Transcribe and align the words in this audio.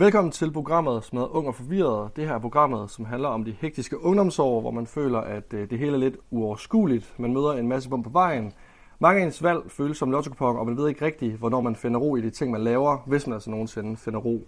Velkommen 0.00 0.32
til 0.32 0.52
programmet, 0.52 1.04
som 1.04 1.18
hedder 1.18 1.36
Ung 1.36 1.48
og 1.48 1.54
Forvirret. 1.54 2.16
Det 2.16 2.26
her 2.26 2.34
er 2.34 2.38
programmet, 2.38 2.90
som 2.90 3.04
handler 3.04 3.28
om 3.28 3.44
de 3.44 3.56
hektiske 3.60 4.02
ungdomsår, 4.04 4.60
hvor 4.60 4.70
man 4.70 4.86
føler, 4.86 5.18
at 5.18 5.52
øh, 5.54 5.70
det 5.70 5.78
hele 5.78 5.92
er 5.92 5.98
lidt 5.98 6.16
uoverskueligt. 6.30 7.14
Man 7.18 7.32
møder 7.32 7.52
en 7.52 7.68
masse 7.68 7.88
bum 7.88 8.02
på 8.02 8.10
vejen. 8.10 8.52
Mange 8.98 9.20
af 9.20 9.26
ens 9.26 9.42
valg 9.42 9.60
føles 9.68 9.98
som 9.98 10.10
lotto 10.10 10.30
og 10.38 10.66
man 10.66 10.76
ved 10.76 10.88
ikke 10.88 11.04
rigtigt, 11.04 11.36
hvornår 11.36 11.60
man 11.60 11.76
finder 11.76 12.00
ro 12.00 12.16
i 12.16 12.20
de 12.20 12.30
ting, 12.30 12.50
man 12.50 12.60
laver, 12.60 12.96
hvis 13.06 13.26
man 13.26 13.34
altså 13.34 13.50
nogensinde 13.50 13.96
finder 13.96 14.20
ro. 14.20 14.42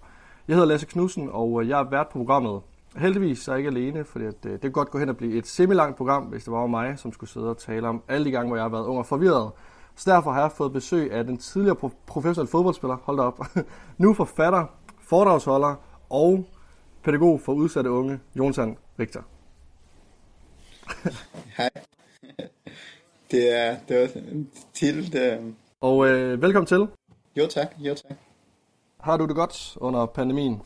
Jeg 0.48 0.56
hedder 0.56 0.68
Lasse 0.68 0.86
Knudsen, 0.86 1.28
og 1.32 1.62
øh, 1.62 1.68
jeg 1.68 1.80
er 1.80 1.90
vært 1.90 2.08
på 2.08 2.18
programmet. 2.18 2.60
Heldigvis 2.96 3.48
er 3.48 3.52
jeg 3.52 3.58
ikke 3.58 3.70
alene, 3.70 4.04
for 4.04 4.18
øh, 4.18 4.24
det, 4.24 4.42
det 4.42 4.60
kunne 4.60 4.70
godt 4.70 4.90
gå 4.90 4.98
hen 4.98 5.08
og 5.08 5.16
blive 5.16 5.38
et 5.38 5.46
semi-langt 5.46 5.96
program, 5.96 6.22
hvis 6.22 6.44
det 6.44 6.52
var 6.52 6.66
mig, 6.66 6.98
som 6.98 7.12
skulle 7.12 7.30
sidde 7.30 7.50
og 7.50 7.58
tale 7.58 7.88
om 7.88 8.02
alle 8.08 8.24
de 8.24 8.30
gange, 8.30 8.48
hvor 8.48 8.56
jeg 8.56 8.64
har 8.64 8.70
været 8.70 8.86
ung 8.86 8.98
og 8.98 9.06
forvirret. 9.06 9.50
Så 9.94 10.10
derfor 10.10 10.32
har 10.32 10.40
jeg 10.40 10.52
fået 10.52 10.72
besøg 10.72 11.12
af 11.12 11.24
den 11.24 11.36
tidligere 11.36 11.90
professionelle 12.06 12.50
fodboldspiller, 12.50 12.96
hold 13.02 13.16
da 13.16 13.22
op, 13.22 13.40
nu 13.98 14.14
forfatter, 14.14 14.66
foredragsholder 15.12 15.74
og 16.10 16.44
pædagog 17.04 17.40
for 17.40 17.52
udsatte 17.52 17.90
unge, 17.90 18.20
Jonathan 18.34 18.76
Richter. 18.98 19.22
Hej. 21.58 21.70
Det 23.30 23.56
er, 23.58 23.76
det 23.88 24.02
er 24.02 24.20
en 24.32 24.50
titel. 24.74 25.12
Det. 25.12 25.54
Og 25.80 26.08
øh, 26.08 26.42
velkommen 26.42 26.66
til. 26.66 26.86
Jo 27.36 27.46
tak, 27.46 27.74
jo 27.78 27.94
tak. 27.94 28.16
Har 29.00 29.16
du 29.16 29.26
det 29.26 29.34
godt 29.34 29.76
under 29.76 30.06
pandemien? 30.06 30.60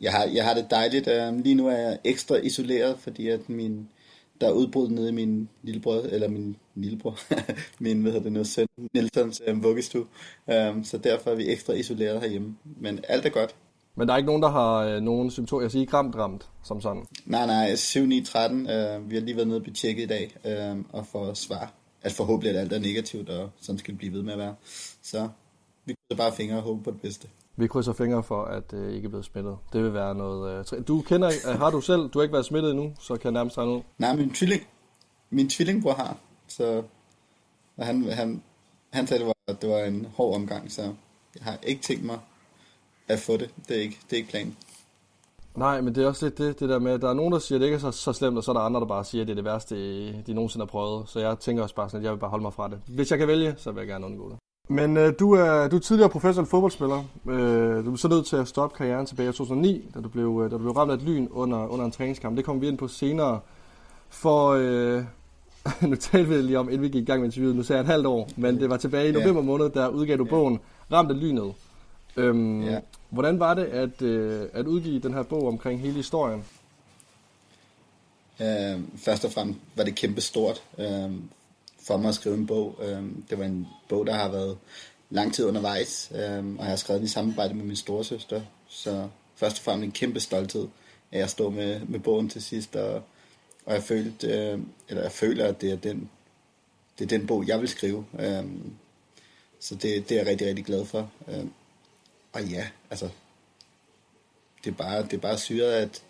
Jeg 0.00 0.12
har, 0.12 0.24
jeg 0.24 0.44
har 0.44 0.54
det 0.54 0.66
dejligt. 0.70 1.08
Uh, 1.08 1.40
lige 1.40 1.54
nu 1.54 1.68
er 1.68 1.76
jeg 1.76 1.98
ekstra 2.04 2.36
isoleret, 2.36 2.98
fordi 2.98 3.28
at 3.28 3.48
min, 3.48 3.88
der 4.40 4.48
er 4.48 4.52
udbrud 4.52 4.88
nede 4.88 5.08
i 5.08 5.12
min 5.12 5.48
lillebror, 5.62 5.94
eller 5.94 6.28
min 6.28 6.56
lillebror, 6.74 7.18
min, 7.84 8.02
hvad 8.02 8.12
hedder 8.12 8.24
det 8.24 8.32
nu, 8.32 8.44
søn, 8.44 8.66
Nelsons 8.94 9.42
um, 9.50 9.62
vuggestue. 9.62 10.06
Um, 10.46 10.84
så 10.84 10.98
derfor 10.98 11.30
er 11.30 11.34
vi 11.34 11.50
ekstra 11.50 11.72
isoleret 11.72 12.20
herhjemme. 12.20 12.56
Men 12.80 13.00
alt 13.08 13.26
er 13.26 13.30
godt. 13.30 13.54
Men 13.94 14.08
der 14.08 14.14
er 14.14 14.18
ikke 14.18 14.26
nogen, 14.26 14.42
der 14.42 14.48
har 14.48 14.78
øh, 14.78 15.02
nogen 15.02 15.30
symptomer, 15.30 15.62
jeg 15.62 15.70
siger 15.70 15.80
ikke 15.80 15.92
ramt, 15.92 16.16
ramt, 16.16 16.48
som 16.64 16.80
sådan? 16.80 17.06
Nej, 17.26 17.46
nej, 17.46 17.74
7, 17.74 18.06
9, 18.06 18.24
13. 18.24 18.60
Uh, 18.60 19.10
vi 19.10 19.14
har 19.14 19.22
lige 19.22 19.36
været 19.36 19.48
nede 19.48 19.62
og 19.66 19.74
tjekket 19.74 20.02
i 20.02 20.06
dag, 20.06 20.36
uh, 20.44 20.84
og 20.92 21.06
få 21.06 21.34
svar. 21.34 21.72
At 22.02 22.12
forhåbentlig 22.12 22.54
at 22.54 22.60
alt 22.60 22.72
er 22.72 22.78
negativt, 22.78 23.28
og 23.28 23.50
sådan 23.60 23.78
skal 23.78 23.92
det 23.92 23.98
blive 23.98 24.12
ved 24.12 24.22
med 24.22 24.32
at 24.32 24.38
være. 24.38 24.54
Så 25.02 25.28
vi 25.84 25.94
krydser 25.94 26.22
bare 26.22 26.32
fingre 26.32 26.56
og 26.56 26.62
håber 26.62 26.82
på 26.82 26.90
det 26.90 27.00
bedste. 27.00 27.28
Vi 27.58 27.66
krydser 27.66 27.92
fingre 27.92 28.22
for, 28.22 28.44
at 28.44 28.72
øh, 28.72 28.94
ikke 28.94 29.06
er 29.06 29.08
blevet 29.08 29.24
smittet. 29.24 29.58
Det 29.72 29.84
vil 29.84 29.94
være 29.94 30.14
noget... 30.14 30.66
Øh, 30.72 30.88
du 30.88 31.02
kender, 31.02 31.30
øh, 31.48 31.58
har 31.58 31.70
du 31.70 31.80
selv, 31.80 32.08
du 32.08 32.18
har 32.18 32.22
ikke 32.22 32.32
været 32.32 32.44
smittet 32.44 32.70
endnu, 32.70 32.92
så 33.00 33.16
kan 33.16 33.24
jeg 33.24 33.32
nærmest 33.32 33.58
regne 33.58 33.72
ud. 33.72 33.80
Nej, 33.98 34.16
min 34.16 34.34
tvilling, 34.34 34.62
min 35.30 35.48
tvillingbror 35.48 35.92
har, 35.92 36.16
så 36.48 36.82
han, 37.78 38.04
han, 38.04 38.42
han 38.90 39.06
sagde, 39.06 39.24
det 39.24 39.34
var, 39.48 39.54
det 39.54 39.70
var 39.70 39.78
en 39.78 40.06
hård 40.16 40.34
omgang, 40.34 40.72
så 40.72 40.82
jeg 41.34 41.42
har 41.42 41.58
ikke 41.62 41.82
tænkt 41.82 42.04
mig 42.04 42.18
at 43.08 43.18
få 43.18 43.36
det. 43.36 43.50
Det 43.68 43.76
er 43.76 43.80
ikke, 43.80 43.98
det 44.04 44.12
er 44.12 44.16
ikke 44.16 44.30
planen. 44.30 44.56
Nej, 45.56 45.80
men 45.80 45.94
det 45.94 46.04
er 46.04 46.08
også 46.08 46.26
lidt 46.26 46.38
det, 46.38 46.60
det 46.60 46.68
der 46.68 46.78
med, 46.78 46.92
at 46.92 47.02
der 47.02 47.10
er 47.10 47.14
nogen, 47.14 47.32
der 47.32 47.38
siger, 47.38 47.56
at 47.56 47.60
det 47.60 47.66
ikke 47.66 47.76
er 47.76 47.90
så, 47.90 47.90
så 47.90 48.12
slemt, 48.12 48.36
og 48.36 48.44
så 48.44 48.50
er 48.50 48.54
der 48.54 48.60
andre, 48.60 48.80
der 48.80 48.86
bare 48.86 49.04
siger, 49.04 49.22
at 49.22 49.28
det 49.28 49.32
er 49.32 49.34
det 49.34 49.44
værste, 49.44 49.74
de 50.22 50.34
nogensinde 50.34 50.64
har 50.66 50.70
prøvet. 50.70 51.08
Så 51.08 51.20
jeg 51.20 51.38
tænker 51.38 51.62
også 51.62 51.74
bare 51.74 51.88
sådan, 51.88 52.00
at 52.00 52.04
jeg 52.04 52.12
vil 52.12 52.18
bare 52.18 52.30
holde 52.30 52.42
mig 52.42 52.52
fra 52.52 52.68
det. 52.68 52.80
Hvis 52.86 53.10
jeg 53.10 53.18
kan 53.18 53.28
vælge, 53.28 53.54
så 53.56 53.72
vil 53.72 53.80
jeg 53.80 53.88
gerne 53.88 54.06
undgå 54.06 54.30
det. 54.30 54.38
Men 54.68 54.96
øh, 54.96 55.14
du, 55.18 55.32
er, 55.32 55.68
du 55.68 55.76
er 55.76 55.80
tidligere 55.80 56.10
professionel 56.10 56.50
fodboldspiller. 56.50 57.04
Øh, 57.28 57.76
du 57.76 57.82
blev 57.82 57.96
så 57.96 58.08
nødt 58.08 58.26
til 58.26 58.36
at 58.36 58.48
stoppe 58.48 58.76
karrieren 58.76 59.06
tilbage 59.06 59.28
i 59.28 59.32
2009, 59.32 59.90
da 59.94 60.00
du 60.00 60.08
blev, 60.08 60.42
øh, 60.44 60.50
da 60.50 60.56
du 60.56 60.58
blev 60.58 60.72
ramt 60.72 60.90
af 60.90 60.94
et 60.94 61.02
lyn 61.02 61.28
under, 61.30 61.66
under 61.66 61.84
en 61.84 61.90
træningskamp. 61.90 62.36
Det 62.36 62.44
kommer 62.44 62.60
vi 62.60 62.68
ind 62.68 62.78
på 62.78 62.88
senere. 62.88 63.40
For 64.08 64.48
øh, 64.48 65.04
nu 65.90 65.96
talte 65.96 66.28
vi 66.28 66.42
lige 66.42 66.58
om, 66.58 66.68
inden 66.68 66.82
vi 66.82 66.88
gik 66.88 67.02
i 67.02 67.04
gang 67.04 67.20
med 67.20 67.28
interviewet, 67.28 67.56
nu 67.56 67.62
sagde 67.62 67.78
jeg 67.78 67.84
et 67.84 67.90
halvt 67.90 68.06
år, 68.06 68.28
men 68.36 68.60
det 68.60 68.70
var 68.70 68.76
tilbage 68.76 69.08
i 69.08 69.12
november 69.12 69.42
måned, 69.42 69.70
der 69.70 69.88
udgav 69.88 70.16
du 70.16 70.24
bogen 70.24 70.60
Ramt 70.92 71.10
af 71.10 71.20
lynet. 71.20 71.52
Øhm, 72.16 72.62
ja. 72.62 72.80
Hvordan 73.10 73.40
var 73.40 73.54
det 73.54 73.64
at, 73.64 74.02
øh, 74.02 74.48
at 74.52 74.66
udgive 74.66 74.98
den 74.98 75.14
her 75.14 75.22
bog 75.22 75.48
omkring 75.48 75.80
hele 75.80 75.94
historien? 75.94 76.44
Øh, 78.40 78.80
først 78.96 79.24
og 79.24 79.32
fremmest 79.32 79.58
var 79.76 79.84
det 79.84 79.94
kæmpe 79.94 80.20
stort 80.20 80.62
øh, 80.78 81.10
for 81.88 81.96
mig 81.96 82.08
at 82.08 82.14
skrive 82.14 82.34
en 82.34 82.46
bog. 82.46 82.78
Øhm, 82.82 83.24
det 83.30 83.38
var 83.38 83.44
en 83.44 83.66
bog, 83.88 84.06
der 84.06 84.12
har 84.12 84.28
været 84.28 84.58
lang 85.10 85.34
tid 85.34 85.44
undervejs, 85.44 86.12
øhm, 86.14 86.58
og 86.58 86.64
jeg 86.64 86.70
har 86.70 86.76
skrevet 86.76 87.00
den 87.00 87.06
i 87.06 87.10
samarbejde 87.10 87.54
med 87.54 87.64
min 87.64 87.76
storesøster. 87.76 88.42
Så 88.68 89.08
først 89.36 89.58
og 89.58 89.64
fremmest 89.64 89.84
en 89.84 89.92
kæmpe 89.92 90.20
stolthed 90.20 90.68
at 91.10 91.18
jeg 91.18 91.30
står 91.30 91.50
med, 91.50 91.80
med 91.80 92.00
bogen 92.00 92.28
til 92.28 92.42
sidst, 92.42 92.76
og, 92.76 93.02
og 93.66 93.74
jeg, 93.74 93.82
følte, 93.82 94.26
øhm, 94.26 94.68
eller 94.88 95.02
jeg 95.02 95.12
føler, 95.12 95.46
at 95.46 95.60
det 95.60 95.72
er 95.72 95.76
den, 95.76 96.10
det 96.98 97.04
er 97.04 97.18
den 97.18 97.26
bog, 97.26 97.48
jeg 97.48 97.60
vil 97.60 97.68
skrive. 97.68 98.04
Så 99.60 99.74
det, 99.74 100.08
det 100.08 100.12
er 100.12 100.16
jeg 100.16 100.26
rigtig, 100.26 100.46
rigtig 100.46 100.64
glad 100.64 100.84
for. 100.84 101.10
Og 102.32 102.44
ja, 102.44 102.66
altså, 102.90 103.08
det 104.64 104.70
er 104.70 104.74
bare, 104.74 105.02
det 105.02 105.12
er 105.12 105.18
bare 105.18 105.38
syret, 105.38 105.72
at 105.72 106.02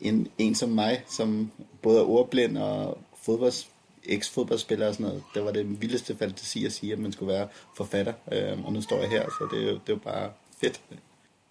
en, 0.00 0.28
en 0.38 0.54
som 0.54 0.68
mig, 0.68 1.04
som 1.08 1.50
både 1.82 2.00
er 2.00 2.04
ordblind 2.04 2.58
og 2.58 2.98
fodbolds, 3.22 3.68
eks-fodboldspiller 4.04 4.88
og 4.88 4.94
sådan 4.94 5.06
noget, 5.06 5.22
det 5.34 5.44
var 5.44 5.52
det 5.52 5.80
vildeste 5.80 6.16
fantasi 6.16 6.66
at 6.66 6.72
sige, 6.72 6.92
at 6.92 6.98
man 6.98 7.12
skulle 7.12 7.32
være 7.32 7.48
forfatter. 7.76 8.12
Øh, 8.32 8.64
og 8.64 8.72
nu 8.72 8.82
står 8.82 8.96
jeg 8.96 9.08
her, 9.08 9.22
så 9.22 9.48
det, 9.50 9.68
er 9.68 9.72
det 9.72 9.88
er 9.88 9.92
jo 9.92 9.96
bare 10.04 10.30
fedt. 10.60 10.80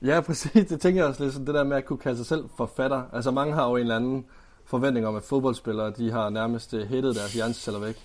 Ja, 0.05 0.21
præcis. 0.21 0.65
Det 0.69 0.81
tænker 0.81 1.01
jeg 1.01 1.09
også 1.09 1.23
lidt 1.23 1.33
sådan, 1.33 1.47
det 1.47 1.55
der 1.55 1.63
med 1.63 1.77
at 1.77 1.85
kunne 1.85 1.99
kalde 1.99 2.17
sig 2.17 2.25
selv 2.25 2.45
forfatter. 2.57 3.03
Altså 3.13 3.31
mange 3.31 3.53
har 3.53 3.69
jo 3.69 3.75
en 3.75 3.81
eller 3.81 3.95
anden 3.95 4.25
forventning 4.65 5.07
om, 5.07 5.15
at 5.15 5.23
fodboldspillere, 5.23 5.93
de 5.97 6.11
har 6.11 6.29
nærmest 6.29 6.73
øh, 6.73 6.87
hættet 6.87 7.15
deres 7.15 7.33
hjerneceller 7.33 7.79
væk 7.79 7.95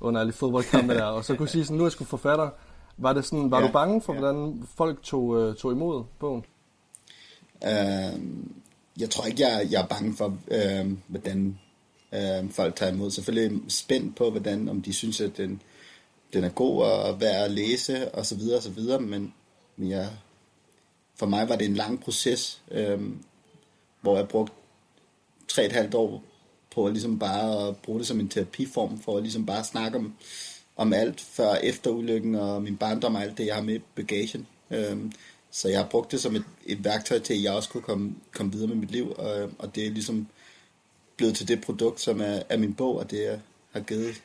under 0.00 0.20
alle 0.20 0.32
fodboldkampe 0.32 0.94
der, 1.00 1.04
og 1.04 1.24
så 1.24 1.36
kunne 1.36 1.48
sige 1.48 1.64
sådan, 1.64 1.76
nu 1.76 1.82
er 1.82 1.86
jeg 1.86 1.92
sgu 1.92 2.04
forfatter. 2.04 2.50
Var, 2.96 3.12
det 3.12 3.24
sådan, 3.24 3.50
var 3.50 3.60
ja, 3.60 3.66
du 3.66 3.72
bange 3.72 4.02
for, 4.02 4.12
ja. 4.12 4.18
hvordan 4.18 4.66
folk 4.76 5.02
tog, 5.02 5.36
øh, 5.36 5.54
tog 5.54 5.72
imod 5.72 6.04
bogen? 6.18 6.44
Øh, 7.64 8.20
jeg 9.00 9.10
tror 9.10 9.26
ikke, 9.26 9.42
jeg, 9.42 9.66
jeg 9.70 9.82
er 9.82 9.86
bange 9.86 10.16
for, 10.16 10.36
øh, 10.50 10.92
hvordan 11.06 11.58
øh, 12.12 12.50
folk 12.50 12.76
tager 12.76 12.92
imod. 12.92 13.10
Selvfølgelig 13.10 13.60
spændt 13.68 14.16
på, 14.16 14.30
hvordan, 14.30 14.68
om 14.68 14.82
de 14.82 14.92
synes, 14.92 15.20
at 15.20 15.36
den, 15.36 15.62
den 16.32 16.44
er 16.44 16.48
god 16.48 16.82
og 16.82 17.20
værd 17.20 17.44
at 17.44 17.50
læse, 17.50 18.14
og 18.14 18.26
så 18.26 18.34
videre, 18.34 18.56
og 18.56 18.62
så 18.62 18.70
videre, 18.70 19.00
men, 19.00 19.34
men 19.76 19.90
jeg, 19.90 20.08
for 21.16 21.26
mig 21.26 21.48
var 21.48 21.56
det 21.56 21.64
en 21.66 21.74
lang 21.74 22.00
proces, 22.00 22.62
øh, 22.70 23.00
hvor 24.00 24.16
jeg 24.16 24.28
brugte 24.28 24.52
tre 25.48 25.66
et 25.66 25.72
halvt 25.72 25.94
år 25.94 26.22
på 26.74 26.86
at 26.86 26.92
ligesom 26.92 27.18
bare 27.18 27.68
at 27.68 27.76
bruge 27.76 27.98
det 27.98 28.06
som 28.06 28.20
en 28.20 28.28
terapiform, 28.28 29.00
for 29.00 29.16
at 29.16 29.22
ligesom 29.22 29.46
bare 29.46 29.64
snakke 29.64 29.98
om, 29.98 30.14
om 30.76 30.92
alt 30.92 31.20
før 31.20 31.48
og 31.48 31.60
efter 31.62 31.90
ulykken, 31.90 32.34
og 32.34 32.62
min 32.62 32.76
barndom 32.76 33.14
og 33.14 33.22
alt 33.22 33.38
det, 33.38 33.46
jeg 33.46 33.54
har 33.54 33.62
med 33.62 33.74
i 33.74 33.82
bagagen. 33.94 34.46
Øhm, 34.70 35.12
så 35.50 35.68
jeg 35.68 35.78
har 35.78 35.88
brugt 35.88 36.12
det 36.12 36.20
som 36.20 36.36
et, 36.36 36.44
et 36.66 36.84
værktøj 36.84 37.18
til, 37.18 37.34
at 37.34 37.42
jeg 37.42 37.52
også 37.52 37.68
kunne 37.68 37.82
komme, 37.82 38.14
komme 38.32 38.52
videre 38.52 38.68
med 38.68 38.76
mit 38.76 38.90
liv, 38.90 39.14
og, 39.18 39.50
og 39.58 39.74
det 39.74 39.86
er 39.86 39.90
ligesom 39.90 40.26
blevet 41.16 41.36
til 41.36 41.48
det 41.48 41.60
produkt, 41.60 42.00
som 42.00 42.20
er, 42.20 42.42
er 42.48 42.56
min 42.56 42.74
bog, 42.74 42.96
og 42.96 43.10
det 43.10 43.32
er, 43.32 43.38
har 43.72 43.80
givet, 43.80 44.22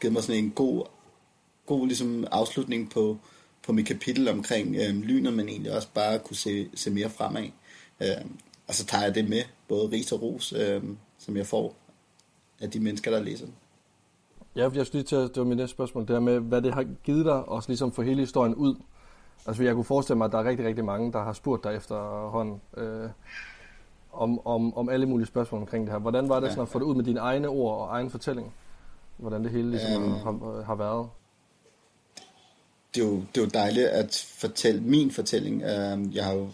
givet 0.00 0.12
mig 0.12 0.22
sådan 0.22 0.44
en 0.44 0.50
god, 0.50 0.86
god 1.66 1.86
ligesom 1.86 2.26
afslutning 2.30 2.90
på, 2.90 3.18
på 3.66 3.72
mit 3.72 3.86
kapitel 3.86 4.28
omkring 4.28 4.76
øhm, 4.76 5.02
lynet, 5.02 5.32
men 5.32 5.48
egentlig 5.48 5.72
også 5.76 5.88
bare 5.94 6.18
kunne 6.18 6.36
se, 6.36 6.68
se 6.74 6.90
mere 6.90 7.10
fremad. 7.10 7.48
Øhm, 8.00 8.38
og 8.66 8.74
så 8.74 8.86
tager 8.86 9.04
jeg 9.04 9.14
det 9.14 9.28
med, 9.28 9.42
både 9.68 9.90
ris 9.90 10.12
og 10.12 10.22
ros, 10.22 10.52
øhm, 10.52 10.98
som 11.18 11.36
jeg 11.36 11.46
får 11.46 11.76
af 12.60 12.70
de 12.70 12.80
mennesker, 12.80 13.10
der 13.10 13.22
læser 13.22 13.44
den. 13.44 13.54
Ja, 14.56 14.70
jeg 14.74 14.86
skulle 14.86 14.92
lige 14.92 15.02
til, 15.02 15.18
det 15.18 15.36
var 15.36 15.44
mit 15.44 15.56
næste 15.56 15.74
spørgsmål, 15.74 16.02
det 16.02 16.10
her 16.10 16.20
med, 16.20 16.40
hvad 16.40 16.62
det 16.62 16.74
har 16.74 16.86
givet 17.04 17.24
dig, 17.24 17.48
og 17.48 17.62
ligesom 17.66 17.92
få 17.92 18.02
hele 18.02 18.20
historien 18.20 18.54
ud. 18.54 18.74
Altså, 19.46 19.62
jeg 19.62 19.74
kunne 19.74 19.84
forestille 19.84 20.18
mig, 20.18 20.24
at 20.24 20.32
der 20.32 20.38
er 20.38 20.44
rigtig, 20.44 20.66
rigtig 20.66 20.84
mange, 20.84 21.12
der 21.12 21.22
har 21.22 21.32
spurgt 21.32 21.64
dig 21.64 21.76
efterhånden 21.76 22.60
øh, 22.76 23.10
om, 24.14 24.46
om, 24.46 24.76
om 24.76 24.88
alle 24.88 25.06
mulige 25.06 25.26
spørgsmål 25.26 25.60
omkring 25.60 25.86
det 25.86 25.92
her. 25.92 25.98
Hvordan 25.98 26.28
var 26.28 26.40
det 26.40 26.50
sådan 26.50 26.62
at 26.62 26.68
få 26.68 26.78
det 26.78 26.84
ud 26.84 26.94
med 26.94 27.04
dine 27.04 27.20
egne 27.20 27.48
ord 27.48 27.78
og 27.78 27.88
egen 27.88 28.10
fortælling? 28.10 28.52
Hvordan 29.16 29.44
det 29.44 29.52
hele 29.52 29.70
ligesom 29.70 30.02
um, 30.02 30.12
har, 30.12 30.62
har 30.62 30.74
været? 30.74 31.08
Det 32.94 33.02
er, 33.02 33.06
jo, 33.06 33.14
det 33.14 33.40
er 33.40 33.44
jo 33.44 33.50
dejligt 33.54 33.86
at 33.86 34.26
fortælle 34.38 34.80
min 34.80 35.10
fortælling. 35.10 35.62
Uh, 35.62 36.16
jeg 36.16 36.24
har 36.24 36.32
jo 36.32 36.48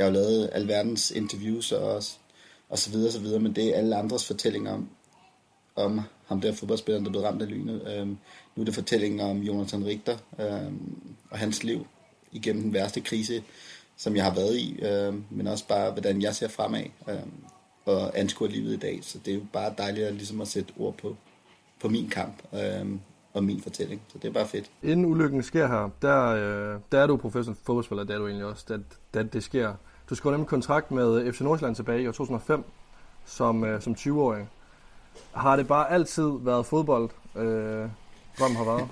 jeg 0.00 0.06
har 0.06 0.12
jo 0.12 0.20
lavet 0.20 0.50
alverdens 0.52 1.10
interviews 1.10 1.72
og, 1.72 2.02
og 2.68 2.78
så 2.78 2.90
videre, 2.90 3.12
så 3.12 3.20
videre, 3.20 3.40
men 3.40 3.56
det 3.56 3.64
er 3.68 3.78
alle 3.78 3.96
andres 3.96 4.26
fortællinger 4.26 4.72
om, 4.72 4.88
om 5.76 6.00
ham 6.26 6.40
der 6.40 6.52
fodboldspilleren, 6.52 7.04
der 7.04 7.10
blev 7.10 7.22
ramt 7.22 7.42
af 7.42 7.48
lynet. 7.48 7.96
Øhm, 7.96 8.18
nu 8.56 8.60
er 8.60 8.64
det 8.64 8.74
fortællingen 8.74 9.20
om 9.20 9.38
Jonathan 9.42 9.84
Richter 9.84 10.16
øhm, 10.40 11.02
og 11.30 11.38
hans 11.38 11.64
liv 11.64 11.86
igennem 12.32 12.62
den 12.62 12.72
værste 12.72 13.00
krise, 13.00 13.42
som 14.00 14.16
jeg 14.16 14.24
har 14.24 14.34
været 14.34 14.56
i, 14.56 14.80
øhm, 14.82 15.24
men 15.30 15.46
også 15.46 15.68
bare, 15.68 15.90
hvordan 15.90 16.22
jeg 16.22 16.34
ser 16.34 16.48
fremad 16.48 16.84
øhm, 17.08 17.44
og 17.84 18.18
anskuer 18.18 18.48
livet 18.48 18.72
i 18.72 18.76
dag. 18.76 18.98
Så 19.02 19.18
det 19.18 19.30
er 19.30 19.34
jo 19.34 19.42
bare 19.52 19.74
dejligt 19.78 20.06
at, 20.06 20.14
ligesom 20.14 20.40
at 20.40 20.48
sætte 20.48 20.72
ord 20.78 20.94
på, 20.94 21.16
på 21.80 21.88
min 21.88 22.08
kamp 22.08 22.34
øhm, 22.52 23.00
og 23.34 23.44
min 23.44 23.60
fortælling. 23.60 24.02
Så 24.08 24.18
det 24.18 24.28
er 24.28 24.32
bare 24.32 24.46
fedt. 24.46 24.70
Inden 24.82 25.06
ulykken 25.06 25.42
sker 25.42 25.66
her, 25.66 25.90
der, 26.02 26.26
øh, 26.26 26.80
der 26.92 27.00
er 27.00 27.06
du 27.06 27.16
professionel 27.16 27.60
fodboldspiller, 27.62 28.04
der 28.04 28.14
er 28.14 28.18
du 28.18 28.26
egentlig 28.26 28.46
også, 28.46 28.64
da, 28.68 28.78
da 29.14 29.22
det 29.22 29.42
sker. 29.42 29.74
Du 30.10 30.14
skrev 30.14 30.30
nemlig 30.30 30.48
kontrakt 30.48 30.90
med 30.90 31.32
FC 31.32 31.40
Nordsjælland 31.40 31.76
tilbage 31.76 32.02
i 32.02 32.06
år 32.06 32.12
2005 32.12 32.64
som, 33.26 33.64
øh, 33.64 33.82
som 33.82 33.92
20-årig. 33.92 34.46
Har 35.32 35.56
det 35.56 35.68
bare 35.68 35.90
altid 35.90 36.30
været 36.40 36.66
fodbold, 36.66 37.10
øh, 37.36 37.88
drømmen 38.38 38.56
har 38.56 38.64
været? 38.64 38.88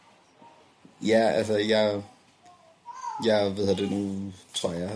ja, 1.10 1.28
altså 1.28 1.58
jeg, 1.58 2.02
jeg 3.26 3.56
ved 3.56 3.76
det 3.76 3.90
nu, 3.90 4.32
tror 4.54 4.72
jeg, 4.72 4.90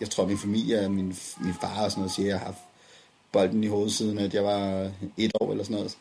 jeg 0.00 0.10
tror 0.10 0.26
min 0.26 0.38
familie, 0.38 0.88
min, 0.88 1.16
min 1.40 1.54
far 1.60 1.84
og 1.84 1.90
sådan 1.90 2.00
noget 2.00 2.12
siger, 2.12 2.26
at 2.26 2.30
jeg 2.30 2.38
har 2.38 2.46
haft 2.46 2.58
bolden 3.32 3.64
i 3.64 3.66
hovedet 3.66 3.92
siden, 3.92 4.18
at 4.18 4.34
jeg 4.34 4.44
var 4.44 4.90
et 5.16 5.32
år 5.40 5.50
eller 5.50 5.64
sådan 5.64 5.76
noget. 5.76 5.96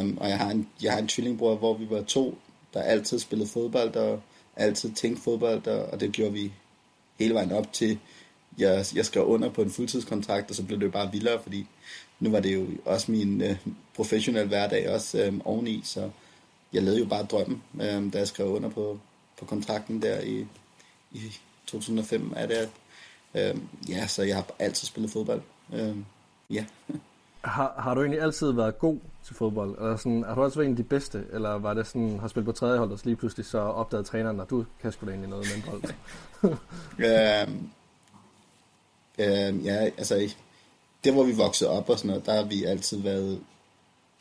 Øhm, 0.00 0.18
og 0.18 0.28
jeg 0.28 0.38
har, 0.38 0.50
en, 0.50 0.68
jeg 0.82 0.92
har 0.92 0.98
en 0.98 1.08
tvillingbror, 1.08 1.56
hvor 1.56 1.74
vi 1.74 1.90
var 1.90 2.02
to, 2.02 2.38
der 2.74 2.82
altid 2.82 3.18
spillede 3.18 3.50
fodbold 3.50 3.96
og 3.96 4.22
altid 4.56 4.92
tænkte 4.92 5.22
fodbold, 5.22 5.66
og, 5.66 5.86
og 5.86 6.00
det 6.00 6.12
gjorde 6.12 6.32
vi 6.32 6.52
hele 7.18 7.34
vejen 7.34 7.52
op 7.52 7.72
til, 7.72 7.98
jeg, 8.58 8.84
jeg 8.94 9.04
skrev 9.04 9.26
under 9.26 9.50
på 9.50 9.62
en 9.62 9.70
fuldtidskontrakt, 9.70 10.50
og 10.50 10.56
så 10.56 10.62
blev 10.62 10.78
det 10.78 10.86
jo 10.86 10.90
bare 10.90 11.12
vildere, 11.12 11.42
fordi 11.42 11.66
nu 12.20 12.30
var 12.30 12.40
det 12.40 12.54
jo 12.54 12.66
også 12.84 13.12
min 13.12 13.42
øh, 13.42 13.56
professionelle 13.94 14.48
hverdag 14.48 14.90
også 14.90 15.24
øh, 15.24 15.32
oveni, 15.44 15.80
så 15.84 16.10
jeg 16.72 16.82
lavede 16.82 17.00
jo 17.00 17.06
bare 17.06 17.24
drømmen, 17.24 17.62
øh, 17.80 18.12
da 18.12 18.18
jeg 18.18 18.28
skrev 18.28 18.46
under 18.46 18.68
på, 18.68 18.98
på 19.38 19.44
kontrakten 19.44 20.02
der 20.02 20.20
i, 20.20 20.46
i 21.12 21.20
2005, 21.66 22.32
er 22.36 22.46
det, 22.46 22.70
øh, 23.34 23.56
ja, 23.88 24.06
så 24.06 24.22
jeg 24.22 24.36
har 24.36 24.46
altid 24.58 24.86
spillet 24.86 25.12
fodbold. 25.12 25.42
Øh, 25.72 25.96
ja. 26.50 26.64
Har, 27.44 27.74
har 27.78 27.94
du 27.94 28.00
egentlig 28.00 28.22
altid 28.22 28.52
været 28.52 28.78
god 28.78 28.98
til 29.24 29.34
fodbold? 29.36 29.78
Eller 29.78 29.96
sådan, 29.96 30.24
har 30.24 30.34
du 30.34 30.44
altid 30.44 30.56
været 30.56 30.66
en 30.66 30.72
af 30.72 30.76
de 30.76 30.82
bedste? 30.82 31.24
Eller 31.32 31.50
var 31.50 31.74
det 31.74 31.86
sådan, 31.86 32.18
har 32.18 32.28
spillet 32.28 32.46
på 32.46 32.52
tredje 32.52 32.78
hold, 32.78 32.92
og 32.92 32.98
så 32.98 33.04
lige 33.04 33.16
pludselig 33.16 33.46
så 33.46 33.58
opdagede 33.58 34.06
træneren, 34.06 34.40
at 34.40 34.50
du 34.50 34.64
kan 34.82 34.92
sgu 34.92 35.06
da 35.06 35.10
egentlig 35.10 35.30
noget 35.30 35.46
med 35.56 35.62
bold? 35.70 35.82
øhm, 37.48 37.70
øhm, 39.18 39.60
ja, 39.60 39.74
altså, 39.74 40.34
der 41.04 41.12
hvor 41.12 41.24
vi 41.24 41.32
voksede 41.32 41.70
op 41.70 41.88
og 41.88 41.98
sådan 41.98 42.08
noget, 42.08 42.26
der 42.26 42.34
har 42.34 42.44
vi 42.44 42.64
altid 42.64 43.02
været 43.02 43.40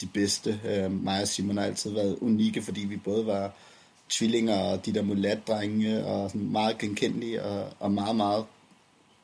de 0.02 0.08
bedste. 0.08 0.60
Øhm, 0.66 0.92
mig 0.92 1.22
og 1.22 1.28
Simon 1.28 1.58
har 1.58 1.66
altid 1.66 1.92
været 1.94 2.18
unikke, 2.22 2.62
fordi 2.62 2.82
vi 2.82 2.98
både 2.98 3.26
var 3.26 3.52
tvillinger 4.10 4.60
og 4.60 4.86
de 4.86 4.94
der 4.94 5.02
mulatdrenge, 5.02 6.06
og 6.06 6.30
sådan 6.30 6.52
meget 6.52 6.78
genkendelige, 6.78 7.44
og, 7.44 7.74
og 7.80 7.92
meget, 7.92 8.16
meget 8.16 8.46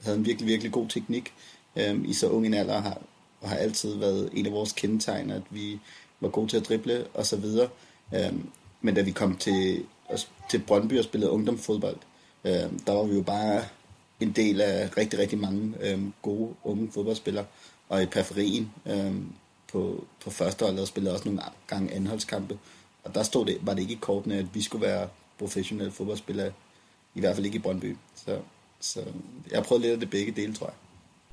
havde 0.01 0.17
en 0.17 0.25
virkelig, 0.25 0.47
virkelig 0.47 0.71
god 0.71 0.87
teknik. 0.87 1.33
Øhm, 1.75 2.05
I 2.05 2.13
så 2.13 2.29
ung 2.29 2.45
en 2.45 2.53
alder 2.53 2.81
har, 2.81 3.01
og 3.41 3.49
har 3.49 3.55
altid 3.55 3.95
været 3.97 4.29
en 4.33 4.45
af 4.45 4.51
vores 4.51 4.71
kendetegn, 4.71 5.31
at 5.31 5.41
vi 5.49 5.79
var 6.19 6.29
gode 6.29 6.47
til 6.47 6.57
at 6.57 6.67
drible 6.67 7.07
og 7.13 7.25
så 7.25 7.37
videre. 7.37 7.69
Øhm, 8.15 8.49
men 8.81 8.95
da 8.95 9.01
vi 9.01 9.11
kom 9.11 9.37
til, 9.37 9.85
til 10.49 10.59
Brøndby 10.59 10.97
og 10.97 11.03
spillede 11.03 11.31
ungdomsfodbold, 11.31 11.97
øhm, 12.45 12.79
der 12.79 12.93
var 12.93 13.03
vi 13.03 13.15
jo 13.15 13.21
bare 13.21 13.63
en 14.19 14.31
del 14.31 14.61
af 14.61 14.97
rigtig, 14.97 15.19
rigtig 15.19 15.39
mange 15.39 15.73
øhm, 15.81 16.13
gode 16.21 16.53
unge 16.63 16.91
fodboldspillere. 16.91 17.45
Og 17.89 18.03
i 18.03 18.05
periferien 18.05 18.71
øhm, 18.85 19.33
på, 19.71 20.07
på 20.23 20.29
første 20.29 20.65
hold, 20.65 20.77
der 20.77 20.85
spillede 20.85 21.13
også 21.13 21.25
nogle 21.25 21.41
gange 21.67 21.93
anholdskampe. 21.93 22.57
Og 23.05 23.15
der 23.15 23.23
stod 23.23 23.45
det, 23.45 23.57
var 23.61 23.73
det 23.73 23.81
ikke 23.81 23.93
i 23.93 23.99
kortene, 24.01 24.35
at 24.35 24.55
vi 24.55 24.61
skulle 24.61 24.85
være 24.87 25.07
professionelle 25.39 25.91
fodboldspillere. 25.91 26.51
I 27.15 27.19
hvert 27.19 27.35
fald 27.35 27.45
ikke 27.45 27.55
i 27.55 27.61
Brøndby. 27.61 27.97
Så, 28.15 28.39
så 28.79 28.99
jeg 29.51 29.57
har 29.57 29.63
prøvet 29.63 29.81
lidt 29.81 29.93
af 29.93 29.99
det 29.99 30.09
begge 30.09 30.31
dele, 30.31 30.53
tror 30.53 30.67
jeg. 30.67 30.75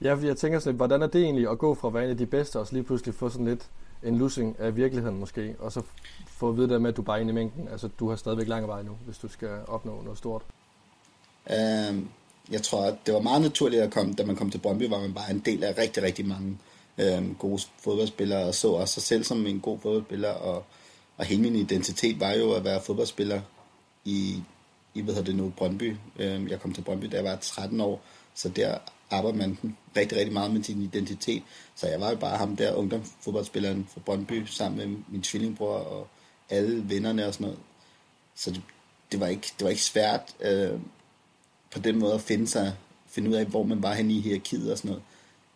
Ja, 0.00 0.26
jeg 0.26 0.36
tænker 0.36 0.58
sådan 0.58 0.72
lidt, 0.72 0.76
hvordan 0.76 1.02
er 1.02 1.06
det 1.06 1.22
egentlig 1.22 1.48
at 1.50 1.58
gå 1.58 1.74
fra 1.74 1.88
at 1.88 1.94
være 1.94 2.04
en 2.04 2.10
af 2.10 2.16
de 2.16 2.26
bedste, 2.26 2.58
og 2.58 2.66
så 2.66 2.72
lige 2.72 2.82
pludselig 2.82 3.14
få 3.14 3.28
sådan 3.28 3.46
lidt 3.46 3.70
en 4.02 4.19
lussing 4.19 4.56
af 4.58 4.76
virkeligheden 4.76 5.19
måske, 5.19 5.56
og 5.58 5.72
så 5.72 5.82
få 6.26 6.48
at 6.48 6.56
vide 6.56 6.69
det 6.69 6.82
med, 6.82 6.90
at 6.90 6.96
du 6.96 7.02
bare 7.02 7.16
er 7.16 7.20
inde 7.20 7.30
i 7.30 7.34
mængden. 7.34 7.69
Altså, 7.69 7.88
du 7.88 8.08
har 8.08 8.16
stadigvæk 8.16 8.48
lang 8.48 8.66
vej 8.66 8.82
nu, 8.82 8.96
hvis 9.04 9.19
du 9.19 9.28
skal 9.28 9.50
opnå 9.66 10.02
noget 10.02 10.19
stort. 10.19 10.42
Um, 11.50 12.10
jeg 12.50 12.62
tror, 12.62 12.84
at 12.84 12.94
det 13.06 13.14
var 13.14 13.20
meget 13.20 13.42
naturligt 13.42 13.82
at 13.82 13.92
komme, 13.92 14.14
da 14.14 14.24
man 14.24 14.36
kom 14.36 14.50
til 14.50 14.58
Brøndby, 14.58 14.88
var 14.88 15.00
man 15.00 15.14
bare 15.14 15.30
en 15.30 15.38
del 15.38 15.64
af 15.64 15.78
rigtig, 15.78 16.02
rigtig 16.02 16.26
mange 16.26 16.58
um, 17.19 17.36
gode 17.38 17.62
fodboldspillere, 17.78 18.44
og 18.44 18.54
så 18.54 18.69
også 18.69 18.94
sig 18.94 19.02
selv 19.02 19.24
som 19.24 19.46
en 19.46 19.60
god 19.60 19.78
fodboldspiller, 19.78 20.30
og, 20.30 20.64
og 21.17 21.25
hele 21.25 21.43
min 21.43 21.56
identitet 21.56 22.20
var 22.20 22.32
jo 22.32 22.53
at 22.53 22.64
være 22.64 22.81
fodboldspiller 22.81 23.41
i, 24.05 24.43
i 24.94 25.00
hvad 25.00 25.14
hedder 25.14 25.26
det 25.26 25.37
nu, 25.37 25.53
Brøndby. 25.56 25.97
Øhm, 26.19 26.49
jeg 26.49 26.61
kom 26.61 26.73
til 26.73 26.82
Brøndby, 26.82 27.06
da 27.06 27.17
jeg 27.17 27.25
var 27.25 27.37
13 27.37 27.81
år, 27.81 28.03
så 28.35 28.49
der 28.49 28.79
arbejder 29.11 29.38
man 29.38 29.76
rigtig, 29.97 30.19
rigtig 30.19 30.32
meget 30.32 30.50
med 30.50 30.62
sin 30.62 30.82
identitet. 30.82 31.43
Så 31.75 31.88
jeg 31.88 32.00
var 32.00 32.11
jo 32.11 32.17
bare 32.17 32.37
ham 32.37 32.56
der 32.56 32.75
ungdomsfodboldspilleren 32.75 33.88
fra 33.93 34.00
Brøndby, 34.00 34.44
sammen 34.47 34.79
med 34.79 34.99
min 35.09 35.23
tvillingbror 35.23 35.76
og 35.76 36.09
alle 36.50 36.88
vennerne 36.88 37.26
og 37.26 37.35
sådan 37.35 37.44
noget. 37.44 37.61
Så 38.35 38.50
det, 38.50 38.62
det, 39.12 39.20
var, 39.20 39.26
ikke, 39.26 39.53
det 39.58 39.65
var 39.65 39.70
ikke 39.70 39.82
svært 39.82 40.35
øh, 40.41 40.81
på 41.70 41.79
den 41.79 41.99
måde 41.99 42.15
at 42.15 42.20
finde 42.20 42.49
sig, 42.49 42.75
finde 43.06 43.31
ud 43.31 43.35
af, 43.35 43.47
hvor 43.47 43.62
man 43.62 43.82
var 43.82 43.94
henne 43.94 44.12
i 44.12 44.20
hierarkiet 44.20 44.73
og 44.73 44.79
sådan 44.79 44.88
noget. 44.88 45.05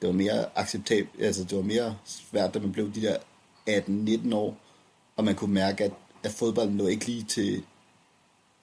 Det 0.01 0.07
var 0.07 0.15
mere 0.15 0.59
acceptabelt, 0.59 1.23
altså 1.23 1.45
det 1.45 1.57
var 1.57 1.63
mere 1.63 1.97
svært, 2.05 2.55
da 2.55 2.59
man 2.59 2.73
blev 2.73 2.95
de 2.95 3.03
der 3.03 3.17
18-19 3.69 4.35
år, 4.35 4.57
og 5.17 5.25
man 5.25 5.35
kunne 5.35 5.55
mærke, 5.55 5.85
at, 5.85 5.93
at 6.23 6.31
fodbolden 6.31 6.79
lå 6.79 6.87
ikke 6.87 7.07
lige 7.07 7.25
til 7.25 7.65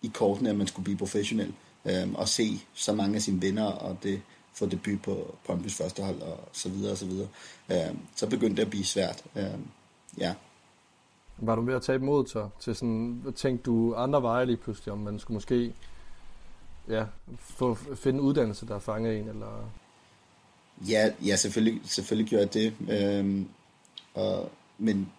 i 0.01 0.11
kortene, 0.13 0.49
at 0.49 0.55
man 0.55 0.67
skulle 0.67 0.83
blive 0.83 0.97
professionel 0.97 1.53
øh, 1.85 2.13
og 2.13 2.27
se 2.27 2.59
så 2.73 2.93
mange 2.93 3.15
af 3.15 3.21
sine 3.21 3.41
venner, 3.41 3.65
og 3.65 3.97
det, 4.03 4.21
få 4.53 4.65
debut 4.65 5.01
på 5.01 5.35
Brøndby's 5.49 5.83
første 5.83 6.03
hold, 6.03 6.21
og 6.21 6.39
så 6.51 6.69
videre, 6.69 6.91
og 6.91 6.97
så 6.97 7.05
videre. 7.05 7.27
Øh, 7.71 7.95
så 8.15 8.29
begyndte 8.29 8.55
det 8.55 8.61
at 8.61 8.69
blive 8.69 8.85
svært. 8.85 9.23
Øh, 9.35 9.59
ja. 10.17 10.33
Var 11.37 11.55
du 11.55 11.61
ved 11.61 11.73
at 11.73 11.81
tabe 11.81 12.05
mod 12.05 12.25
til, 12.25 12.41
til 12.59 12.75
sådan, 12.75 13.33
tænkte 13.35 13.63
du 13.65 13.95
andre 13.95 14.21
veje 14.21 14.45
lige 14.45 14.57
pludselig, 14.57 14.91
om 14.91 14.97
man 14.97 15.19
skulle 15.19 15.35
måske 15.35 15.73
ja, 16.89 17.05
få, 17.39 17.73
finde 17.75 18.19
en 18.19 18.25
uddannelse, 18.25 18.67
der 18.67 18.79
fanger 18.79 19.11
en, 19.11 19.27
eller? 19.27 19.69
Ja, 20.89 21.11
ja 21.25 21.35
selvfølgelig, 21.35 21.81
selvfølgelig 21.83 22.29
gjorde 22.29 22.43
jeg 22.43 22.53
det. 22.53 22.73
Øhm, 22.89 23.47
og, 24.13 24.51
men, 24.77 25.11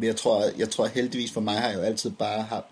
men 0.00 0.06
jeg 0.06 0.16
tror, 0.16 0.44
jeg 0.58 0.70
tror 0.70 0.86
heldigvis 0.86 1.32
for 1.32 1.40
mig 1.40 1.58
har 1.58 1.68
jeg 1.68 1.76
jo 1.76 1.82
altid 1.82 2.10
bare 2.10 2.42
har 2.42 2.64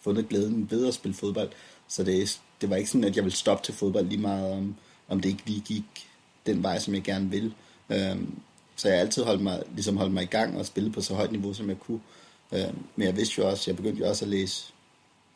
fundet 0.00 0.28
glæden 0.28 0.70
ved 0.70 0.86
at 0.86 0.94
spille 0.94 1.14
fodbold. 1.14 1.50
Så 1.88 2.04
det, 2.04 2.40
det 2.60 2.70
var 2.70 2.76
ikke 2.76 2.90
sådan, 2.90 3.04
at 3.04 3.16
jeg 3.16 3.24
ville 3.24 3.36
stoppe 3.36 3.64
til 3.64 3.74
fodbold 3.74 4.06
lige 4.06 4.20
meget 4.20 4.52
om, 4.52 4.76
om 5.08 5.20
det 5.20 5.28
ikke 5.28 5.42
lige 5.46 5.60
gik 5.60 6.08
den 6.46 6.62
vej, 6.62 6.78
som 6.78 6.94
jeg 6.94 7.02
gerne 7.02 7.30
vil. 7.30 7.54
Øhm, 7.90 8.38
så 8.76 8.88
jeg 8.88 8.96
har 8.96 9.00
altid 9.00 9.22
holdt 9.22 9.42
mig, 9.42 9.62
ligesom 9.74 9.96
holdt 9.96 10.12
mig 10.12 10.22
i 10.22 10.26
gang 10.26 10.58
og 10.58 10.66
spillet 10.66 10.92
på 10.92 11.00
så 11.00 11.14
højt 11.14 11.32
niveau, 11.32 11.52
som 11.52 11.68
jeg 11.68 11.80
kunne. 11.80 12.00
Øhm, 12.52 12.78
men 12.96 13.06
jeg 13.06 13.16
vidste 13.16 13.34
jo 13.38 13.48
også, 13.48 13.70
jeg 13.70 13.76
begyndte 13.76 14.00
jo 14.00 14.08
også 14.08 14.24
at 14.24 14.28
læse 14.28 14.72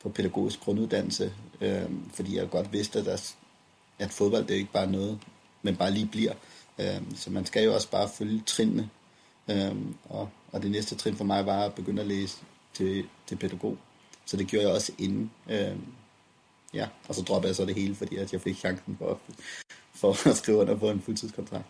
på 0.02 0.08
pædagogisk 0.08 0.60
grunduddannelse, 0.60 1.32
øhm, 1.60 2.10
fordi 2.14 2.36
jeg 2.36 2.50
godt 2.50 2.72
vidste, 2.72 2.98
at, 2.98 3.04
der, 3.04 3.32
at 3.98 4.10
fodbold 4.10 4.42
det 4.42 4.54
er 4.54 4.58
ikke 4.58 4.72
bare 4.72 4.90
noget, 4.90 5.18
men 5.62 5.76
bare 5.76 5.90
lige 5.90 6.06
bliver. 6.06 6.32
Øhm, 6.78 7.16
så 7.16 7.30
man 7.30 7.46
skal 7.46 7.64
jo 7.64 7.74
også 7.74 7.90
bare 7.90 8.08
følge 8.08 8.42
trinene. 8.46 8.90
Øhm, 9.50 9.94
og, 10.08 10.28
og 10.52 10.62
det 10.62 10.70
næste 10.70 10.94
trin 10.94 11.16
for 11.16 11.24
mig 11.24 11.46
var 11.46 11.64
at 11.64 11.74
begynde 11.74 12.02
at 12.02 12.08
læse 12.08 12.38
til, 12.74 13.04
til 13.26 13.36
pædagog. 13.36 13.78
Så 14.24 14.36
det 14.36 14.46
gjorde 14.46 14.66
jeg 14.66 14.74
også 14.74 14.92
inden. 14.98 15.30
Øhm, 15.50 15.84
ja, 16.74 16.88
og 17.08 17.14
så 17.14 17.22
droppede 17.22 17.48
jeg 17.48 17.56
så 17.56 17.64
det 17.64 17.74
hele, 17.74 17.94
fordi 17.94 18.16
at 18.16 18.32
jeg 18.32 18.40
fik 18.40 18.56
chancen 18.56 18.96
for, 18.98 19.18
for 19.94 20.28
at 20.28 20.36
skrive 20.36 20.58
under 20.58 20.76
på 20.76 20.90
en 20.90 21.00
fuldtidskontrakt. 21.00 21.66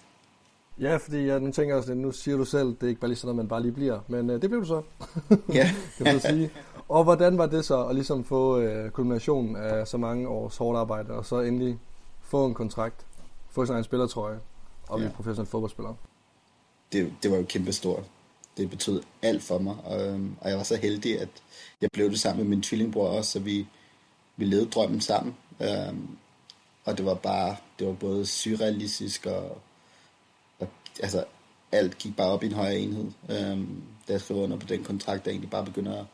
Ja, 0.80 0.96
fordi 0.96 1.26
jeg 1.26 1.40
nu 1.40 1.52
tænker 1.52 1.76
også, 1.76 1.94
nu 1.94 2.12
siger 2.12 2.36
du 2.36 2.44
selv, 2.44 2.68
det 2.68 2.82
er 2.82 2.88
ikke 2.88 3.00
bare 3.00 3.08
lige 3.08 3.18
sådan 3.18 3.26
noget, 3.26 3.36
man 3.36 3.48
bare 3.48 3.62
lige 3.62 3.72
bliver, 3.72 4.00
men 4.08 4.30
øh, 4.30 4.42
det 4.42 4.50
blev 4.50 4.60
du 4.60 4.66
så. 4.66 4.82
Ja. 5.54 5.70
kan 5.96 6.04
man 6.04 6.20
sige. 6.20 6.50
Og 6.88 7.04
hvordan 7.04 7.38
var 7.38 7.46
det 7.46 7.64
så 7.64 7.86
at 7.86 7.94
ligesom 7.94 8.24
få 8.24 8.58
øh, 8.58 8.90
kulminationen 8.90 9.56
af 9.56 9.88
så 9.88 9.98
mange 9.98 10.28
års 10.28 10.56
hårdt 10.56 10.78
arbejde, 10.78 11.12
og 11.12 11.26
så 11.26 11.40
endelig 11.40 11.78
få 12.20 12.46
en 12.46 12.54
kontrakt, 12.54 13.06
få 13.50 13.66
sådan 13.66 13.80
en 13.80 13.84
spillertrøje, 13.84 14.38
og 14.88 14.98
blive 14.98 15.10
ja. 15.10 15.16
professionel 15.16 15.50
fodboldspiller? 15.50 15.94
Det, 16.92 17.12
det 17.22 17.30
var 17.30 17.36
jo 17.36 17.44
kæmpe 17.48 17.72
stort. 17.72 18.04
Det 18.56 18.70
betød 18.70 19.02
alt 19.22 19.42
for 19.42 19.58
mig, 19.58 19.76
og, 19.84 20.06
øhm, 20.06 20.36
og 20.40 20.48
jeg 20.48 20.56
var 20.56 20.64
så 20.64 20.76
heldig, 20.76 21.20
at 21.20 21.28
jeg 21.80 21.90
blev 21.92 22.10
det 22.10 22.20
sammen 22.20 22.44
med 22.44 22.50
min 22.50 22.62
tvillingbror 22.62 23.08
også, 23.08 23.30
så 23.30 23.38
vi, 23.38 23.66
vi 24.36 24.44
levede 24.44 24.70
drømmen 24.70 25.00
sammen. 25.00 25.36
Øhm, 25.60 26.08
og 26.84 26.98
det 26.98 27.06
var 27.06 27.14
bare, 27.14 27.56
det 27.78 27.86
var 27.86 27.92
både 27.92 28.26
surrealistisk 28.26 29.26
og, 29.26 29.58
og 30.58 30.68
altså 31.02 31.24
alt 31.72 31.98
gik 31.98 32.16
bare 32.16 32.28
op 32.28 32.42
i 32.42 32.46
en 32.46 32.52
højere 32.52 32.78
enhed. 32.78 33.06
Øhm, 33.30 33.82
da 34.08 34.12
jeg 34.12 34.20
skrev 34.20 34.38
under 34.38 34.56
på 34.56 34.66
den 34.66 34.84
kontrakt, 34.84 35.24
der 35.24 35.30
egentlig 35.30 35.50
bare 35.50 35.64
begynder 35.64 36.00
at, 36.00 36.06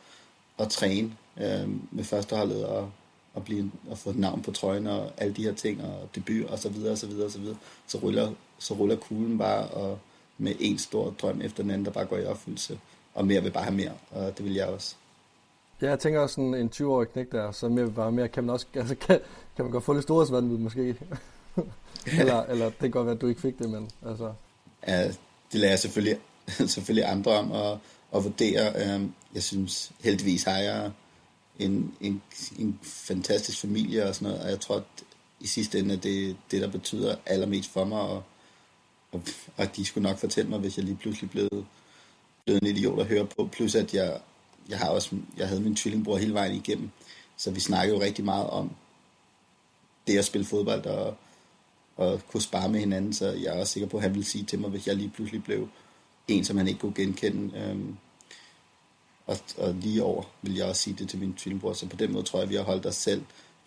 at 0.58 0.70
træne 0.70 1.16
øhm, 1.40 1.88
med 1.90 2.04
førsteholdet 2.04 2.66
og, 2.66 2.90
og, 3.34 3.44
blive, 3.44 3.72
og 3.90 3.98
få 3.98 4.10
et 4.10 4.18
navn 4.18 4.42
på 4.42 4.50
trøjen 4.52 4.86
og 4.86 5.12
alle 5.16 5.34
de 5.34 5.42
her 5.42 5.54
ting 5.54 5.84
og 5.84 6.08
debut 6.14 6.44
og 6.44 6.58
så 6.58 6.68
videre 6.68 6.92
og 6.92 6.98
så 6.98 7.06
videre 7.06 7.26
og 7.26 7.32
så 7.32 7.38
videre. 7.38 7.56
Så 7.86 7.98
ruller, 7.98 8.32
så 8.58 8.74
ruller 8.74 8.96
kuglen 8.96 9.38
bare 9.38 9.66
og 9.66 9.98
med 10.42 10.54
en 10.60 10.78
stor 10.78 11.10
drøm 11.10 11.40
efter 11.40 11.62
den 11.62 11.70
anden, 11.70 11.84
der 11.84 11.92
bare 11.92 12.04
går 12.04 12.18
i 12.18 12.24
opfyldelse. 12.24 12.78
Og 13.14 13.26
mere 13.26 13.42
vil 13.42 13.50
bare 13.50 13.64
have 13.64 13.76
mere, 13.76 13.92
og 14.10 14.38
det 14.38 14.44
vil 14.44 14.54
jeg 14.54 14.66
også. 14.66 14.94
Ja, 15.82 15.88
jeg 15.88 15.98
tænker 15.98 16.20
også 16.20 16.34
sådan 16.34 16.54
en 16.54 16.70
20-årig 16.74 17.08
knæk 17.08 17.32
der, 17.32 17.52
så 17.52 17.68
mere, 17.68 17.90
bare 17.90 18.12
mere 18.12 18.28
kan 18.28 18.44
man 18.44 18.52
også, 18.52 18.66
altså 18.74 18.94
kan, 18.94 19.20
kan 19.56 19.64
man 19.64 19.72
godt 19.72 19.84
få 19.84 19.92
lidt 19.92 20.02
storhedsvandet 20.02 20.60
måske. 20.60 20.96
eller, 22.20 22.42
eller 22.42 22.64
det 22.64 22.78
kan 22.78 22.90
godt 22.90 23.06
være, 23.06 23.14
at 23.14 23.20
du 23.20 23.26
ikke 23.26 23.40
fik 23.40 23.58
det, 23.58 23.70
men 23.70 23.90
altså... 24.06 24.32
Ja, 24.86 25.06
det 25.52 25.60
lærer 25.60 25.72
jeg 25.72 25.78
selvfølgelig, 25.78 26.18
selvfølgelig 26.74 27.10
andre 27.10 27.32
om 27.32 27.52
at, 27.52 27.78
at 28.14 28.24
vurdere. 28.24 28.72
Øhm, 28.76 29.12
jeg 29.34 29.42
synes, 29.42 29.92
heldigvis 30.00 30.42
har 30.42 30.58
jeg 30.58 30.90
en, 31.58 31.94
en, 32.00 32.22
en 32.58 32.78
fantastisk 32.82 33.60
familie 33.60 34.08
og 34.08 34.14
sådan 34.14 34.28
noget, 34.28 34.44
og 34.44 34.50
jeg 34.50 34.60
tror, 34.60 34.76
at 34.76 35.04
i 35.40 35.46
sidste 35.46 35.78
ende 35.78 35.94
er 35.94 35.98
det 35.98 36.36
det, 36.50 36.62
der 36.62 36.68
betyder 36.68 37.16
allermest 37.26 37.70
for 37.70 37.84
mig, 37.84 38.00
og, 38.00 38.22
og, 39.12 39.22
og 39.56 39.76
de 39.76 39.84
skulle 39.84 40.08
nok 40.08 40.18
fortælle 40.18 40.50
mig, 40.50 40.58
hvis 40.58 40.76
jeg 40.76 40.84
lige 40.84 40.96
pludselig 40.96 41.30
blev, 41.30 41.48
blev 42.44 42.56
en 42.56 42.66
idiot 42.66 43.00
at 43.00 43.06
høre 43.06 43.26
på, 43.26 43.48
plus 43.52 43.74
at 43.74 43.94
jeg 43.94 44.20
jeg 44.68 44.78
har 44.78 44.88
også, 44.88 45.16
jeg 45.36 45.48
havde 45.48 45.60
min 45.60 45.76
tvillingbror 45.76 46.16
hele 46.16 46.34
vejen 46.34 46.54
igennem, 46.54 46.90
så 47.36 47.50
vi 47.50 47.60
snakkede 47.60 47.96
jo 47.96 48.02
rigtig 48.02 48.24
meget 48.24 48.46
om, 48.46 48.70
det 50.06 50.18
at 50.18 50.24
spille 50.24 50.44
fodbold 50.44 50.86
og, 50.86 51.16
og 51.96 52.20
kunne 52.28 52.42
spare 52.42 52.68
med 52.68 52.80
hinanden, 52.80 53.12
så 53.12 53.30
jeg 53.30 53.56
er 53.56 53.60
også 53.60 53.72
sikker 53.72 53.88
på, 53.88 53.96
at 53.96 54.02
han 54.02 54.14
ville 54.14 54.24
sige 54.24 54.44
til 54.44 54.58
mig, 54.58 54.70
hvis 54.70 54.86
jeg 54.86 54.96
lige 54.96 55.08
pludselig 55.14 55.44
blev 55.44 55.68
en, 56.28 56.44
som 56.44 56.56
han 56.56 56.68
ikke 56.68 56.80
kunne 56.80 56.94
genkende. 56.94 57.58
Øhm, 57.58 57.96
og, 59.26 59.36
og 59.58 59.74
lige 59.74 60.02
over 60.02 60.22
vil 60.42 60.54
jeg 60.54 60.66
også 60.66 60.82
sige 60.82 60.96
det 60.98 61.08
til 61.08 61.18
min 61.18 61.34
tvillingbror, 61.34 61.72
så 61.72 61.88
på 61.88 61.96
den 61.96 62.12
måde 62.12 62.24
tror 62.24 62.38
jeg, 62.38 62.44
at 62.44 62.50
vi 62.50 62.54
har 62.54 62.62
holdt 62.62 62.86
os 62.86 62.96
selv 62.96 63.24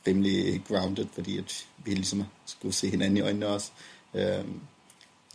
rimelig 0.07 0.63
grounded, 0.67 1.05
fordi 1.13 1.37
at 1.37 1.65
vi 1.85 1.91
ligesom 1.91 2.23
skulle 2.45 2.73
se 2.73 2.89
hinanden 2.89 3.17
i 3.17 3.21
øjnene 3.21 3.47
også. 3.47 3.71
Øhm, 4.13 4.59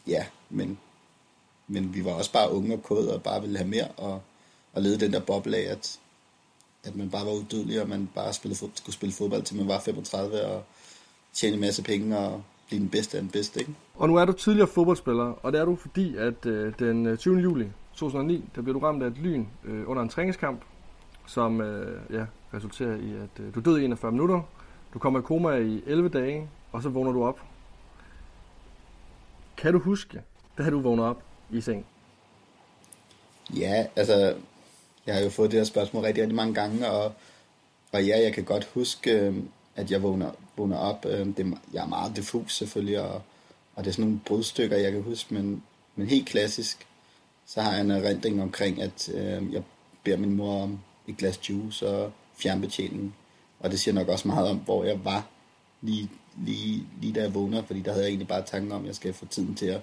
ja, 0.07 0.26
men, 0.50 0.78
men 1.69 1.95
vi 1.95 2.04
var 2.04 2.12
også 2.12 2.33
bare 2.33 2.52
unge 2.52 2.75
og 2.75 2.83
kåde 2.83 3.14
og 3.14 3.23
bare 3.23 3.40
ville 3.40 3.59
have 3.59 3.69
mere, 3.69 3.88
og, 3.88 4.23
og 4.73 4.83
lede 4.83 5.00
den 5.00 5.12
der 5.12 5.21
boble 5.21 5.57
af, 5.57 5.73
at, 5.73 6.00
at 6.85 6.97
man 6.97 7.11
bare 7.11 7.26
var 7.26 7.33
udødelig, 7.33 7.83
og 7.83 7.88
man 7.88 8.09
bare 8.14 8.33
spille, 8.33 8.57
skulle 8.57 8.95
spille 8.95 9.12
fodbold 9.12 9.42
til 9.42 9.57
man 9.57 9.69
var 9.69 9.80
35, 9.80 10.45
og 10.45 10.64
tjene 11.33 11.54
en 11.54 11.61
masse 11.61 11.83
penge, 11.83 12.19
og 12.19 12.42
blive 12.66 12.80
den 12.80 12.88
bedste 12.88 13.16
af 13.16 13.23
den 13.23 13.30
bedste. 13.30 13.61
Ikke? 13.61 13.75
Og 13.95 14.09
nu 14.09 14.16
er 14.16 14.25
du 14.25 14.33
tidligere 14.33 14.69
fodboldspiller, 14.69 15.25
og 15.25 15.52
det 15.52 15.61
er 15.61 15.64
du 15.64 15.76
fordi, 15.76 16.16
at 16.16 16.47
øh, 16.47 16.73
den 16.78 17.07
øh, 17.07 17.19
20. 17.19 17.38
Juli 17.38 17.66
2009, 17.95 18.45
der 18.54 18.62
blev 18.62 18.75
du 18.75 18.78
ramt 18.78 19.02
af 19.02 19.07
et 19.07 19.19
lyn 19.19 19.47
øh, 19.64 19.90
under 19.90 20.02
en 20.02 20.09
træningskamp, 20.09 20.61
som 21.26 21.61
øh, 21.61 22.00
ja, 22.11 22.25
resulterer 22.54 22.97
i, 22.97 23.12
at 23.12 23.45
øh, 23.45 23.54
du 23.54 23.61
døde 23.61 23.83
i 23.83 23.85
41 23.85 24.12
minutter. 24.12 24.42
Du 24.95 24.99
kommer 24.99 25.19
i 25.19 25.23
koma 25.23 25.57
i 25.57 25.83
11 25.87 26.09
dage, 26.09 26.49
og 26.73 26.83
så 26.83 26.88
vågner 26.88 27.12
du 27.12 27.25
op. 27.25 27.40
Kan 29.61 29.73
du 29.73 29.79
huske, 29.79 30.23
da 30.59 30.71
du 30.71 30.81
vågnede 30.81 31.09
op 31.09 31.23
i 31.50 31.61
seng? 31.61 31.87
Ja, 33.57 33.87
altså, 33.97 34.37
jeg 35.07 35.14
har 35.14 35.23
jo 35.23 35.31
fået 35.31 35.50
det 35.50 35.61
her 35.61 35.64
spørgsmål 35.64 36.02
rigtig, 36.02 36.23
rigtig 36.23 36.37
mange 36.37 36.55
gange, 36.55 36.90
og, 36.90 37.12
og 37.93 38.05
ja, 38.05 38.21
jeg 38.21 38.33
kan 38.33 38.45
godt 38.45 38.64
huske, 38.64 39.11
øhm, 39.11 39.49
at 39.76 39.90
jeg 39.90 40.02
vågner, 40.02 40.31
vågner 40.57 40.76
op. 40.76 41.07
Øhm, 41.07 41.35
det, 41.35 41.59
jeg 41.73 41.83
er 41.83 41.88
meget 41.88 42.17
diffus 42.17 42.57
selvfølgelig, 42.57 43.00
og, 43.00 43.23
og 43.75 43.85
det 43.85 43.87
er 43.87 43.93
sådan 43.93 44.05
nogle 44.05 44.21
brudstykker, 44.26 44.76
jeg 44.76 44.93
kan 44.93 45.02
huske, 45.02 45.35
men, 45.35 45.62
men 45.97 46.07
helt 46.07 46.29
klassisk, 46.29 46.87
så 47.47 47.61
har 47.61 47.73
jeg 47.73 47.81
en 47.81 47.90
erindring 47.90 48.43
omkring, 48.43 48.83
at 48.83 49.11
øh, 49.14 49.52
jeg 49.52 49.62
beder 50.05 50.17
min 50.17 50.37
mor 50.37 50.62
om 50.62 50.81
et 51.07 51.17
glas 51.17 51.50
juice 51.50 51.88
og 51.88 52.12
fjernbetjening. 52.35 53.17
Og 53.59 53.71
det 53.71 53.81
siger 53.81 53.95
nok 53.95 54.09
også 54.09 54.29
meget 54.29 54.49
om, 54.49 54.57
hvor 54.59 54.85
jeg 54.85 55.05
var 55.05 55.26
lige, 55.81 56.11
lige, 56.37 56.87
lige 57.00 57.12
da 57.12 57.22
jeg 57.22 57.34
vågner, 57.34 57.62
fordi 57.62 57.80
der 57.80 57.90
havde 57.90 58.04
jeg 58.04 58.08
egentlig 58.08 58.28
bare 58.28 58.42
tanken 58.42 58.72
om, 58.72 58.80
at 58.80 58.87
jeg 58.87 58.94
skal 58.94 59.14
få 59.14 59.26
tiden 59.26 59.54
til 59.54 59.66
at, 59.66 59.80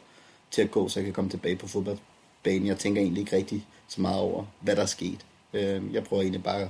til 0.51 0.61
at 0.61 0.71
gå, 0.71 0.89
så 0.89 0.99
jeg 0.99 1.05
kan 1.05 1.13
komme 1.13 1.29
tilbage 1.29 1.55
på 1.55 1.67
fodboldbanen. 1.67 2.67
Jeg 2.67 2.77
tænker 2.77 3.01
egentlig 3.01 3.21
ikke 3.21 3.35
rigtig 3.35 3.67
så 3.87 4.01
meget 4.01 4.19
over, 4.19 4.45
hvad 4.61 4.75
der 4.75 4.81
er 4.81 4.85
sket. 4.85 5.25
Øh, 5.53 5.93
jeg 5.93 6.03
prøver 6.03 6.21
egentlig 6.21 6.43
bare 6.43 6.69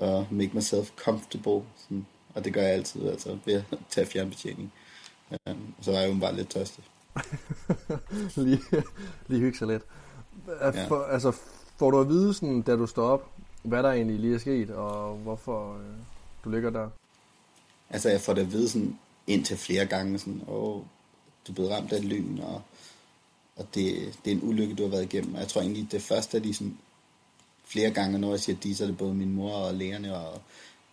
at 0.00 0.32
make 0.32 0.50
myself 0.54 0.90
comfortable, 0.96 1.62
sådan, 1.76 2.06
og 2.34 2.44
det 2.44 2.54
gør 2.54 2.62
jeg 2.62 2.70
altid, 2.70 3.08
altså 3.08 3.38
ved 3.44 3.54
at 3.54 3.64
tage 3.90 4.06
fjernbetjening. 4.06 4.72
Øh, 5.32 5.54
så 5.80 5.90
var 5.90 5.98
jeg 5.98 6.14
jo 6.14 6.20
bare 6.20 6.36
lidt 6.36 6.50
tørstig. 6.50 6.84
lige, 8.36 8.60
lige 9.26 9.40
hygge 9.40 9.58
sig 9.58 9.68
lidt. 9.68 9.82
Ja. 10.60 10.86
For, 10.86 11.02
altså, 11.02 11.32
får 11.76 11.90
du 11.90 12.00
at 12.00 12.08
vide, 12.08 12.34
sådan, 12.34 12.62
da 12.62 12.76
du 12.76 12.86
står 12.86 13.08
op, 13.08 13.30
hvad 13.62 13.82
der 13.82 13.92
egentlig 13.92 14.18
lige 14.18 14.34
er 14.34 14.38
sket, 14.38 14.70
og 14.70 15.16
hvorfor 15.16 15.74
øh, 15.74 15.94
du 16.44 16.50
ligger 16.50 16.70
der? 16.70 16.88
Altså, 17.94 18.08
jeg 18.08 18.20
får 18.20 18.34
det 18.34 18.40
at 18.40 18.52
vide 18.52 18.68
sådan, 18.68 18.98
indtil 19.26 19.56
flere 19.56 19.86
gange, 19.86 20.18
sådan, 20.18 20.42
åh, 20.48 20.82
du 21.46 21.52
er 21.52 21.54
blevet 21.54 21.70
ramt 21.70 21.92
af 21.92 22.08
lyn, 22.08 22.38
og, 22.38 22.62
og 23.56 23.66
det, 23.74 24.18
det 24.24 24.32
er 24.32 24.36
en 24.36 24.48
ulykke, 24.48 24.74
du 24.74 24.82
har 24.82 24.90
været 24.90 25.14
igennem. 25.14 25.34
Og 25.34 25.40
jeg 25.40 25.48
tror 25.48 25.60
egentlig, 25.60 25.92
det 25.92 26.02
første 26.02 26.36
af 26.36 26.42
de 26.42 26.54
sådan, 26.54 26.78
flere 27.64 27.90
gange, 27.90 28.18
når 28.18 28.30
jeg 28.30 28.40
siger 28.40 28.56
de, 28.56 28.74
så 28.74 28.84
er 28.84 28.88
det 28.88 28.98
både 28.98 29.14
min 29.14 29.32
mor 29.32 29.52
og 29.52 29.74
lægerne 29.74 30.16
og 30.16 30.40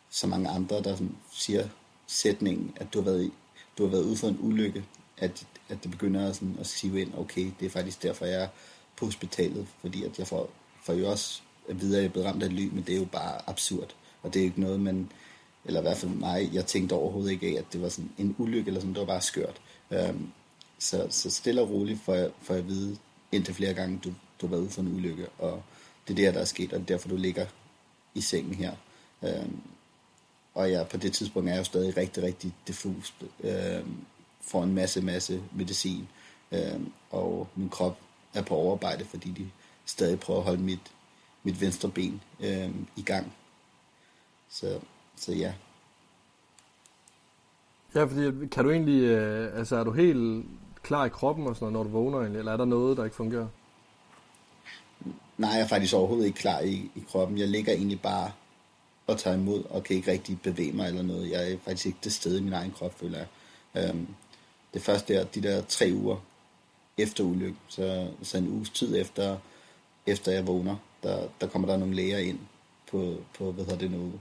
så 0.10 0.28
mange 0.28 0.50
andre, 0.50 0.84
der 0.84 0.96
sådan, 0.96 1.16
siger 1.32 1.68
sætningen, 2.08 2.74
at 2.76 2.94
du 2.94 3.02
har 3.02 3.12
været, 3.12 3.32
du 3.78 3.84
har 3.84 3.92
været 3.92 4.04
ude 4.04 4.18
for 4.18 4.28
en 4.28 4.38
ulykke, 4.42 4.86
at, 5.18 5.48
at 5.70 5.84
det 5.84 5.92
begynder 5.92 6.30
at, 6.30 6.36
sådan, 6.36 6.58
at 6.60 6.68
sive 6.68 7.02
ind, 7.02 7.14
okay, 7.18 7.52
det 7.60 7.66
er 7.66 7.70
faktisk 7.70 8.04
derfor, 8.04 8.26
jeg 8.26 8.44
er 8.44 8.48
på 8.98 9.06
hospitalet, 9.06 9.68
fordi 9.82 10.04
at 10.04 10.20
jeg 10.20 10.28
får, 10.28 10.50
får 10.84 10.94
jo 10.94 11.12
også 11.12 11.42
at 11.70 11.82
vide, 11.82 11.98
at 11.98 12.04
jeg 12.04 12.08
er 12.08 12.12
blevet 12.12 12.28
ramt 12.28 12.44
af 12.44 12.56
lyn, 12.56 12.76
men 12.76 12.84
det 12.88 12.96
er 12.96 13.00
jo 13.00 13.06
bare 13.06 13.50
absurd, 13.50 13.96
og 14.24 14.34
det 14.34 14.40
er 14.40 14.44
ikke 14.44 14.62
noget, 14.62 14.80
man, 14.80 15.12
eller 15.66 15.80
i 15.80 15.84
hvert 15.84 15.98
fald 15.98 16.12
mig, 16.12 16.50
jeg 16.54 16.66
tænkte 16.66 16.94
overhovedet 16.94 17.32
ikke 17.32 17.48
af, 17.48 17.54
at 17.54 17.74
det 17.74 17.82
var 17.82 17.90
sådan 17.90 18.12
en 18.18 18.36
ulykke, 18.38 18.68
eller 18.68 18.82
sådan, 18.82 18.94
det 18.94 19.00
var 19.00 19.08
bare 19.08 19.22
skørt. 19.22 19.62
Øhm, 19.92 20.32
så, 20.80 21.08
så 21.10 21.30
stille 21.30 21.62
og 21.62 21.70
roligt 21.70 22.02
får 22.02 22.14
jeg, 22.14 22.32
får 22.42 22.54
jeg 22.54 22.64
at 22.64 22.70
vide 22.70 22.98
indtil 23.32 23.54
flere 23.54 23.74
gange, 23.74 24.00
du, 24.04 24.10
du 24.42 24.48
har 24.48 24.48
været 24.48 24.62
ude 24.62 24.70
for 24.70 24.82
en 24.82 24.96
ulykke, 24.96 25.28
og 25.40 25.64
det 26.08 26.14
er 26.14 26.26
det, 26.26 26.34
der 26.34 26.42
er 26.42 26.46
sket, 26.46 26.74
og 26.74 26.80
det 26.80 26.84
er 26.84 26.96
derfor, 26.96 27.10
du 27.10 27.16
ligger 27.16 27.46
i 28.16 28.22
sengen 28.22 28.54
her. 28.54 28.76
Øhm, 29.24 29.62
og 30.54 30.72
jeg, 30.72 30.88
på 30.88 30.98
det 30.98 31.14
tidspunkt 31.14 31.50
er 31.50 31.54
jeg 31.54 31.60
jo 31.60 31.64
stadig 31.64 31.98
rigtig, 31.98 32.24
rigtig 32.24 32.54
diffus. 32.68 33.14
øhm, 33.40 34.06
får 34.42 34.64
en 34.64 34.74
masse, 34.74 35.02
masse 35.02 35.42
medicin, 35.56 36.08
øhm, 36.52 36.92
og 37.10 37.48
min 37.56 37.70
krop 37.70 38.00
er 38.34 38.42
på 38.42 38.56
overarbejde, 38.56 39.06
fordi 39.06 39.30
de 39.32 39.50
stadig 39.86 40.20
prøver 40.20 40.40
at 40.40 40.46
holde 40.46 40.62
mit, 40.62 40.92
mit 41.44 41.62
venstre 41.62 41.90
ben 41.90 42.22
øhm, 42.40 42.88
i 42.96 43.02
gang. 43.02 43.34
Så, 44.50 44.80
så 45.22 45.34
ja. 45.34 45.54
Ja, 47.96 48.04
fordi 48.04 48.48
kan 48.48 48.64
du 48.64 48.72
egentlig, 48.72 49.02
øh, 49.02 49.58
altså 49.58 49.76
er 49.76 49.84
du 49.84 49.92
helt 49.92 50.46
klar 50.84 51.06
i 51.06 51.10
kroppen 51.10 51.48
og 51.48 51.56
sådan 51.56 51.74
noget, 51.74 51.74
når 51.74 51.84
du 51.84 52.04
vågner 52.04 52.20
egentlig, 52.20 52.40
eller 52.40 52.52
er 52.52 52.58
der 52.58 52.66
noget, 52.66 52.98
der 52.98 53.04
ikke 53.04 53.16
fungerer? 53.16 53.48
Nej, 55.38 55.50
jeg 55.50 55.62
er 55.62 55.68
faktisk 55.68 55.94
overhovedet 55.94 56.26
ikke 56.26 56.40
klar 56.40 56.60
i, 56.60 56.92
i 56.96 57.04
kroppen. 57.10 57.38
Jeg 57.38 57.48
ligger 57.48 57.74
egentlig 57.74 58.02
bare 58.02 58.32
og 59.08 59.18
tager 59.18 59.38
imod, 59.38 59.64
og 59.70 59.84
kan 59.84 59.96
ikke 59.96 60.12
rigtig 60.12 60.42
bevæge 60.42 60.72
mig 60.72 60.88
eller 60.88 61.04
noget. 61.04 61.32
Jeg 61.32 61.52
er 61.52 61.58
faktisk 61.66 61.86
ikke 61.86 61.98
det 62.04 62.14
sted 62.14 62.38
i 62.38 62.42
min 62.42 62.54
egen 62.54 62.72
krop, 62.72 63.00
føler 63.00 63.18
jeg. 63.18 63.28
Øhm, 63.76 64.08
det 64.74 64.82
første 64.82 65.16
er 65.16 65.24
de 65.24 65.42
der 65.42 65.62
tre 65.62 65.92
uger 65.94 66.18
efter 66.98 67.24
ulykken, 67.24 67.58
så, 67.68 68.08
så 68.24 68.38
en 68.38 68.48
uges 68.48 68.70
tid 68.70 69.02
efter, 69.02 69.38
efter 70.08 70.32
jeg 70.32 70.48
vågner, 70.48 70.76
der, 71.04 71.28
der 71.42 71.48
kommer 71.48 71.68
der 71.68 71.78
nogle 71.78 71.96
læger 71.96 72.18
ind 72.18 72.40
på, 72.92 73.16
på 73.38 73.52
hvad 73.52 73.66
hedder 73.66 73.80
det 73.80 73.92
nu, 73.92 74.12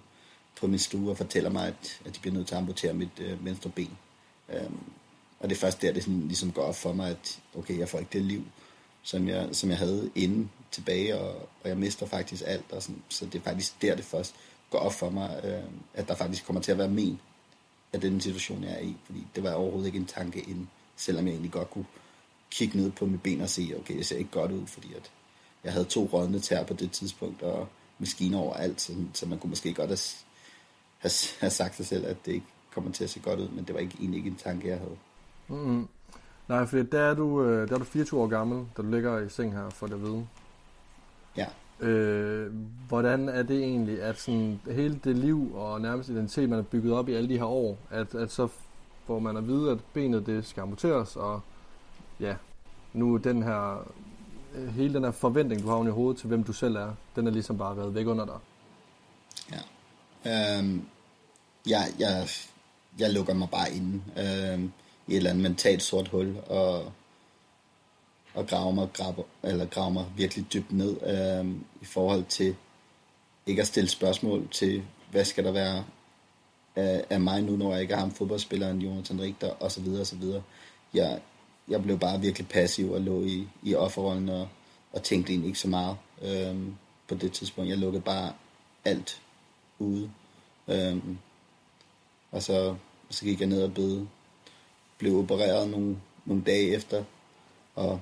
på 0.60 0.66
min 0.66 0.78
stue 0.78 1.10
og 1.10 1.16
fortæller 1.16 1.50
mig, 1.50 1.66
at, 1.66 2.00
at 2.04 2.14
de 2.14 2.20
bliver 2.20 2.34
nødt 2.34 2.46
til 2.46 2.54
at 2.54 2.60
amputere 2.60 2.94
mit 2.94 3.20
øh, 3.20 3.44
venstre 3.44 3.70
ben. 3.70 3.98
Øhm, 4.48 4.78
og 5.40 5.48
det 5.48 5.56
er 5.56 5.60
først 5.60 5.82
der, 5.82 5.92
det 5.92 6.02
sådan, 6.02 6.20
ligesom 6.20 6.52
går 6.52 6.62
op 6.62 6.76
for 6.76 6.92
mig, 6.92 7.10
at 7.10 7.40
okay, 7.56 7.78
jeg 7.78 7.88
får 7.88 7.98
ikke 7.98 8.12
det 8.12 8.22
liv, 8.22 8.44
som 9.02 9.28
jeg, 9.28 9.48
som 9.52 9.70
jeg 9.70 9.78
havde 9.78 10.10
inden 10.14 10.50
tilbage, 10.70 11.18
og, 11.18 11.48
og 11.62 11.68
jeg 11.68 11.76
mister 11.76 12.06
faktisk 12.06 12.42
alt. 12.46 12.72
Og 12.72 12.82
sådan, 12.82 13.02
så 13.08 13.26
det 13.26 13.34
er 13.34 13.42
faktisk 13.42 13.82
der, 13.82 13.94
det 13.94 14.04
først 14.04 14.34
går 14.70 14.78
op 14.78 14.92
for 14.92 15.10
mig, 15.10 15.40
øh, 15.44 15.70
at 15.94 16.08
der 16.08 16.14
faktisk 16.14 16.46
kommer 16.46 16.62
til 16.62 16.72
at 16.72 16.78
være 16.78 16.88
men 16.88 17.20
af 17.92 18.00
den 18.00 18.20
situation, 18.20 18.64
jeg 18.64 18.72
er 18.72 18.80
i. 18.80 18.96
Fordi 19.04 19.26
det 19.34 19.42
var 19.42 19.52
overhovedet 19.52 19.86
ikke 19.86 19.98
en 19.98 20.06
tanke 20.06 20.40
inden, 20.40 20.70
selvom 20.96 21.26
jeg 21.26 21.32
egentlig 21.32 21.52
godt 21.52 21.70
kunne 21.70 21.86
kigge 22.50 22.78
ned 22.78 22.90
på 22.90 23.06
mit 23.06 23.22
ben 23.22 23.40
og 23.40 23.48
se, 23.48 23.74
okay, 23.78 23.96
det 23.96 24.06
ser 24.06 24.16
ikke 24.16 24.30
godt 24.30 24.52
ud, 24.52 24.66
fordi 24.66 24.94
at 24.94 25.10
jeg 25.64 25.72
havde 25.72 25.84
to 25.84 26.10
rådne 26.12 26.40
tær 26.40 26.64
på 26.64 26.74
det 26.74 26.92
tidspunkt, 26.92 27.42
og 27.42 27.68
maskiner 27.98 28.38
overalt, 28.38 28.80
så, 28.80 28.92
så 29.14 29.26
man 29.26 29.38
kunne 29.38 29.50
måske 29.50 29.74
godt 29.74 29.90
have, 29.90 29.98
have, 31.00 31.12
have 31.40 31.50
sagt 31.50 31.76
sig 31.76 31.86
selv, 31.86 32.06
at 32.06 32.16
det 32.26 32.32
ikke 32.32 32.46
kommer 32.74 32.92
til 32.92 33.04
at 33.04 33.10
se 33.10 33.20
godt 33.20 33.40
ud, 33.40 33.48
men 33.48 33.64
det 33.64 33.74
var 33.74 33.80
ikke, 33.80 33.96
egentlig 34.00 34.18
ikke 34.18 34.30
en 34.30 34.36
tanke, 34.36 34.68
jeg 34.68 34.78
havde. 34.78 34.96
Mm-hmm. 35.48 35.88
Nej, 36.48 36.66
for 36.66 36.76
der 36.76 37.00
er, 37.00 37.14
du, 37.14 37.42
øh, 37.44 37.68
der 37.68 37.74
er 37.74 37.78
du 37.78 37.84
24 37.84 38.20
år 38.20 38.26
gammel, 38.26 38.66
da 38.76 38.82
du 38.82 38.90
ligger 38.90 39.18
i 39.18 39.28
seng 39.28 39.52
her, 39.52 39.70
for 39.70 39.86
det 39.86 39.94
at 39.94 40.02
vide. 40.02 40.26
Ja. 41.36 41.46
Øh, 41.86 42.52
hvordan 42.88 43.28
er 43.28 43.42
det 43.42 43.58
egentlig, 43.58 44.02
at 44.02 44.20
sådan 44.20 44.60
hele 44.70 45.00
det 45.04 45.16
liv 45.16 45.54
og 45.54 45.80
nærmest 45.80 46.08
identitet, 46.08 46.48
man 46.48 46.56
har 46.56 46.62
bygget 46.62 46.92
op 46.92 47.08
i 47.08 47.12
alle 47.12 47.28
de 47.28 47.38
her 47.38 47.44
år, 47.44 47.78
at, 47.90 48.14
at 48.14 48.30
så 48.30 48.48
får 49.06 49.18
man 49.18 49.36
at 49.36 49.46
vide, 49.46 49.70
at 49.70 49.78
benet 49.92 50.26
det 50.26 50.46
skal 50.46 50.60
amputeres, 50.60 51.16
og 51.16 51.40
ja, 52.20 52.36
nu 52.92 53.16
den 53.16 53.42
her, 53.42 53.88
øh, 54.54 54.68
hele 54.68 54.94
den 54.94 55.04
her 55.04 55.10
forventning, 55.10 55.62
du 55.62 55.68
har 55.68 55.84
i 55.84 55.90
hovedet 55.90 56.20
til, 56.20 56.28
hvem 56.28 56.44
du 56.44 56.52
selv 56.52 56.76
er, 56.76 56.94
den 57.16 57.26
er 57.26 57.30
ligesom 57.30 57.58
bare 57.58 57.76
reddet 57.76 57.94
væk 57.94 58.06
under 58.06 58.24
dig. 58.24 58.38
Ja. 59.52 59.58
Øhm, 60.26 60.86
jeg, 61.66 61.92
jeg, 61.98 62.28
jeg 62.98 63.10
lukker 63.10 63.34
mig 63.34 63.50
bare 63.50 63.72
inde 63.72 64.02
øhm, 64.16 64.72
i 65.06 65.12
et 65.12 65.16
eller 65.16 65.30
andet 65.30 65.42
mentalt 65.42 65.82
sort 65.82 66.08
hul, 66.08 66.36
og 66.46 66.92
og 68.34 68.46
graver, 68.46 68.72
mig, 68.72 68.88
graver, 68.92 69.22
eller 69.42 69.66
graver 69.66 69.90
mig 69.90 70.06
virkelig 70.16 70.52
dybt 70.52 70.72
ned 70.72 70.96
øhm, 71.06 71.64
i 71.82 71.84
forhold 71.84 72.24
til 72.24 72.56
ikke 73.46 73.62
at 73.62 73.68
stille 73.68 73.88
spørgsmål 73.88 74.48
til, 74.48 74.82
hvad 75.10 75.24
skal 75.24 75.44
der 75.44 75.52
være 75.52 75.84
af, 76.76 77.04
af 77.10 77.20
mig 77.20 77.42
nu, 77.42 77.56
når 77.56 77.72
jeg 77.72 77.82
ikke 77.82 77.94
har 77.94 78.00
ham 78.00 78.10
fodboldspilleren 78.10 78.78
Jonathan 78.78 79.20
Richter, 79.20 79.50
og 79.50 79.72
så 79.72 79.80
videre, 79.80 80.00
og 80.00 80.06
så 80.06 80.16
videre. 80.16 80.42
Jeg, 80.94 81.20
jeg 81.68 81.82
blev 81.82 81.98
bare 81.98 82.20
virkelig 82.20 82.48
passiv 82.48 82.92
og 82.92 83.00
lå 83.00 83.22
i, 83.22 83.48
i 83.62 83.74
offerrollen 83.74 84.28
og, 84.28 84.48
og 84.92 85.02
tænkte 85.02 85.32
egentlig 85.32 85.48
ikke 85.48 85.58
så 85.58 85.68
meget 85.68 85.96
øhm, 86.22 86.74
på 87.08 87.14
det 87.14 87.32
tidspunkt. 87.32 87.70
Jeg 87.70 87.78
lukkede 87.78 88.02
bare 88.02 88.32
alt 88.84 89.22
ude. 89.80 90.10
Øh, 90.68 90.96
og 92.30 92.42
så, 92.42 92.76
så 93.10 93.24
gik 93.24 93.40
jeg 93.40 93.48
ned 93.48 93.62
og 93.62 93.74
bed, 93.74 94.06
blev 94.98 95.16
opereret 95.16 95.70
nogle, 95.70 95.96
nogle 96.26 96.42
dage 96.46 96.74
efter, 96.74 97.04
og 97.74 98.00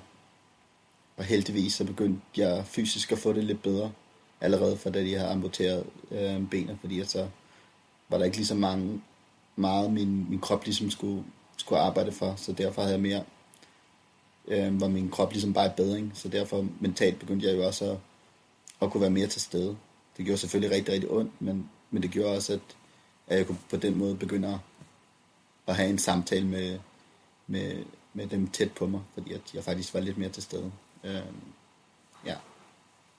og 1.18 1.24
heldigvis 1.24 1.74
så 1.74 1.84
begyndte 1.84 2.20
jeg 2.36 2.66
fysisk 2.66 3.12
at 3.12 3.18
få 3.18 3.32
det 3.32 3.44
lidt 3.44 3.62
bedre, 3.62 3.92
allerede 4.40 4.76
fra 4.76 4.90
da 4.90 5.02
de 5.02 5.14
havde 5.14 5.30
amputeret 5.30 5.86
øh, 6.10 6.48
benet, 6.50 6.78
fordi 6.80 7.04
så 7.04 7.28
var 8.08 8.18
der 8.18 8.24
ikke 8.24 8.36
lige 8.36 8.46
så 8.46 8.54
mange 8.54 9.02
meget 9.56 9.92
min, 9.92 10.30
min 10.30 10.40
krop 10.40 10.64
ligesom 10.64 10.90
skulle, 10.90 11.24
skulle 11.56 11.80
arbejde 11.80 12.12
for, 12.12 12.34
så 12.36 12.52
derfor 12.52 12.82
havde 12.82 12.94
jeg 12.94 13.02
mere, 13.02 13.24
øh, 14.48 14.80
var 14.80 14.88
min 14.88 15.10
krop 15.10 15.32
ligesom 15.32 15.52
bare 15.52 15.66
i 15.66 15.76
bedring, 15.76 16.12
så 16.14 16.28
derfor 16.28 16.66
mentalt 16.80 17.18
begyndte 17.18 17.46
jeg 17.46 17.56
jo 17.56 17.66
også 17.66 17.90
at, 17.90 17.98
at 18.82 18.90
kunne 18.90 19.00
være 19.00 19.10
mere 19.10 19.26
til 19.26 19.40
stede. 19.40 19.76
Det 20.18 20.26
gjorde 20.26 20.38
selvfølgelig 20.38 20.76
rigtig, 20.76 20.94
rigtig 20.94 21.10
ondt, 21.10 21.42
men, 21.42 21.70
men 21.90 22.02
det 22.02 22.10
gjorde 22.10 22.36
også, 22.36 22.52
at, 22.52 22.60
at 23.26 23.38
jeg 23.38 23.46
kunne 23.46 23.58
på 23.70 23.76
den 23.76 23.98
måde 23.98 24.16
begynde 24.16 24.60
at, 25.66 25.76
have 25.76 25.90
en 25.90 25.98
samtale 25.98 26.46
med, 26.46 26.78
med, 27.46 27.84
med 28.14 28.26
dem 28.26 28.46
tæt 28.46 28.72
på 28.72 28.86
mig, 28.86 29.00
fordi 29.14 29.32
at 29.32 29.54
jeg 29.54 29.64
faktisk 29.64 29.94
var 29.94 30.00
lidt 30.00 30.18
mere 30.18 30.28
til 30.28 30.42
stede. 30.42 30.72
Øh, 31.04 31.22
ja. 32.26 32.34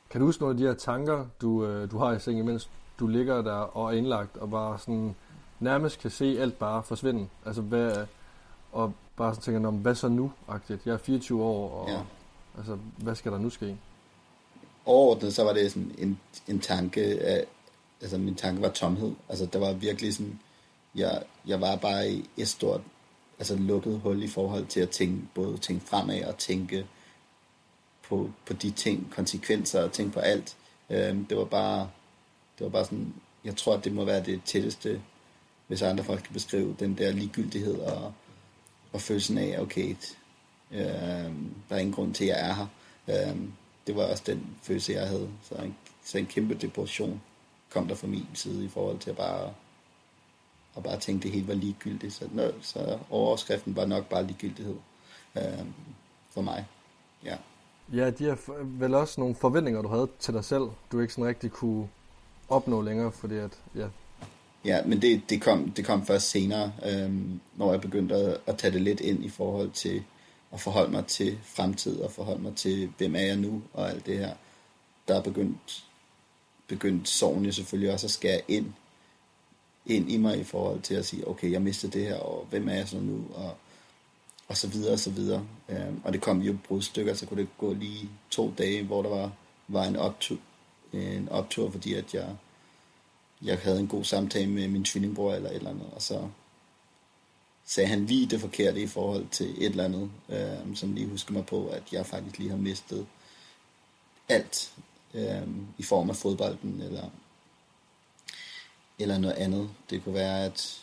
Kan 0.10 0.22
du 0.22 0.25
huske 0.25 0.41
nogle 0.41 0.53
af 0.53 0.58
de 0.58 0.63
her 0.63 0.74
tanker, 0.74 1.25
du, 1.41 1.65
øh, 1.65 1.91
du 1.91 1.98
har 1.98 2.12
i 2.12 2.20
sengen, 2.20 2.46
mens 2.46 2.70
du 3.00 3.08
ligger 3.08 3.41
der 3.41 3.51
og 3.51 3.94
er 3.94 3.98
indlagt, 3.98 4.38
og 4.38 4.50
bare 4.50 4.79
sådan 4.79 5.15
nærmest 5.60 6.00
kan 6.00 6.12
se 6.12 6.38
alt 6.39 6.60
bare 6.60 6.84
forsvinde? 6.84 7.27
Altså, 7.46 7.62
hvad, 7.62 8.06
og 8.72 8.94
bare 9.15 9.36
sådan 9.36 9.53
tænker, 9.53 9.72
hvad 9.72 9.96
så 9.96 10.08
nu? 10.08 10.32
-agtigt? 10.50 10.79
Jeg 10.86 10.94
er 10.94 10.98
24 10.98 11.44
år, 11.44 11.82
og 11.82 11.89
ja. 11.89 12.01
altså, 12.58 12.77
hvad 12.98 13.15
skal 13.15 13.32
der 13.32 13.38
nu 13.38 13.50
ske? 13.50 13.77
Overordnet, 14.89 15.36
så 15.36 15.43
var 15.43 15.53
det 15.53 15.72
sådan 15.72 15.96
en, 15.98 16.19
en 16.48 16.60
tanke, 16.60 17.01
af, 17.01 17.46
altså 18.01 18.17
min 18.17 18.36
tanke 18.36 18.62
var 18.62 18.69
tomhed. 18.69 19.12
Altså, 19.29 19.46
der 19.46 19.60
var 19.60 19.74
virkelig 19.74 20.13
sådan, 20.13 20.39
jeg, 20.96 21.24
jeg 21.48 21.62
var 21.62 21.75
bare 21.75 22.12
i 22.12 22.29
et 22.38 22.48
stort, 22.48 22.81
altså 23.39 23.55
lukket 23.55 24.00
hul 24.00 24.24
i 24.24 24.27
forhold 24.27 24.65
til 24.65 24.79
at 24.79 24.89
tænke, 24.89 25.22
både 25.36 25.58
tænke 25.58 25.86
fremad 25.86 26.24
og 26.24 26.38
tænke 26.38 26.88
på, 28.10 28.29
på 28.46 28.53
de 28.53 28.72
ting, 28.72 29.12
konsekvenser 29.12 29.84
og 29.84 29.91
tænke 29.91 30.13
på 30.13 30.19
alt. 30.19 30.58
Øhm, 30.89 31.25
det 31.25 31.38
var 31.38 31.46
bare, 31.46 31.89
det 32.58 32.63
var 32.63 32.69
bare 32.69 32.86
sådan, 32.86 33.13
jeg 33.43 33.55
tror, 33.55 33.74
at 33.74 33.84
det 33.84 33.93
må 33.93 34.05
være 34.05 34.24
det 34.24 34.41
tætteste, 34.46 35.01
hvis 35.67 35.81
andre 35.81 36.03
folk 36.03 36.24
kan 36.24 36.34
beskrive 36.34 36.75
den 36.79 36.98
der 36.98 37.12
ligegyldighed 37.12 37.79
og, 37.79 38.13
og 38.93 39.01
følelsen 39.01 39.38
af, 39.38 39.60
okay, 39.60 39.96
øh, 40.72 40.79
der 41.69 41.75
er 41.75 41.77
ingen 41.77 41.93
grund 41.93 42.13
til, 42.13 42.25
at 42.25 42.29
jeg 42.29 42.50
er 42.50 42.53
her. 42.53 42.67
Øh, 43.08 43.38
det 43.89 43.98
var 43.98 44.03
også 44.03 44.24
den 44.25 44.48
følelse, 44.62 44.93
jeg 44.93 45.08
havde. 45.08 45.29
Så 45.41 45.55
en, 45.55 45.75
så 46.03 46.17
en 46.17 46.25
kæmpe 46.25 46.53
depression 46.53 47.22
kom 47.69 47.88
der 47.88 47.96
fra 47.96 48.08
min 48.08 48.27
side 48.34 48.65
i 48.65 48.67
forhold 48.67 49.00
til 49.00 49.10
at 49.10 49.17
bare, 49.17 49.53
at 50.77 50.84
bare 50.84 51.00
tænke, 51.00 51.19
at 51.19 51.24
det 51.24 51.31
hele 51.31 51.48
var 51.48 51.53
ligegyldigt. 51.53 52.13
Så, 52.13 52.29
nø, 52.31 52.51
så 52.62 53.00
overskriften 53.10 53.75
var 53.75 53.86
nok 53.86 54.10
bare 54.10 54.25
ligegyldighed 54.25 54.75
øh, 55.38 55.65
for 56.29 56.41
mig. 56.41 56.65
Ja. 57.24 57.36
Ja, 57.93 58.10
de 58.10 58.29
er 58.29 58.63
vel 58.63 58.93
også 58.93 59.22
nogle 59.22 59.36
forventninger, 59.36 59.81
du 59.81 59.88
havde 59.88 60.08
til 60.19 60.34
dig 60.34 60.46
selv, 60.46 60.63
du 60.91 61.00
ikke 61.00 61.13
sådan 61.13 61.25
rigtig 61.25 61.51
kunne 61.51 61.89
opnå 62.50 62.81
længere, 62.81 63.12
fordi 63.12 63.36
at, 63.36 63.51
ja, 63.75 63.88
Ja, 64.65 64.86
men 64.86 65.01
det, 65.01 65.22
det, 65.29 65.41
kom, 65.41 65.72
det 65.72 65.86
kom 65.86 66.05
først 66.05 66.29
senere, 66.29 66.72
øhm, 66.86 67.39
når 67.55 67.72
jeg 67.72 67.81
begyndte 67.81 68.15
at, 68.15 68.38
at 68.46 68.58
tage 68.58 68.74
det 68.74 68.81
lidt 68.81 69.01
ind 69.01 69.25
i 69.25 69.29
forhold 69.29 69.72
til 69.72 70.03
at 70.53 70.60
forholde 70.60 70.91
mig 70.91 71.06
til 71.06 71.39
fremtid 71.44 72.00
og 72.00 72.12
forholde 72.12 72.41
mig 72.41 72.56
til, 72.56 72.94
hvem 72.98 73.15
er 73.15 73.20
jeg 73.20 73.38
nu 73.38 73.62
og 73.74 73.89
alt 73.89 74.06
det 74.06 74.18
her. 74.18 74.34
Der 75.08 75.15
er 75.15 75.22
begyndt, 75.22 75.86
begyndt 76.68 77.10
sorgen 77.10 77.46
jo 77.46 77.51
selvfølgelig 77.51 77.94
også 77.94 78.08
at 78.08 78.12
skære 78.12 78.41
ind, 78.48 78.74
ind 79.86 80.12
i 80.12 80.18
mig 80.18 80.39
i 80.39 80.44
forhold 80.44 80.82
til 80.82 80.96
at 80.96 81.06
sige, 81.06 81.27
okay, 81.27 81.51
jeg 81.51 81.62
mistede 81.62 81.91
det 81.91 82.08
her, 82.08 82.15
og 82.15 82.48
hvem 82.50 82.70
er 82.70 82.74
jeg 82.74 82.88
så 82.88 83.00
nu, 83.00 83.25
og, 83.36 83.58
og 84.48 84.58
så 84.58 84.68
videre 84.68 84.94
og 84.94 85.00
så 85.00 85.10
videre. 85.10 85.46
Øhm, 85.70 86.01
og 86.03 86.13
det 86.13 86.22
kom 86.22 86.41
jo 86.41 86.58
brudstykker, 86.68 87.13
så 87.13 87.25
kunne 87.25 87.41
det 87.41 87.50
gå 87.58 87.74
lige 87.74 88.10
to 88.29 88.53
dage, 88.58 88.84
hvor 88.84 89.01
der 89.01 89.10
var, 89.10 89.32
var 89.68 89.84
en 89.84 89.96
optur, 89.96 90.38
en 90.94 91.29
optur 91.29 91.72
fordi 91.72 91.94
at 91.94 92.13
jeg 92.13 92.36
jeg 93.41 93.60
havde 93.60 93.79
en 93.79 93.88
god 93.88 94.03
samtale 94.03 94.50
med 94.50 94.68
min 94.68 94.84
tvillingbror 94.84 95.34
eller 95.34 95.50
et 95.50 95.56
eller 95.56 95.70
andet, 95.70 95.89
og 95.96 96.01
så 96.01 96.27
sagde 97.70 97.90
han 97.90 98.06
lige 98.06 98.26
det 98.26 98.42
forkerte 98.42 98.82
i 98.82 98.88
forhold 98.88 99.28
til 99.32 99.50
et 99.50 99.66
eller 99.66 99.86
andet, 99.86 100.12
øh, 100.30 100.76
som 100.76 100.94
lige 100.94 101.08
husker 101.08 101.34
mig 101.34 101.46
på, 101.46 101.68
at 101.68 101.84
jeg 101.92 102.06
faktisk 102.06 102.38
lige 102.38 102.50
har 102.50 102.58
mistet 102.58 103.08
alt 104.30 104.74
øh, 105.13 105.48
i 105.78 105.84
form 105.84 106.10
af 106.10 106.15
fodbolden 106.15 106.82
eller, 106.82 107.10
eller 109.00 109.17
noget 109.17 109.36
andet. 109.36 109.70
Det 109.89 110.04
kunne 110.04 110.15
være, 110.15 110.46
at, 110.46 110.82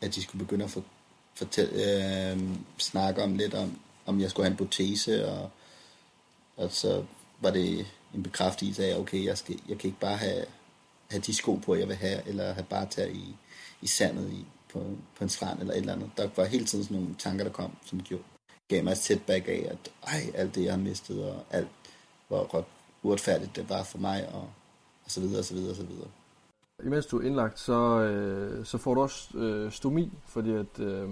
at 0.00 0.14
de 0.14 0.22
skulle 0.22 0.44
begynde 0.44 0.64
at 0.64 0.70
for, 0.70 0.84
fortælle, 1.34 2.32
øh, 2.32 2.40
snakke 2.78 3.22
om 3.22 3.36
lidt 3.36 3.54
om, 3.54 3.80
om 4.06 4.20
jeg 4.20 4.30
skulle 4.30 4.44
have 4.44 4.50
en 4.50 4.56
protese, 4.56 5.28
og, 5.28 5.50
og 6.56 6.72
så 6.72 7.04
var 7.40 7.50
det 7.50 7.86
en 8.14 8.22
bekræftelse 8.22 8.84
af, 8.84 8.98
okay, 8.98 9.24
jeg, 9.24 9.38
skal, 9.38 9.60
jeg 9.68 9.78
kan 9.78 9.88
ikke 9.88 10.00
bare 10.00 10.16
have 10.16 10.44
have 11.10 11.20
de 11.20 11.34
sko 11.34 11.54
på, 11.54 11.74
jeg 11.74 11.88
vil 11.88 11.96
have, 11.96 12.28
eller 12.28 12.52
have 12.52 12.66
bare 12.70 12.86
tage 12.86 13.12
i, 13.12 13.36
i 13.82 13.86
sandet 13.86 14.32
i, 14.32 14.44
på, 14.76 14.84
på 15.18 15.24
en 15.24 15.28
strand 15.28 15.60
eller 15.60 15.72
et 15.72 15.78
eller 15.78 15.92
andet. 15.92 16.10
Der 16.16 16.28
var 16.36 16.44
hele 16.44 16.64
tiden 16.64 16.84
sådan 16.84 16.96
nogle 16.96 17.14
tanker, 17.18 17.44
der 17.44 17.52
kom, 17.52 17.70
som 17.84 18.00
gjorde, 18.00 18.24
gav 18.68 18.84
mig 18.84 18.90
et 18.90 18.98
setback 18.98 19.48
af, 19.48 19.66
at 19.70 19.92
ej, 20.06 20.20
alt 20.34 20.54
det, 20.54 20.64
jeg 20.64 20.72
har 20.72 20.78
mistet, 20.78 21.24
og 21.24 21.44
alt, 21.50 21.68
hvor 22.28 22.64
uretfærdigt 23.02 23.56
det 23.56 23.68
var 23.68 23.82
for 23.82 23.98
mig, 23.98 24.28
og, 24.34 24.48
og 25.04 25.10
så 25.10 25.20
videre, 25.20 25.38
og 25.38 25.44
så 25.44 25.54
videre, 25.54 25.70
og 25.70 25.76
så 25.76 25.82
videre. 25.82 26.08
Imens 26.84 27.06
du 27.06 27.18
er 27.18 27.26
indlagt, 27.26 27.58
så, 27.58 28.00
øh, 28.00 28.66
så 28.66 28.78
får 28.78 28.94
du 28.94 29.00
også 29.00 29.38
øh, 29.38 29.72
stomi, 29.72 30.12
fordi 30.26 30.52
at, 30.52 30.78
øh, 30.78 31.08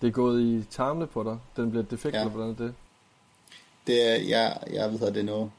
det 0.00 0.06
er 0.06 0.10
gået 0.10 0.42
i 0.42 0.64
tarmene 0.70 1.06
på 1.06 1.22
dig. 1.22 1.38
Den 1.56 1.70
bliver 1.70 1.84
defekt, 1.84 2.14
ja. 2.14 2.20
eller 2.20 2.32
hvordan 2.32 2.50
er 2.50 2.54
det? 2.54 2.74
Det 3.86 4.08
er, 4.08 4.14
jeg, 4.14 4.58
jeg 4.72 4.92
ved 4.92 5.12
det 5.12 5.24
nu. 5.24 5.50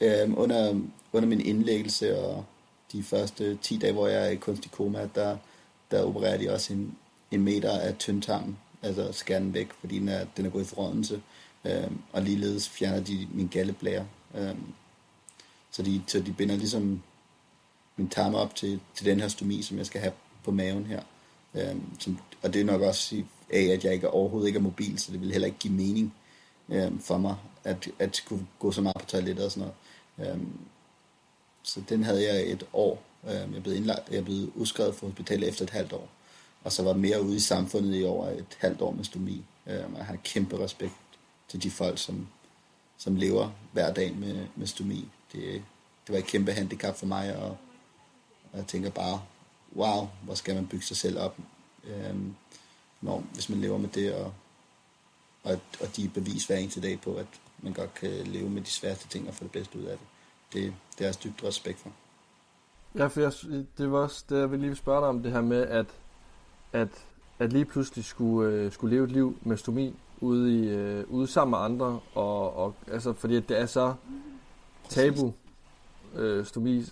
Øhm, 0.00 0.38
under, 0.38 0.80
under 1.12 1.28
min 1.28 1.40
indlæggelse 1.40 2.18
og 2.18 2.44
de 2.92 3.02
første 3.02 3.56
10 3.56 3.76
dage, 3.78 3.92
hvor 3.92 4.08
jeg 4.08 4.26
er 4.26 4.30
i 4.30 4.36
kunstig 4.36 4.70
koma, 4.70 5.08
der, 5.14 5.36
der 5.90 6.04
opererer 6.04 6.38
de 6.38 6.50
også 6.50 6.72
en, 6.72 6.96
en 7.30 7.42
meter 7.42 7.78
af 7.78 7.94
tyndtarmen, 7.98 8.58
altså 8.82 9.12
skærer 9.12 9.40
den 9.40 9.54
væk, 9.54 9.68
fordi 9.80 9.98
den 9.98 10.08
er, 10.08 10.24
den 10.36 10.46
er 10.46 10.50
gået 10.50 10.62
i 10.62 10.68
forrådnelse, 10.68 11.22
øh, 11.64 11.90
og 12.12 12.22
ligeledes 12.22 12.68
fjerner 12.68 13.00
de 13.00 13.28
min 13.34 13.48
galleblære. 13.48 14.06
Øh, 14.34 14.54
så, 15.70 15.82
de, 15.82 16.02
så 16.06 16.20
de 16.20 16.32
binder 16.32 16.56
ligesom 16.56 17.02
min 17.96 18.08
tarm 18.08 18.34
op 18.34 18.54
til, 18.54 18.80
til 18.94 19.06
den 19.06 19.20
her 19.20 19.28
stomi, 19.28 19.62
som 19.62 19.78
jeg 19.78 19.86
skal 19.86 20.00
have 20.00 20.12
på 20.44 20.50
maven 20.50 20.86
her. 20.86 21.02
Øh, 21.54 21.76
som, 21.98 22.18
og 22.42 22.54
det 22.54 22.60
er 22.60 22.64
nok 22.64 22.80
også 22.80 23.22
af, 23.50 23.62
at 23.62 23.84
jeg 23.84 23.92
ikke 23.92 24.10
overhovedet 24.10 24.46
ikke 24.46 24.56
er 24.56 24.62
mobil, 24.62 24.98
så 24.98 25.12
det 25.12 25.20
vil 25.20 25.32
heller 25.32 25.46
ikke 25.46 25.58
give 25.58 25.74
mening 25.74 26.14
øh, 26.68 27.00
for 27.00 27.18
mig, 27.18 27.36
at, 27.64 27.88
at 27.98 28.22
kunne 28.26 28.46
gå 28.58 28.72
så 28.72 28.80
meget 28.80 28.96
på 29.00 29.06
toilettet 29.06 29.44
og 29.44 29.52
sådan 29.52 29.70
noget. 30.18 30.34
Øhm, 30.34 30.58
så 31.62 31.80
den 31.88 32.04
havde 32.04 32.24
jeg 32.24 32.52
et 32.52 32.66
år. 32.72 33.02
Øhm, 33.24 33.54
jeg 33.54 33.62
blev, 33.62 33.76
indlagt, 33.76 34.10
jeg 34.10 34.24
blev 34.24 34.52
udskrevet 34.54 34.94
fra 34.94 35.06
hospitalet 35.06 35.48
efter 35.48 35.64
et 35.64 35.70
halvt 35.70 35.92
år. 35.92 36.08
Og 36.64 36.72
så 36.72 36.82
var 36.82 36.92
mere 36.92 37.22
ude 37.22 37.36
i 37.36 37.40
samfundet 37.40 38.00
i 38.00 38.04
over 38.04 38.28
et 38.28 38.58
halvt 38.58 38.80
år 38.80 38.90
med 38.90 39.04
stomi. 39.04 39.44
Øhm, 39.66 39.96
jeg 39.96 40.06
har 40.06 40.16
kæmpe 40.16 40.64
respekt 40.64 40.94
til 41.48 41.62
de 41.62 41.70
folk, 41.70 41.98
som, 41.98 42.28
som 42.98 43.16
lever 43.16 43.50
hver 43.72 43.92
dag 43.94 44.16
med, 44.16 44.46
med 44.56 44.66
stomi. 44.66 45.08
Det, 45.32 45.62
det 46.06 46.12
var 46.12 46.18
et 46.18 46.26
kæmpe 46.26 46.52
handicap 46.52 46.96
for 46.96 47.06
mig, 47.06 47.36
og, 47.36 47.56
og 48.52 48.58
jeg 48.58 48.66
tænker 48.66 48.90
bare, 48.90 49.22
wow, 49.76 50.08
hvor 50.22 50.34
skal 50.34 50.54
man 50.54 50.66
bygge 50.66 50.84
sig 50.84 50.96
selv 50.96 51.18
op, 51.18 51.36
øhm, 51.84 52.34
når, 53.00 53.24
hvis 53.34 53.48
man 53.48 53.60
lever 53.60 53.78
med 53.78 53.88
det, 53.88 54.14
og, 54.14 54.32
og, 55.42 55.60
og 55.80 55.96
de 55.96 56.04
er 56.04 56.08
bevis 56.08 56.46
hver 56.46 56.56
eneste 56.56 56.80
dag 56.80 57.00
på, 57.00 57.14
at 57.14 57.26
man 57.58 57.72
godt 57.72 57.94
kan 57.94 58.10
leve 58.10 58.50
med 58.50 58.62
de 58.62 58.70
sværeste 58.70 59.08
ting 59.08 59.28
og 59.28 59.34
få 59.34 59.44
det 59.44 59.52
bedste 59.52 59.78
ud 59.78 59.84
af 59.84 59.98
det 59.98 60.06
det, 60.52 60.74
det 60.98 61.06
er 61.06 61.12
dybt 61.24 61.44
respekt 61.44 61.78
for. 61.78 61.90
Ja, 62.98 63.06
for 63.06 63.20
jeg, 63.20 63.32
det 63.78 63.92
var 63.92 63.98
også 63.98 64.24
det, 64.28 64.38
jeg 64.38 64.50
ville 64.50 64.66
lige 64.66 64.76
spørge 64.76 65.00
dig 65.00 65.08
om, 65.08 65.22
det 65.22 65.32
her 65.32 65.40
med, 65.40 65.62
at, 65.62 65.86
at, 66.72 66.88
at 67.38 67.52
lige 67.52 67.64
pludselig 67.64 68.04
skulle, 68.04 68.52
øh, 68.52 68.72
skulle 68.72 68.96
leve 68.96 69.04
et 69.04 69.12
liv 69.12 69.38
med 69.42 69.56
stomi 69.56 69.94
ude, 70.20 70.60
i, 70.60 70.68
øh, 70.68 71.04
ude 71.08 71.26
sammen 71.26 71.50
med 71.50 71.58
andre, 71.58 72.00
og, 72.14 72.56
og 72.56 72.74
altså, 72.92 73.12
fordi 73.12 73.40
det 73.40 73.60
er 73.60 73.66
så 73.66 73.94
tabu, 74.88 75.32
øh, 76.14 76.46
stomi, 76.46 76.84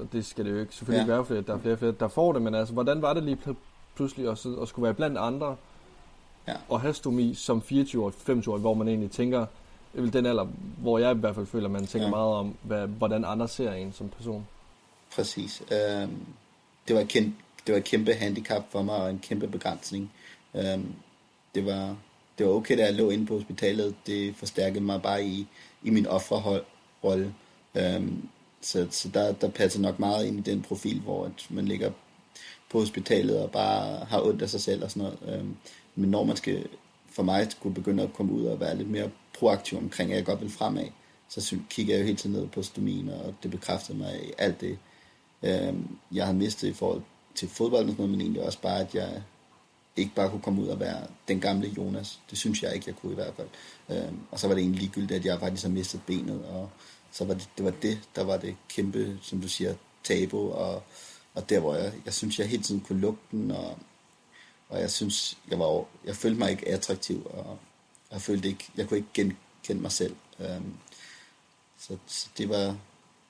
og 0.00 0.12
det 0.12 0.26
skal 0.26 0.44
det 0.44 0.50
jo 0.50 0.58
ikke 0.58 0.74
selvfølgelig 0.74 1.08
ja. 1.08 1.14
være, 1.14 1.24
fordi 1.24 1.42
der 1.42 1.54
er 1.54 1.58
flere 1.58 1.76
flere, 1.76 1.92
der 1.92 2.08
får 2.08 2.32
det, 2.32 2.42
men 2.42 2.54
altså, 2.54 2.74
hvordan 2.74 3.02
var 3.02 3.14
det 3.14 3.22
lige 3.22 3.38
pludselig 3.96 4.28
at, 4.28 4.46
at 4.62 4.68
skulle 4.68 4.84
være 4.84 4.94
blandt 4.94 5.18
andre, 5.18 5.56
ja. 6.48 6.54
og 6.68 6.80
have 6.80 6.94
stomi 6.94 7.34
som 7.34 7.62
24 7.62 8.12
25 8.12 8.54
år, 8.54 8.58
hvor 8.58 8.74
man 8.74 8.88
egentlig 8.88 9.10
tænker, 9.10 9.46
det 9.92 9.98
er 9.98 10.02
vel 10.02 10.12
den 10.12 10.26
alder, 10.26 10.44
hvor 10.78 10.98
jeg 10.98 11.16
i 11.16 11.18
hvert 11.18 11.34
fald 11.34 11.46
føler, 11.46 11.68
man 11.68 11.86
tænker 11.86 12.06
ja. 12.06 12.10
meget 12.10 12.32
om, 12.34 12.56
hvad, 12.62 12.86
hvordan 12.86 13.24
andre 13.24 13.48
ser 13.48 13.72
en 13.72 13.92
som 13.92 14.08
person. 14.08 14.46
Præcis. 15.14 15.62
Øhm, 15.72 16.26
det, 16.88 16.96
var 16.96 17.02
et 17.02 17.08
kæmpe, 17.08 17.32
det 17.66 17.72
var 17.72 17.78
et 17.78 17.84
kæmpe 17.84 18.14
handicap 18.14 18.64
for 18.70 18.82
mig, 18.82 18.96
og 18.96 19.10
en 19.10 19.18
kæmpe 19.18 19.48
begrænsning. 19.48 20.12
Øhm, 20.54 20.94
det, 21.54 21.66
var, 21.66 21.96
det 22.38 22.46
var 22.46 22.52
okay, 22.52 22.78
da 22.78 22.84
jeg 22.84 22.94
lå 22.94 23.10
inde 23.10 23.26
på 23.26 23.34
hospitalet. 23.34 23.94
Det 24.06 24.36
forstærkede 24.36 24.84
mig 24.84 25.02
bare 25.02 25.24
i, 25.24 25.46
i 25.82 25.90
min 25.90 26.06
offerrolle. 26.06 27.34
Øhm, 27.74 28.28
så 28.60 28.86
så 28.90 29.08
der, 29.08 29.32
der 29.32 29.48
passer 29.48 29.80
nok 29.80 29.98
meget 29.98 30.26
ind 30.26 30.38
i 30.38 30.50
den 30.50 30.62
profil, 30.62 31.00
hvor 31.00 31.24
at 31.24 31.46
man 31.50 31.64
ligger 31.64 31.90
på 32.70 32.78
hospitalet 32.78 33.42
og 33.42 33.50
bare 33.50 34.04
har 34.04 34.22
ondt 34.22 34.42
af 34.42 34.50
sig 34.50 34.60
selv 34.60 34.84
og 34.84 34.90
sådan 34.90 35.02
noget. 35.02 35.40
Øhm, 35.40 35.56
men 35.94 36.10
når 36.10 36.24
man 36.24 36.36
skal, 36.36 36.66
for 37.10 37.22
mig 37.22 37.50
skulle 37.50 37.74
begynde 37.74 38.02
at 38.02 38.12
komme 38.12 38.32
ud 38.32 38.44
og 38.44 38.60
være 38.60 38.76
lidt 38.76 38.90
mere 38.90 39.10
proaktiv 39.38 39.78
omkring, 39.78 40.10
at 40.10 40.16
jeg 40.16 40.24
godt 40.24 40.40
vil 40.40 40.50
fremad, 40.50 40.88
så 41.28 41.58
kigger 41.70 41.94
jeg 41.94 42.00
jo 42.00 42.06
helt 42.06 42.18
tiden 42.18 42.36
ned 42.36 42.46
på 42.46 42.62
stomin, 42.62 43.08
og 43.08 43.34
det 43.42 43.50
bekræftede 43.50 43.98
mig 43.98 44.20
i 44.24 44.32
alt 44.38 44.60
det, 44.60 44.78
øh, 45.42 45.74
jeg 46.12 46.26
har 46.26 46.32
mistet 46.32 46.68
i 46.68 46.72
forhold 46.72 47.02
til 47.34 47.48
fodbold 47.48 47.84
og 47.84 47.88
sådan 47.88 47.96
noget, 47.96 48.10
men 48.10 48.20
egentlig 48.20 48.42
også 48.42 48.60
bare, 48.60 48.80
at 48.80 48.94
jeg 48.94 49.22
ikke 49.96 50.14
bare 50.14 50.30
kunne 50.30 50.42
komme 50.42 50.62
ud 50.62 50.68
og 50.68 50.80
være 50.80 51.06
den 51.28 51.40
gamle 51.40 51.68
Jonas. 51.76 52.20
Det 52.30 52.38
synes 52.38 52.62
jeg 52.62 52.74
ikke, 52.74 52.84
jeg 52.86 52.96
kunne 52.96 53.12
i 53.12 53.14
hvert 53.14 53.34
fald. 53.34 53.48
Øh, 53.90 54.12
og 54.30 54.40
så 54.40 54.48
var 54.48 54.54
det 54.54 54.60
egentlig 54.60 54.80
ligegyldigt, 54.80 55.18
at 55.20 55.24
jeg 55.24 55.40
faktisk 55.40 55.62
har 55.64 55.70
mistet 55.70 56.00
benet, 56.06 56.44
og 56.44 56.70
så 57.12 57.24
var 57.24 57.34
det, 57.34 57.48
det 57.56 57.64
var 57.64 57.72
det, 57.82 58.00
der 58.16 58.24
var 58.24 58.36
det 58.36 58.56
kæmpe, 58.68 59.18
som 59.22 59.40
du 59.40 59.48
siger, 59.48 59.74
tabu, 60.04 60.50
og, 60.52 60.82
og 61.34 61.50
der, 61.50 61.60
hvor 61.60 61.74
jeg, 61.74 61.92
jeg 62.04 62.14
synes, 62.14 62.38
jeg 62.38 62.48
hele 62.48 62.62
tiden 62.62 62.80
kunne 62.80 63.00
lugte 63.00 63.22
den, 63.30 63.50
og, 63.50 63.78
og 64.68 64.80
jeg 64.80 64.90
synes, 64.90 65.38
jeg 65.50 65.58
var, 65.58 65.84
jeg 66.04 66.16
følte 66.16 66.38
mig 66.38 66.50
ikke 66.50 66.68
attraktiv, 66.68 67.26
og 67.30 67.58
jeg 68.12 68.22
følte 68.22 68.48
ikke, 68.48 68.64
jeg 68.76 68.88
kunne 68.88 68.98
ikke 68.98 69.08
genkende 69.14 69.82
mig 69.82 69.92
selv. 69.92 70.16
Øhm, 70.40 70.74
så, 71.78 71.96
så 72.06 72.28
det 72.38 72.48
var, 72.48 72.76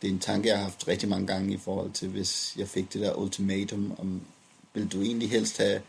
det 0.03 0.09
er 0.09 0.13
en 0.13 0.19
tanke, 0.19 0.49
jeg 0.49 0.57
har 0.57 0.65
haft 0.65 0.89
rigtig 0.89 1.09
mange 1.09 1.27
gange 1.27 1.55
i 1.55 1.59
forhold 1.59 1.93
til, 1.93 2.09
hvis 2.09 2.55
jeg 2.57 2.69
fik 2.69 2.93
det 2.93 3.01
der 3.01 3.15
ultimatum, 3.15 3.97
om 3.99 4.23
vil 4.75 4.93
du 4.93 5.03
egentlig 5.03 5.31
helst 5.31 5.59
have, 5.59 5.83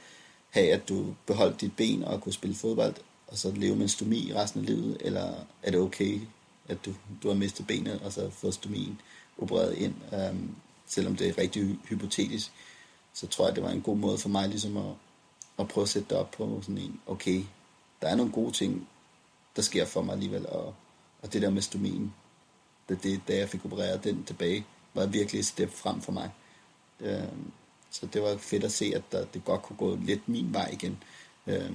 have 0.49 0.71
at 0.71 0.89
du 0.89 1.15
beholdt 1.25 1.61
dit 1.61 1.75
ben 1.75 2.03
og 2.03 2.21
kunne 2.21 2.33
spille 2.33 2.55
fodbold, 2.55 2.95
og 3.27 3.37
så 3.37 3.51
leve 3.51 3.75
med 3.75 3.83
en 3.83 3.89
stomi 3.89 4.31
resten 4.35 4.59
af 4.59 4.65
livet, 4.65 4.97
eller 4.99 5.33
er 5.63 5.71
det 5.71 5.79
okay, 5.79 6.21
at 6.67 6.85
du, 6.85 6.93
du 7.23 7.27
har 7.27 7.35
mistet 7.35 7.67
benet, 7.67 8.01
og 8.01 8.13
så 8.13 8.29
fået 8.29 8.53
stomien 8.53 9.01
opereret 9.37 9.77
ind, 9.77 9.95
øhm, 10.13 10.55
selvom 10.87 11.15
det 11.15 11.27
er 11.27 11.37
rigtig 11.37 11.77
hypotetisk, 11.89 12.51
så 13.13 13.27
tror 13.27 13.45
jeg, 13.45 13.55
det 13.55 13.63
var 13.63 13.69
en 13.69 13.81
god 13.81 13.97
måde 13.97 14.17
for 14.17 14.29
mig 14.29 14.49
ligesom 14.49 14.77
at, 14.77 14.93
at 15.59 15.67
prøve 15.67 15.83
at 15.83 15.89
sætte 15.89 16.09
det 16.09 16.17
op 16.17 16.31
på 16.31 16.59
sådan 16.61 16.77
en, 16.77 16.99
okay, 17.07 17.43
der 18.01 18.07
er 18.07 18.15
nogle 18.15 18.31
gode 18.31 18.51
ting, 18.51 18.87
der 19.55 19.61
sker 19.61 19.85
for 19.85 20.01
mig 20.01 20.13
alligevel, 20.13 20.47
og, 20.49 20.75
og 21.21 21.33
det 21.33 21.41
der 21.41 21.49
med 21.49 21.61
stomien, 21.61 22.13
da, 22.89 22.93
det, 22.93 23.21
da 23.27 23.37
jeg 23.37 23.49
fik 23.49 23.65
opereret 23.65 24.03
den 24.03 24.23
tilbage, 24.23 24.65
var 24.93 25.05
virkelig 25.05 25.39
et 25.39 25.45
step 25.45 25.73
frem 25.73 26.01
for 26.01 26.11
mig. 26.11 26.31
Øh, 26.99 27.23
så 27.91 28.05
det 28.05 28.21
var 28.21 28.37
fedt 28.37 28.63
at 28.63 28.71
se, 28.71 28.91
at 28.95 29.01
der, 29.11 29.25
det 29.25 29.45
godt 29.45 29.61
kunne 29.61 29.77
gå 29.77 29.95
lidt 29.95 30.29
min 30.29 30.53
vej 30.53 30.69
igen. 30.71 31.03
Øh, 31.47 31.71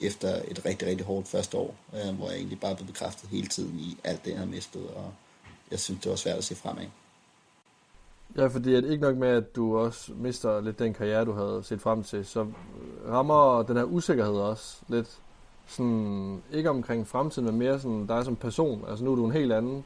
efter 0.00 0.42
et 0.48 0.64
rigtig, 0.64 0.88
rigtig 0.88 1.06
hårdt 1.06 1.28
første 1.28 1.56
år, 1.56 1.76
øh, 1.94 2.14
hvor 2.14 2.28
jeg 2.28 2.36
egentlig 2.36 2.60
bare 2.60 2.76
blev 2.76 2.86
bekræftet 2.86 3.30
hele 3.30 3.46
tiden 3.46 3.78
i 3.78 3.96
alt 4.04 4.24
det, 4.24 4.30
jeg 4.30 4.38
havde 4.38 4.50
mistet, 4.50 4.90
og 4.90 5.14
jeg 5.70 5.80
synes, 5.80 6.00
det 6.00 6.10
var 6.10 6.16
svært 6.16 6.38
at 6.38 6.44
se 6.44 6.54
fremad. 6.54 6.86
Ja, 8.36 8.46
fordi 8.46 8.74
at 8.74 8.84
ikke 8.84 9.02
nok 9.02 9.16
med, 9.16 9.28
at 9.28 9.56
du 9.56 9.78
også 9.78 10.12
mister 10.12 10.60
lidt 10.60 10.78
den 10.78 10.94
karriere, 10.94 11.24
du 11.24 11.32
havde 11.32 11.60
set 11.64 11.80
frem 11.80 12.02
til, 12.02 12.26
så 12.26 12.46
rammer 13.08 13.62
den 13.62 13.76
her 13.76 13.84
usikkerhed 13.84 14.34
også 14.34 14.76
lidt 14.88 15.18
sådan, 15.66 16.42
ikke 16.52 16.70
omkring 16.70 17.08
fremtiden, 17.08 17.46
men 17.46 17.58
mere 17.58 17.80
sådan 17.80 18.06
dig 18.06 18.24
som 18.24 18.36
person. 18.36 18.84
Altså 18.88 19.04
nu 19.04 19.12
er 19.12 19.16
du 19.16 19.24
en 19.24 19.32
helt 19.32 19.52
anden, 19.52 19.84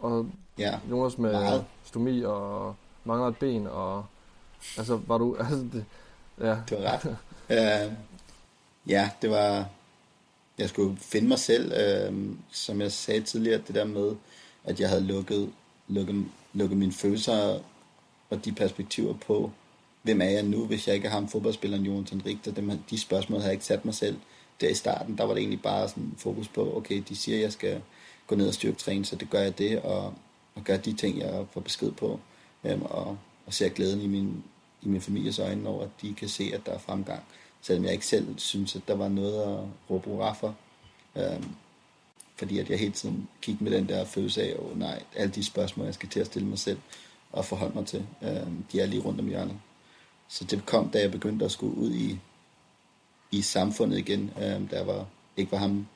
og 0.00 0.26
ja, 0.58 0.78
Jonas 0.90 1.18
med 1.18 1.32
meget. 1.32 1.64
stomi 1.84 2.22
og 2.22 2.74
mangler 3.04 3.28
et 3.28 3.36
ben, 3.36 3.66
og 3.66 4.04
altså 4.78 5.00
var 5.06 5.18
du, 5.18 5.36
altså 5.40 5.56
det, 5.72 5.84
ja. 6.40 6.56
Det 6.68 6.78
var 6.78 6.92
ret. 6.92 7.16
uh, 7.86 7.92
ja, 8.86 9.10
det 9.22 9.30
var, 9.30 9.68
jeg 10.58 10.68
skulle 10.68 10.96
finde 10.96 11.28
mig 11.28 11.38
selv, 11.38 11.72
uh, 12.10 12.16
som 12.50 12.80
jeg 12.80 12.92
sagde 12.92 13.20
tidligere, 13.20 13.60
det 13.66 13.74
der 13.74 13.84
med, 13.84 14.16
at 14.64 14.80
jeg 14.80 14.88
havde 14.88 15.02
lukket, 15.02 15.52
lukket, 15.88 16.24
lukke 16.56 16.76
mine 16.76 16.92
følelser 16.92 17.60
og 18.30 18.44
de 18.44 18.52
perspektiver 18.52 19.14
på, 19.14 19.50
hvem 20.02 20.20
er 20.20 20.28
jeg 20.30 20.42
nu, 20.42 20.66
hvis 20.66 20.86
jeg 20.86 20.94
ikke 20.94 21.08
har 21.08 21.14
ham 21.14 21.28
fodboldspilleren 21.28 21.84
Jonathan 21.84 22.22
Richter, 22.26 22.52
dem, 22.52 22.70
de 22.90 23.00
spørgsmål 23.00 23.40
havde 23.40 23.48
jeg 23.48 23.54
ikke 23.54 23.64
sat 23.64 23.84
mig 23.84 23.94
selv. 23.94 24.16
Der 24.60 24.68
i 24.68 24.74
starten, 24.74 25.18
der 25.18 25.24
var 25.24 25.34
det 25.34 25.40
egentlig 25.40 25.62
bare 25.62 25.88
sådan 25.88 26.14
fokus 26.18 26.48
på, 26.48 26.76
okay, 26.76 27.02
de 27.08 27.16
siger, 27.16 27.36
at 27.36 27.42
jeg 27.42 27.52
skal 27.52 27.82
gå 28.26 28.34
ned 28.36 28.48
og 28.48 28.54
styrketræne, 28.54 29.04
så 29.04 29.16
det 29.16 29.30
gør 29.30 29.40
jeg 29.40 29.58
det, 29.58 29.80
og, 29.80 30.14
og 30.54 30.64
gør 30.64 30.76
de 30.76 30.92
ting, 30.92 31.18
jeg 31.18 31.46
får 31.52 31.60
besked 31.60 31.92
på, 31.92 32.20
øhm, 32.64 32.82
og, 32.82 33.18
og 33.46 33.54
ser 33.54 33.68
glæden 33.68 34.00
i 34.00 34.06
min, 34.06 34.44
i 34.82 34.88
min 34.88 35.00
families 35.00 35.38
øjne 35.38 35.68
over, 35.68 35.82
at 35.82 35.90
de 36.02 36.14
kan 36.14 36.28
se, 36.28 36.50
at 36.54 36.66
der 36.66 36.72
er 36.72 36.78
fremgang, 36.78 37.22
selvom 37.62 37.84
jeg 37.84 37.92
ikke 37.92 38.06
selv 38.06 38.38
synes, 38.38 38.76
at 38.76 38.82
der 38.88 38.94
var 38.94 39.08
noget 39.08 39.42
at 39.42 39.58
råbe 39.90 40.10
hurra 40.10 40.32
for. 40.32 40.54
Øhm, 41.16 41.44
fordi 42.36 42.58
at 42.58 42.70
jeg 42.70 42.78
hele 42.78 42.92
tiden 42.92 43.28
gik 43.42 43.60
med 43.60 43.70
den 43.70 43.88
der 43.88 44.04
følelse 44.04 44.42
af, 44.42 44.56
oh, 44.58 44.78
nej, 44.78 45.02
alle 45.14 45.32
de 45.32 45.44
spørgsmål, 45.44 45.86
jeg 45.86 45.94
skal 45.94 46.08
til 46.08 46.20
at 46.20 46.26
stille 46.26 46.48
mig 46.48 46.58
selv 46.58 46.78
og 47.32 47.44
forholde 47.44 47.74
mig 47.74 47.86
til, 47.86 48.06
øh, 48.22 48.46
de 48.72 48.80
er 48.80 48.86
lige 48.86 49.02
rundt 49.02 49.20
om 49.20 49.26
hjørnet. 49.26 49.56
Så 50.28 50.44
det 50.44 50.66
kom, 50.66 50.88
da 50.88 51.00
jeg 51.00 51.10
begyndte 51.10 51.44
at 51.44 51.50
skulle 51.50 51.76
ud 51.76 51.90
i, 51.90 52.18
i 53.30 53.42
samfundet 53.42 53.98
igen, 53.98 54.30
øh, 54.36 54.70
der 54.70 54.84
var, 54.84 55.06
ikke 55.36 55.52
var 55.52 55.58
ham, 55.58 55.86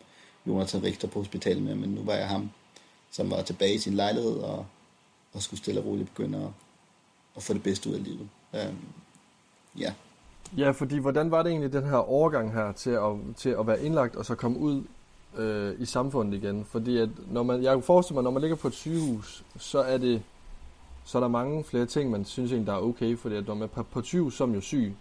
Jonathan 0.47 0.83
Richter 0.83 1.09
på 1.09 1.19
hospitalet 1.19 1.63
med, 1.63 1.75
men 1.75 1.91
nu 1.91 2.03
var 2.03 2.15
jeg 2.15 2.29
ham, 2.29 2.51
som 3.11 3.31
var 3.31 3.43
tilbage 3.43 3.75
i 3.75 3.79
sin 3.79 3.95
lejlighed 3.95 4.37
og, 4.37 4.67
og 5.33 5.43
skulle 5.43 5.59
stille 5.59 5.81
og 5.81 5.87
roligt 5.87 6.09
begynde 6.09 6.39
at, 6.39 6.51
at 7.37 7.43
få 7.43 7.53
det 7.53 7.63
bedste 7.63 7.91
ud 7.91 7.95
af 7.95 8.05
livet. 8.05 8.29
Øh, 8.55 8.75
ja. 9.79 9.93
Ja, 10.57 10.71
fordi 10.71 10.99
hvordan 10.99 11.31
var 11.31 11.43
det 11.43 11.51
egentlig 11.51 11.73
den 11.73 11.85
her 11.85 11.97
overgang 11.97 12.53
her 12.53 12.73
til 12.73 12.91
at, 12.91 13.37
til 13.37 13.51
at 13.51 13.67
være 13.67 13.85
indlagt 13.85 14.17
og 14.17 14.27
så 14.27 14.35
komme 14.35 14.59
ud 14.59 14.85
øh, 15.37 15.75
i 15.79 15.85
samfundet 15.85 16.43
igen? 16.43 16.65
Fordi 16.65 16.99
at 16.99 17.09
når 17.31 17.43
man, 17.43 17.63
jeg 17.63 17.75
kan 17.75 17.83
forestille 17.83 18.15
mig, 18.15 18.25
når 18.25 18.31
man 18.31 18.41
ligger 18.41 18.57
på 18.57 18.69
et 18.69 18.75
sygehus, 18.75 19.45
så 19.59 19.79
er 19.79 19.99
det 19.99 20.23
så 21.05 21.19
er 21.19 21.21
der 21.21 21.29
mange 21.29 21.65
flere 21.65 21.87
ting, 21.87 22.11
man 22.11 22.25
synes 22.25 22.53
egentlig, 22.53 22.67
der 22.67 22.79
er 22.79 22.83
okay, 22.83 23.17
fordi 23.17 23.37
at 23.37 23.47
når 23.47 23.55
man 23.55 23.63
er 23.63 23.67
på, 23.67 23.83
på 23.83 23.99
et 23.99 24.07
sygehus, 24.07 24.37
så 24.37 24.45
er 24.45 24.47
man 24.47 24.55
jo 24.55 24.61
syg. 24.61 24.95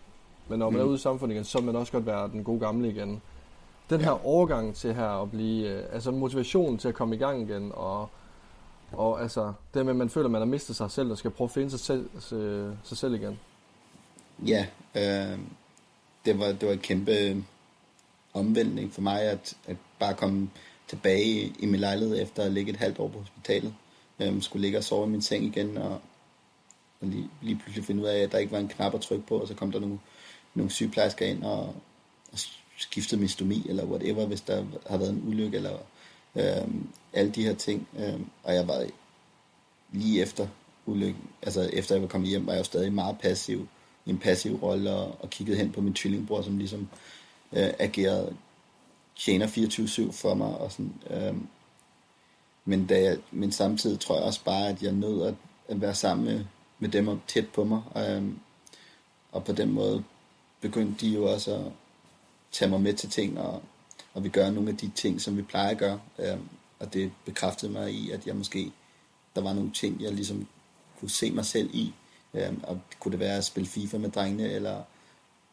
Men 0.48 0.60
når 0.60 0.70
man 0.70 0.80
mm. 0.80 0.86
er 0.86 0.90
ude 0.90 0.96
i 0.96 1.00
samfundet 1.00 1.36
igen, 1.36 1.46
så 1.46 1.58
vil 1.58 1.66
man 1.66 1.76
også 1.76 1.92
godt 1.92 2.06
være 2.06 2.28
den 2.28 2.44
gode 2.44 2.60
gamle 2.60 2.90
igen. 2.90 3.22
Den 3.90 4.02
her 4.02 4.12
ja. 4.12 4.26
overgang 4.26 4.76
til 4.76 4.94
her 4.94 5.22
at 5.22 5.32
blive, 5.32 5.70
øh, 5.70 5.84
altså 5.92 6.12
motivation 6.12 6.78
til 6.78 6.88
at 6.88 6.96
komme 6.96 7.16
i 7.16 7.18
gang 7.18 7.42
igen, 7.42 7.72
og, 7.76 8.10
og 8.92 9.22
altså 9.22 9.54
det 9.74 9.86
med, 9.86 9.94
at 9.94 9.98
man 9.98 10.10
føler, 10.10 10.26
at 10.26 10.32
man 10.32 10.42
har 10.42 10.46
mistet 10.46 10.76
sig 10.76 10.92
selv, 10.92 11.12
og 11.12 11.18
skal 11.18 11.32
prøve 11.32 11.46
at 11.46 11.52
finde 11.52 11.70
sig 11.70 11.80
selv, 11.80 12.10
sig, 12.20 12.78
sig 12.84 12.98
selv 12.98 13.14
igen. 13.14 13.40
Ja, 14.48 14.66
øh, 14.96 15.40
det, 16.26 16.40
var, 16.40 16.46
det 16.46 16.68
var 16.68 16.74
en 16.74 16.80
kæmpe 16.80 17.44
omvæltning 18.34 18.94
for 18.94 19.02
mig, 19.02 19.22
at, 19.22 19.58
at 19.68 19.78
bare 20.00 20.14
komme 20.14 20.50
tilbage 20.88 21.54
i 21.60 21.66
min 21.66 21.80
lejlighed 21.80 22.22
efter 22.22 22.44
at 22.44 22.52
ligge 22.52 22.72
et 22.72 22.78
halvt 22.78 23.00
år 23.00 23.08
på 23.08 23.20
hospitalet. 23.20 23.74
Øhm, 24.20 24.42
skulle 24.42 24.62
ligge 24.62 24.78
og 24.78 24.84
sove 24.84 25.08
i 25.08 25.10
min 25.10 25.22
seng 25.22 25.46
igen, 25.46 25.78
og, 25.78 26.02
og 27.02 27.08
lige, 27.08 27.30
lige 27.42 27.56
pludselig 27.56 27.86
finde 27.86 28.02
ud 28.02 28.08
af, 28.08 28.20
at 28.20 28.32
der 28.32 28.38
ikke 28.38 28.52
var 28.52 28.60
en 28.60 28.68
knap 28.68 28.96
at 28.96 29.02
trykke 29.02 29.28
på, 29.28 29.38
og 29.38 29.48
så 29.48 29.54
kom 29.54 29.72
der 29.72 29.80
nogle, 29.80 30.00
nogle 30.56 30.72
sygeplejersker 30.72 31.26
ind 31.26 31.44
og, 31.44 31.76
og 32.32 32.40
skiftede 32.78 33.20
min 33.20 33.30
stomi, 33.30 33.66
eller 33.70 33.86
whatever, 33.86 34.26
hvis 34.26 34.42
der 34.42 34.66
har 34.90 34.98
været 34.98 35.10
en 35.10 35.24
ulykke, 35.28 35.58
eller 35.58 35.78
øhm, 36.36 36.90
alle 37.14 37.32
de 37.32 37.44
her 37.44 37.56
ting. 37.56 37.88
Øhm, 38.00 38.26
og 38.44 38.56
jeg 38.56 38.68
var 38.68 38.86
lige 39.92 40.22
efter 40.22 40.48
ulykken, 40.86 41.24
altså 41.42 41.70
efter 41.74 41.96
jeg 41.96 42.02
var 42.02 42.08
kommet 42.08 42.30
hjem, 42.30 42.46
var 42.46 42.54
jeg 42.54 42.60
jo 42.60 42.64
stadig 42.64 42.94
meget 42.94 43.18
passiv, 43.20 43.68
i 44.06 44.10
en 44.10 44.18
passiv 44.18 44.56
rolle, 44.56 44.92
og, 44.92 45.16
og 45.20 45.30
kiggede 45.30 45.58
hen 45.58 45.72
på 45.72 45.82
min 45.82 45.94
tvillingbror, 45.94 46.42
som 46.42 46.58
ligesom 46.58 46.88
øh, 47.54 47.70
agerede 47.80 48.36
tjener 49.20 49.48
24-7 49.48 50.12
for 50.12 50.34
mig, 50.34 50.58
og 50.58 50.72
sådan, 50.72 50.94
øhm, 51.10 51.48
men, 52.66 52.88
da 52.88 53.02
jeg, 53.02 53.18
men 53.32 53.52
samtidig 53.52 54.00
tror 54.00 54.16
jeg 54.16 54.24
også 54.24 54.44
bare, 54.44 54.68
at 54.68 54.84
jeg 54.84 54.92
nød 54.92 55.28
at, 55.28 55.36
at 55.68 55.82
være 55.82 55.96
sammen 55.96 56.26
med, 56.26 56.46
med 56.80 56.90
dem 56.90 57.08
og 57.08 57.20
tæt 57.28 57.48
på 57.48 57.64
mig, 57.64 57.82
øh, 57.96 58.24
og 59.32 59.44
på 59.44 59.52
den 59.52 59.72
måde 59.72 60.04
begyndte 60.62 61.06
de 61.06 61.14
jo 61.14 61.32
også 61.34 61.56
at, 61.56 61.72
tage 62.52 62.70
mig 62.70 62.82
med 62.82 62.94
til 62.94 63.10
ting, 63.10 63.40
og, 63.40 63.62
og 64.14 64.24
vi 64.24 64.30
gør 64.30 64.52
nogle 64.52 64.70
af 64.70 64.78
de 64.78 64.92
ting, 64.96 65.22
som 65.22 65.38
vi 65.38 65.42
plejer 65.42 65.70
at 65.70 65.78
gøre. 65.78 66.00
Øhm, 66.20 66.50
og 66.80 66.94
det 66.94 67.12
bekræftede 67.26 67.72
mig 67.72 67.94
i, 67.94 68.12
at 68.12 68.28
jeg 68.28 68.36
måske, 68.36 68.72
der 69.36 69.42
var 69.42 69.54
nogle 69.54 69.72
ting, 69.72 70.02
jeg 70.02 70.12
ligesom 70.12 70.48
kunne 71.00 71.10
se 71.10 71.32
mig 71.32 71.46
selv 71.46 71.70
i. 71.74 71.94
Øhm, 72.34 72.60
og 72.64 72.82
kunne 73.00 73.12
det 73.12 73.20
være 73.20 73.38
at 73.38 73.46
spille 73.46 73.70
FIFA 73.70 73.98
med 73.98 74.10
drengene, 74.10 74.52
eller 74.52 74.82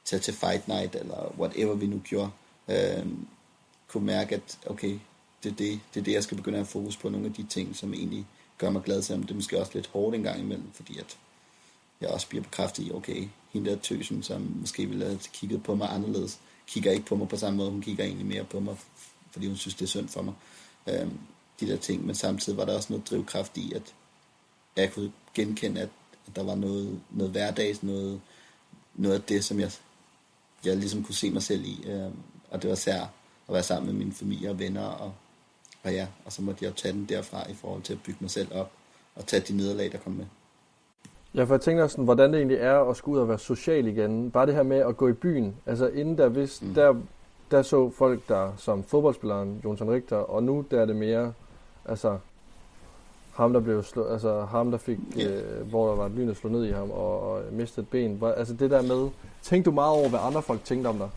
tage 0.05 0.20
til 0.20 0.35
Fight 0.35 0.68
Night, 0.68 0.94
eller 0.94 1.35
whatever 1.38 1.74
vi 1.74 1.87
nu 1.87 1.98
gjorde. 1.98 2.31
Øhm, 2.68 3.26
kunne 3.88 4.07
mærke, 4.07 4.35
at 4.35 4.59
okay, 4.66 4.99
det 5.42 5.53
er 5.53 5.57
det, 5.57 5.81
det 5.94 6.01
er 6.01 6.05
det, 6.05 6.12
jeg 6.12 6.22
skal 6.22 6.37
begynde 6.37 6.59
at 6.59 6.64
have 6.64 6.70
fokus 6.70 6.96
på, 6.96 7.09
nogle 7.09 7.27
af 7.27 7.33
de 7.33 7.42
ting, 7.42 7.77
som 7.77 7.94
egentlig 7.94 8.27
gør 8.59 8.70
mig 8.70 8.83
glad, 8.83 9.03
selvom 9.03 9.22
det 9.22 9.31
er 9.31 9.35
måske 9.35 9.61
også 9.61 9.72
lidt 9.75 9.87
hårdt 9.87 10.16
en 10.16 10.22
gang 10.22 10.40
imellem, 10.40 10.72
fordi 10.72 10.99
at 10.99 11.18
jeg 12.01 12.11
også 12.11 12.29
bliver 12.29 12.42
bekræftet 12.42 12.87
i, 12.87 12.92
okay, 12.92 13.29
hende 13.53 13.70
der 13.70 13.77
tøsen, 13.77 14.22
som 14.22 14.57
måske 14.61 14.87
ville 14.87 15.05
have 15.05 15.18
kigget 15.33 15.62
på 15.62 15.75
mig 15.75 15.88
anderledes, 15.92 16.38
kigger 16.66 16.92
ikke 16.92 17.07
på 17.07 17.16
mig 17.16 17.29
på 17.29 17.37
samme 17.37 17.57
måde. 17.57 17.70
Hun 17.70 17.83
kigger 17.83 18.05
egentlig 18.05 18.27
mere 18.27 18.44
på 18.44 18.61
mig, 18.61 18.77
fordi 19.31 19.46
hun 19.46 19.57
synes, 19.57 19.75
det 19.75 19.83
er 19.83 19.88
synd 19.88 20.09
for 20.09 20.22
mig. 20.22 20.35
Øhm, 20.88 21.18
de 21.61 21.66
der 21.66 21.77
ting. 21.77 22.07
Men 22.07 22.14
samtidig 22.14 22.59
var 22.59 22.64
der 22.64 22.77
også 22.77 22.92
noget 22.92 23.11
drivkraft 23.11 23.57
i, 23.57 23.72
at 23.72 23.94
jeg 24.77 24.92
kunne 24.92 25.12
genkende, 25.35 25.81
at, 25.81 25.88
at 26.27 26.37
der 26.37 26.42
var 26.42 26.55
noget, 26.55 27.01
noget 27.11 27.33
hverdags, 27.33 27.83
noget, 27.83 28.20
noget 28.94 29.14
af 29.14 29.22
det, 29.22 29.44
som 29.44 29.61
jeg, 29.61 29.72
jeg 30.64 30.77
ligesom 30.77 31.05
kunne 31.05 31.14
se 31.14 31.31
mig 31.31 31.42
selv 31.42 31.64
i. 31.64 31.85
Øhm, 31.87 32.16
og 32.51 32.62
det 32.62 32.70
var 32.70 32.77
særligt 32.77 33.11
at 33.48 33.54
være 33.54 33.62
sammen 33.62 33.87
med 33.92 34.04
min 34.04 34.12
familie 34.12 34.50
og 34.50 34.59
venner. 34.59 34.87
Og, 34.87 35.12
og 35.85 35.92
ja, 35.92 36.06
og 36.24 36.32
så 36.32 36.42
måtte 36.42 36.64
jeg 36.64 36.74
tage 36.76 36.92
den 36.92 37.06
derfra 37.09 37.50
i 37.50 37.54
forhold 37.54 37.82
til 37.82 37.92
at 37.92 37.98
bygge 38.06 38.18
mig 38.20 38.30
selv 38.30 38.48
op 38.54 38.70
og 39.16 39.26
tage 39.26 39.40
de 39.40 39.56
nederlag, 39.56 39.92
der 39.92 39.98
kom 39.98 40.12
med. 40.12 40.24
Ja, 41.35 41.44
for 41.44 41.54
jeg 41.54 41.61
tænker 41.61 41.87
sådan, 41.87 42.04
hvordan 42.04 42.32
det 42.32 42.38
egentlig 42.38 42.59
er 42.59 42.90
at 42.90 42.96
skulle 42.96 43.16
ud 43.16 43.22
og 43.22 43.28
være 43.28 43.38
social 43.38 43.87
igen. 43.87 44.30
Bare 44.30 44.46
det 44.46 44.54
her 44.54 44.62
med 44.62 44.76
at 44.78 44.96
gå 44.96 45.09
i 45.09 45.12
byen. 45.12 45.56
Altså 45.66 45.88
inden 45.88 46.18
der, 46.18 46.28
hvis, 46.28 46.62
mm. 46.62 46.74
der, 46.74 46.94
der 47.50 47.62
så 47.62 47.90
folk 47.90 48.28
der 48.28 48.52
som 48.56 48.85
fodboldspilleren 48.85 49.61
Jonathan 49.64 49.90
Richter, 49.90 50.16
og 50.16 50.42
nu 50.42 50.64
der 50.70 50.80
er 50.80 50.87
det 50.87 50.96
mere, 50.96 51.32
altså 51.85 52.18
Ham, 53.37 53.52
der 53.52 53.61
blev 53.61 53.82
slå, 53.82 54.04
altså 54.04 54.44
ham, 54.44 54.70
der 54.70 54.78
fik, 54.78 54.98
Ja. 55.16 55.28
øh, 55.28 55.68
hvor 55.68 55.88
der 55.88 55.96
var 55.96 56.06
et 56.06 56.12
lyn, 56.12 56.28
der 56.28 56.35
slog 56.35 56.52
ned 56.52 56.64
i 56.64 56.72
ham 56.72 56.90
og, 56.90 57.32
og 57.32 57.42
mistede 57.52 57.85
et 57.85 57.88
ben. 57.88 58.22
Altså 58.37 58.54
det 58.54 58.70
der 58.70 58.82
med, 58.82 59.11
tænkte 59.42 59.70
du 59.70 59.74
meget 59.74 59.92
over, 59.92 60.09
hvad 60.09 60.18
andre 60.22 60.42
folk 60.42 60.64
tænkte 60.64 60.88
om 60.88 60.98
dig? 60.98 61.09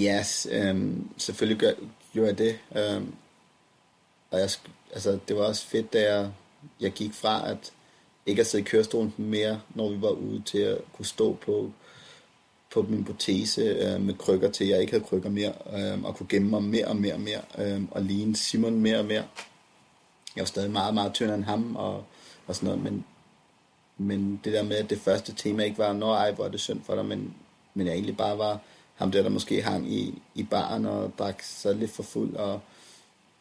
Yes, 0.00 0.48
øhm, 0.50 1.08
selvfølgelig 1.18 1.58
gør, 1.58 1.72
gjorde 2.12 2.28
jeg 2.28 2.38
det. 2.38 2.58
Øhm, 2.76 3.14
og 4.30 4.38
jeg, 4.40 4.50
altså, 4.92 5.18
det 5.28 5.36
var 5.36 5.42
også 5.42 5.66
fedt, 5.66 5.92
da 5.92 6.14
jeg, 6.14 6.30
jeg 6.80 6.92
gik 6.92 7.12
fra 7.12 7.50
at 7.50 7.72
ikke 8.26 8.40
at 8.40 8.46
sidde 8.46 8.62
i 8.62 8.64
kørestolen 8.64 9.14
mere, 9.16 9.60
når 9.74 9.88
vi 9.88 10.02
var 10.02 10.10
ude 10.10 10.42
til 10.46 10.58
at 10.58 10.78
kunne 10.96 11.06
stå 11.06 11.34
på, 11.34 11.72
på 12.74 12.82
min 12.82 13.04
protese 13.04 13.62
øh, 13.62 14.00
med 14.00 14.14
krykker 14.14 14.50
til, 14.50 14.66
jeg 14.66 14.80
ikke 14.80 14.92
havde 14.92 15.04
krykker 15.04 15.30
mere, 15.30 15.52
øh, 15.72 16.04
og 16.04 16.16
kunne 16.16 16.28
gemme 16.28 16.50
mig 16.50 16.62
mere 16.62 16.86
og 16.86 16.96
mere 16.96 17.14
og 17.14 17.20
mere, 17.20 17.40
øh, 17.58 17.82
og 17.90 18.02
ligne 18.02 18.36
Simon 18.36 18.80
mere 18.80 18.98
og 18.98 19.04
mere. 19.04 19.24
Jeg 20.36 20.42
var 20.42 20.44
stadig 20.44 20.70
meget, 20.70 20.94
meget 20.94 21.12
tyndere 21.14 21.36
end 21.36 21.44
ham, 21.44 21.76
og, 21.76 22.04
og 22.46 22.56
sådan 22.56 22.66
noget, 22.66 22.82
men, 22.82 23.04
men 23.98 24.40
det 24.44 24.52
der 24.52 24.62
med, 24.62 24.76
at 24.76 24.90
det 24.90 25.00
første 25.00 25.34
tema 25.34 25.64
ikke 25.64 25.78
var, 25.78 25.92
når 25.92 26.14
ej, 26.14 26.32
hvor 26.32 26.44
er 26.44 26.48
det 26.48 26.60
synd 26.60 26.80
for 26.84 26.94
dig, 26.94 27.06
men, 27.06 27.34
men 27.74 27.86
jeg 27.86 27.94
egentlig 27.94 28.16
bare 28.16 28.38
var 28.38 28.60
ham 28.94 29.10
der, 29.12 29.22
der 29.22 29.28
måske 29.28 29.62
hang 29.62 29.92
i, 29.92 30.22
i 30.34 30.42
baren 30.42 30.86
og 30.86 31.12
drak 31.18 31.42
sig 31.42 31.74
lidt 31.74 31.90
for 31.90 32.02
fuld, 32.02 32.36
og, 32.36 32.60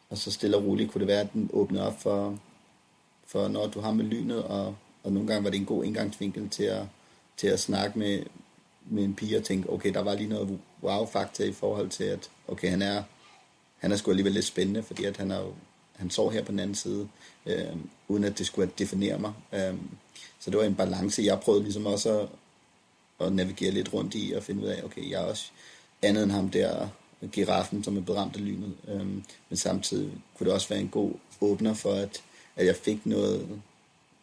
og 0.09 0.17
så 0.17 0.31
stille 0.31 0.57
og 0.57 0.65
roligt 0.65 0.91
kunne 0.91 0.99
det 0.99 1.07
være, 1.07 1.21
at 1.21 1.33
den 1.33 1.49
åbnede 1.53 1.87
op 1.87 2.01
for, 2.01 2.37
for 3.25 3.47
når 3.47 3.67
du 3.67 3.79
har 3.79 3.91
med 3.91 4.05
lynet, 4.05 4.43
og, 4.43 4.75
og 5.03 5.11
nogle 5.11 5.27
gange 5.27 5.43
var 5.43 5.49
det 5.49 5.59
en 5.59 5.65
god 5.65 5.83
indgangsvinkel 5.83 6.49
til 6.49 6.63
at, 6.63 6.85
til 7.37 7.47
at 7.47 7.59
snakke 7.59 7.99
med, 7.99 8.23
med 8.85 9.03
en 9.03 9.15
pige 9.15 9.37
og 9.37 9.43
tænke, 9.43 9.69
okay, 9.69 9.93
der 9.93 10.01
var 10.01 10.15
lige 10.15 10.29
noget 10.29 10.59
wow-faktor 10.83 11.43
i 11.43 11.51
forhold 11.51 11.89
til, 11.89 12.03
at 12.03 12.29
okay, 12.47 12.69
han 12.69 12.81
er, 12.81 13.03
han 13.77 13.91
er 13.91 13.95
sgu 13.95 14.11
alligevel 14.11 14.33
lidt 14.33 14.45
spændende, 14.45 14.83
fordi 14.83 15.03
at 15.03 15.17
han, 15.17 15.31
er 15.31 15.39
jo, 15.39 15.53
han 15.95 16.09
står 16.09 16.31
her 16.31 16.43
på 16.43 16.51
den 16.51 16.59
anden 16.59 16.75
side, 16.75 17.07
øh, 17.45 17.75
uden 18.07 18.23
at 18.23 18.37
det 18.37 18.45
skulle 18.45 18.71
definere 18.79 19.19
mig. 19.19 19.33
Øh, 19.53 19.75
så 20.39 20.49
det 20.51 20.57
var 20.57 20.63
en 20.63 20.75
balance, 20.75 21.23
jeg 21.23 21.39
prøvede 21.39 21.63
ligesom 21.63 21.85
også 21.85 22.19
at, 22.19 22.29
og 23.21 23.33
navigere 23.33 23.71
lidt 23.71 23.93
rundt 23.93 24.15
i, 24.15 24.33
og 24.35 24.43
finde 24.43 24.63
ud 24.63 24.67
af, 24.67 24.83
okay, 24.83 25.09
jeg 25.09 25.21
er 25.21 25.25
også 25.25 25.51
andet 26.01 26.23
end 26.23 26.31
ham 26.31 26.49
der, 26.49 26.87
giraffen, 27.31 27.83
som 27.83 27.97
er 27.97 28.01
beramt 28.01 28.35
af 28.35 28.45
lynet. 28.45 28.73
Øhm, 28.87 29.23
men 29.49 29.57
samtidig 29.57 30.11
kunne 30.37 30.45
det 30.45 30.53
også 30.53 30.69
være 30.69 30.79
en 30.79 30.87
god 30.87 31.11
åbner 31.41 31.73
for, 31.73 31.93
at, 31.93 32.23
at 32.55 32.65
jeg 32.65 32.75
fik 32.75 33.05
noget, 33.05 33.61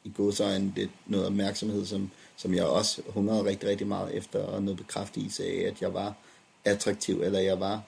i 0.04 0.12
godsøjne 0.16 0.72
lidt 0.76 0.90
noget 1.06 1.26
opmærksomhed, 1.26 1.86
som, 1.86 2.10
som 2.36 2.54
jeg 2.54 2.64
også 2.64 3.02
hungrede 3.08 3.44
rigtig, 3.44 3.68
rigtig 3.68 3.86
meget 3.86 4.14
efter, 4.14 4.42
og 4.42 4.62
noget 4.62 4.78
bekræftelse 4.78 5.44
af, 5.44 5.66
at 5.66 5.82
jeg 5.82 5.94
var 5.94 6.14
attraktiv, 6.64 7.22
eller 7.22 7.38
jeg 7.38 7.60
var 7.60 7.82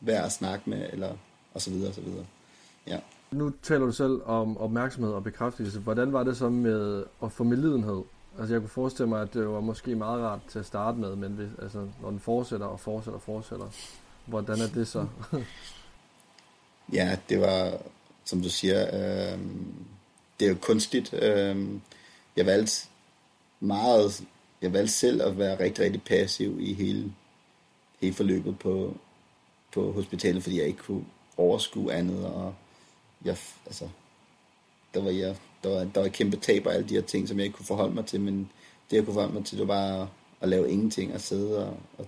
værd 0.00 0.24
at 0.24 0.32
snakke 0.32 0.70
med, 0.70 0.88
eller 0.92 1.16
og 1.54 1.62
så 1.62 1.70
videre, 1.70 1.88
og 1.88 1.94
så 1.94 2.00
videre. 2.00 2.26
Ja. 2.86 2.98
Nu 3.30 3.52
taler 3.62 3.86
du 3.86 3.92
selv 3.92 4.20
om 4.24 4.58
opmærksomhed 4.58 5.12
og 5.12 5.24
bekræftelse. 5.24 5.80
Hvordan 5.80 6.12
var 6.12 6.22
det 6.22 6.36
så 6.36 6.48
med 6.48 7.04
at 7.22 7.32
få 7.32 7.44
medlidenhed? 7.44 8.02
Altså 8.38 8.54
jeg 8.54 8.60
kunne 8.60 8.70
forestille 8.70 9.08
mig, 9.08 9.22
at 9.22 9.34
det 9.34 9.48
var 9.48 9.60
måske 9.60 9.94
meget 9.94 10.22
rart 10.22 10.40
til 10.48 10.58
at 10.58 10.66
starte 10.66 10.98
med, 10.98 11.16
men 11.16 11.32
hvis, 11.32 11.50
altså, 11.62 11.88
når 12.02 12.10
den 12.10 12.20
fortsætter 12.20 12.66
og 12.66 12.80
fortsætter 12.80 13.18
og 13.18 13.22
fortsætter, 13.22 13.66
hvordan 14.26 14.60
er 14.60 14.68
det 14.74 14.88
så? 14.88 15.06
Ja, 16.92 17.18
det 17.28 17.40
var, 17.40 17.78
som 18.24 18.42
du 18.42 18.50
siger, 18.50 18.82
øh, 18.82 19.38
det 20.40 20.46
er 20.46 20.48
jo 20.48 20.56
kunstigt. 20.60 21.14
Øh, 21.14 21.68
jeg 22.36 22.46
valgte 22.46 22.88
meget, 23.60 24.24
jeg 24.62 24.72
valgte 24.72 24.92
selv 24.92 25.22
at 25.22 25.38
være 25.38 25.58
rigtig, 25.58 25.84
rigtig 25.84 26.02
passiv 26.02 26.60
i 26.60 26.74
hele, 26.74 27.12
hele 28.00 28.14
forløbet 28.14 28.58
på, 28.58 28.96
på 29.72 29.92
hospitalet, 29.92 30.42
fordi 30.42 30.58
jeg 30.58 30.66
ikke 30.66 30.82
kunne 30.82 31.04
overskue 31.36 31.92
andet, 31.92 32.26
og 32.26 32.54
jeg, 33.24 33.36
altså, 33.66 33.88
der 34.94 35.02
var, 35.02 35.10
jeg, 35.10 35.36
der 35.62 35.68
var, 35.68 35.84
der 35.84 36.00
var 36.00 36.08
kæmpe 36.08 36.36
tab 36.36 36.66
og 36.66 36.74
alle 36.74 36.88
de 36.88 36.94
her 36.94 37.02
ting, 37.02 37.28
som 37.28 37.38
jeg 37.38 37.44
ikke 37.44 37.56
kunne 37.56 37.66
forholde 37.66 37.94
mig 37.94 38.06
til, 38.06 38.20
men 38.20 38.50
det 38.90 38.96
jeg 38.96 39.04
kunne 39.04 39.14
forholde 39.14 39.34
mig 39.34 39.44
til, 39.44 39.58
det 39.58 39.68
var 39.68 39.74
bare 39.74 40.08
at 40.40 40.48
lave 40.48 40.70
ingenting, 40.70 41.14
og 41.14 41.20
sidde 41.20 41.66
og, 41.66 41.76
og, 41.98 42.06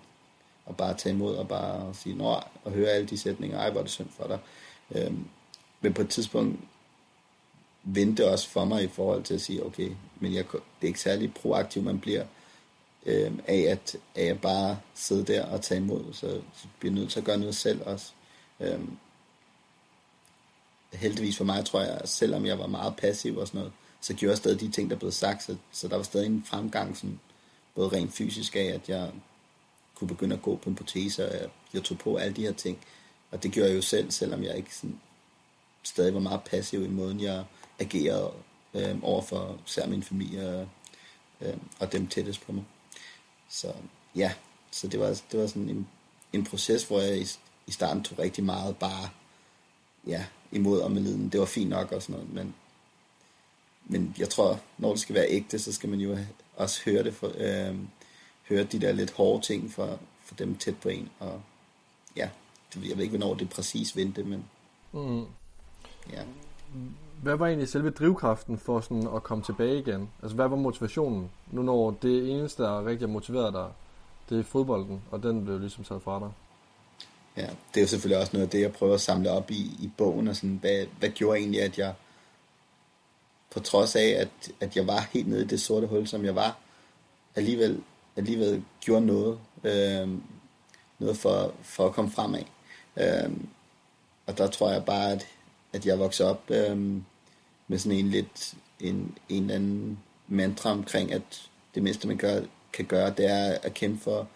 og 0.67 0.77
bare 0.77 0.95
tage 0.95 1.15
imod, 1.15 1.37
og 1.37 1.49
bare 1.49 1.95
sige, 1.95 2.17
nå, 2.17 2.37
og 2.65 2.73
høre 2.73 2.89
alle 2.89 3.07
de 3.07 3.19
sætninger, 3.19 3.59
ej, 3.59 3.71
hvor 3.71 3.81
er 3.81 3.85
det 3.85 3.93
synd 3.93 4.09
for 4.17 4.27
dig. 4.27 4.39
Øhm, 4.95 5.25
men 5.81 5.93
på 5.93 6.03
et 6.03 6.09
tidspunkt 6.09 6.61
vendte 7.85 8.23
det 8.23 8.33
også 8.33 8.49
for 8.49 8.65
mig 8.65 8.85
i 8.85 8.89
forhold 8.89 9.23
til 9.23 9.35
at 9.35 9.41
sige, 9.41 9.67
okay, 9.67 9.91
men 10.21 10.35
jeg, 10.35 10.45
det 10.53 10.61
er 10.83 10.87
ikke 10.87 11.01
særlig 11.01 11.35
proaktiv, 11.35 11.83
man 11.83 12.01
bliver 12.01 12.25
øhm, 13.07 13.41
af, 13.47 13.65
at, 13.69 13.97
af 14.15 14.25
at 14.25 14.41
bare 14.41 14.79
sidde 14.95 15.33
der 15.33 15.47
og 15.47 15.63
tage 15.63 15.81
imod, 15.81 16.13
så, 16.13 16.41
så 16.55 16.67
bliver 16.79 16.93
jeg 16.93 17.01
nødt 17.01 17.11
til 17.11 17.19
at 17.19 17.27
gøre 17.27 17.39
noget 17.39 17.55
selv 17.55 17.83
også. 17.87 18.13
Øhm, 18.61 18.97
heldigvis 20.95 21.37
for 21.37 21.45
mig, 21.45 21.65
tror 21.65 21.81
jeg, 21.81 22.01
selvom 22.05 22.47
jeg 22.47 22.59
var 22.59 22.67
meget 22.67 22.97
passiv 22.97 23.37
og 23.37 23.47
sådan 23.47 23.59
noget, 23.59 23.73
så 24.01 24.15
gjorde 24.15 24.31
jeg 24.31 24.39
stadig 24.39 24.61
de 24.61 24.71
ting, 24.71 24.91
der 24.91 24.97
blev 24.97 25.11
sagt, 25.11 25.43
så, 25.43 25.57
så 25.73 25.89
der 25.89 25.97
var 25.97 26.03
stadig 26.03 26.27
en 26.27 26.45
fremgang, 26.47 26.97
sådan, 26.97 27.21
både 27.75 27.89
rent 27.89 28.13
fysisk 28.13 28.57
af, 28.57 28.65
at 28.65 28.89
jeg 28.89 29.11
kunne 29.95 30.09
begynde 30.09 30.37
at 30.37 30.43
gå 30.43 30.57
på 30.57 30.71
en 30.71 30.77
protese, 30.77 31.29
og 31.29 31.35
jeg, 31.41 31.49
jeg 31.75 31.83
tog 31.83 31.99
på 31.99 32.17
alle 32.17 32.37
de 32.37 32.43
her 32.43 32.53
ting. 32.53 32.79
Og 33.31 33.43
det 33.43 33.53
gjorde 33.53 33.69
jeg 33.69 33.77
jo 33.77 33.83
selv, 33.83 34.11
selvom 34.11 34.43
jeg 34.43 34.57
ikke 34.57 34.75
sådan, 34.75 35.01
stadig 35.83 36.15
var 36.15 36.21
meget 36.21 36.43
passiv 36.43 36.85
i 36.85 36.89
måden, 36.89 37.21
jeg 37.21 37.45
agerede 37.79 38.33
øh, 38.75 38.99
over 39.03 39.23
for 39.23 39.59
især 39.67 39.87
min 39.87 40.03
familie 40.03 40.69
øh, 41.41 41.57
og 41.79 41.93
dem 41.93 42.07
tættest 42.07 42.47
på 42.47 42.53
mig. 42.53 42.65
Så 43.49 43.73
ja, 44.17 44.33
så 44.71 44.89
det 44.89 45.01
var, 45.01 45.21
det 45.33 45.41
var 45.41 45.47
sådan 45.47 45.69
en, 45.69 45.89
en 46.33 46.45
proces, 46.45 46.85
hvor 46.85 47.01
jeg 47.01 47.19
i, 47.19 47.27
i 47.67 47.73
starten 47.73 48.03
tog 48.03 48.19
rigtig 48.19 48.45
meget 48.45 48.77
bare 48.77 49.09
ja, 50.07 50.25
imod 50.55 51.01
liden. 51.01 51.29
Det 51.29 51.41
var 51.41 51.47
fint 51.47 51.71
nok 51.71 51.93
og 51.93 52.03
sådan 52.03 52.13
noget, 52.15 52.35
men, 52.35 52.55
men 53.85 54.15
jeg 54.19 54.29
tror, 54.29 54.61
når 54.79 54.91
det 54.91 55.01
skal 55.01 55.15
være 55.15 55.27
ægte, 55.29 55.59
så 55.59 55.73
skal 55.73 55.89
man 55.89 56.01
jo 56.01 56.17
også 56.57 56.81
høre 56.85 57.05
det, 57.05 57.15
for, 57.15 57.33
øh, 57.37 57.77
høre 58.49 58.65
de 58.65 58.81
der 58.81 58.93
lidt 58.93 59.13
hårde 59.13 59.43
ting 59.43 59.73
fra, 59.73 59.89
fra 60.25 60.35
dem 60.39 60.57
tæt 60.57 60.77
på 60.83 60.89
en, 60.89 61.09
og 61.19 61.43
ja, 62.17 62.29
det, 62.75 62.89
jeg 62.89 62.97
ved 62.97 63.05
ikke, 63.05 63.19
hvornår 63.19 63.35
det 63.35 63.51
præcis 63.51 63.97
vendte, 63.97 64.25
men 64.25 64.45
mm. 64.93 65.25
ja. 66.13 66.23
Hvad 67.23 67.37
var 67.37 67.47
egentlig 67.47 67.69
selve 67.69 67.91
drivkraften 67.91 68.59
for 68.59 68.81
sådan 68.81 69.09
at 69.17 69.23
komme 69.23 69.45
tilbage 69.45 69.79
igen? 69.79 70.11
Altså 70.23 70.35
hvad 70.35 70.49
var 70.49 70.57
motivationen? 70.57 71.31
Nu 71.51 71.63
når 71.63 71.91
det 71.91 72.31
eneste, 72.31 72.63
der 72.63 72.87
rigtig 72.87 73.09
har 73.09 73.13
motiveret 73.13 73.53
dig, 73.53 73.69
det 74.29 74.39
er 74.39 74.45
fodbolden, 74.45 75.03
og 75.11 75.23
den 75.23 75.45
blev 75.45 75.61
ligesom 75.61 75.85
taget 75.85 76.03
fra 76.03 76.21
dig. 76.21 76.31
Ja, 77.37 77.43
det 77.43 77.77
er 77.77 77.81
jo 77.81 77.87
selvfølgelig 77.87 78.21
også 78.21 78.33
noget 78.33 78.47
af 78.47 78.51
det, 78.51 78.61
jeg 78.61 78.73
prøver 78.73 78.95
at 78.95 79.01
samle 79.01 79.31
op 79.31 79.51
i, 79.51 79.61
i 79.81 79.91
bogen, 79.97 80.29
og 80.29 80.37
sådan, 80.37 80.59
hvad, 80.61 80.87
hvad 80.99 81.09
gjorde 81.09 81.39
egentlig, 81.39 81.63
at 81.63 81.79
jeg, 81.79 81.95
på 83.51 83.61
trods 83.61 83.97
af, 83.97 84.07
at, 84.09 84.53
at 84.61 84.77
jeg 84.77 84.87
var 84.87 85.09
helt 85.13 85.29
nede 85.29 85.45
i 85.45 85.47
det 85.47 85.61
sorte 85.61 85.87
hul, 85.87 86.07
som 86.07 86.25
jeg 86.25 86.35
var, 86.35 86.59
alligevel, 87.35 87.83
alligevel 88.17 88.65
gjorde 88.81 89.07
noget, 89.07 89.39
øh, 89.65 90.09
noget 90.99 91.17
for, 91.17 91.55
for 91.63 91.87
at 91.87 91.93
komme 91.93 92.11
fremad. 92.11 92.43
Øh, 92.97 93.31
og 94.27 94.39
der 94.39 94.47
tror 94.47 94.71
jeg 94.71 94.85
bare, 94.85 95.13
at, 95.13 95.27
at 95.73 95.87
jeg 95.87 95.99
voksede 95.99 96.31
op 96.31 96.51
øh, 96.51 96.79
med 97.69 97.79
sådan 97.79 97.99
en 97.99 98.11
lidt, 98.11 98.55
en, 98.81 99.19
en 99.29 99.43
eller 99.43 99.55
anden 99.55 99.99
mantra 100.29 100.71
omkring, 100.71 101.13
at 101.13 101.51
det 101.75 101.83
mindste, 101.83 102.09
man 102.09 102.17
gør, 102.17 102.43
kan 102.73 102.85
gøre, 102.85 103.11
det 103.11 103.31
er 103.31 103.59
at 103.63 103.75
kæmpe 103.75 104.03
for, 104.03 104.29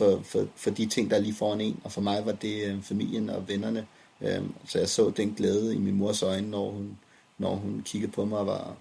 for, 0.00 0.22
for, 0.24 0.46
for 0.56 0.70
de 0.70 0.86
ting, 0.86 1.10
der 1.10 1.16
er 1.16 1.20
lige 1.20 1.34
foran 1.34 1.60
en. 1.60 1.80
Og 1.84 1.92
for 1.92 2.00
mig 2.00 2.26
var 2.26 2.32
det 2.32 2.66
øh, 2.66 2.82
familien 2.82 3.30
og 3.30 3.48
vennerne. 3.48 3.86
Øh, 4.20 4.42
så 4.66 4.78
jeg 4.78 4.88
så 4.88 5.10
den 5.10 5.34
glæde 5.36 5.74
i 5.74 5.78
min 5.78 5.94
mors 5.94 6.22
øjne, 6.22 6.50
når 6.50 6.70
hun, 6.70 6.98
når 7.38 7.54
hun 7.54 7.82
kiggede 7.84 8.12
på 8.12 8.24
mig 8.24 8.38
og 8.38 8.46
var, 8.46 8.76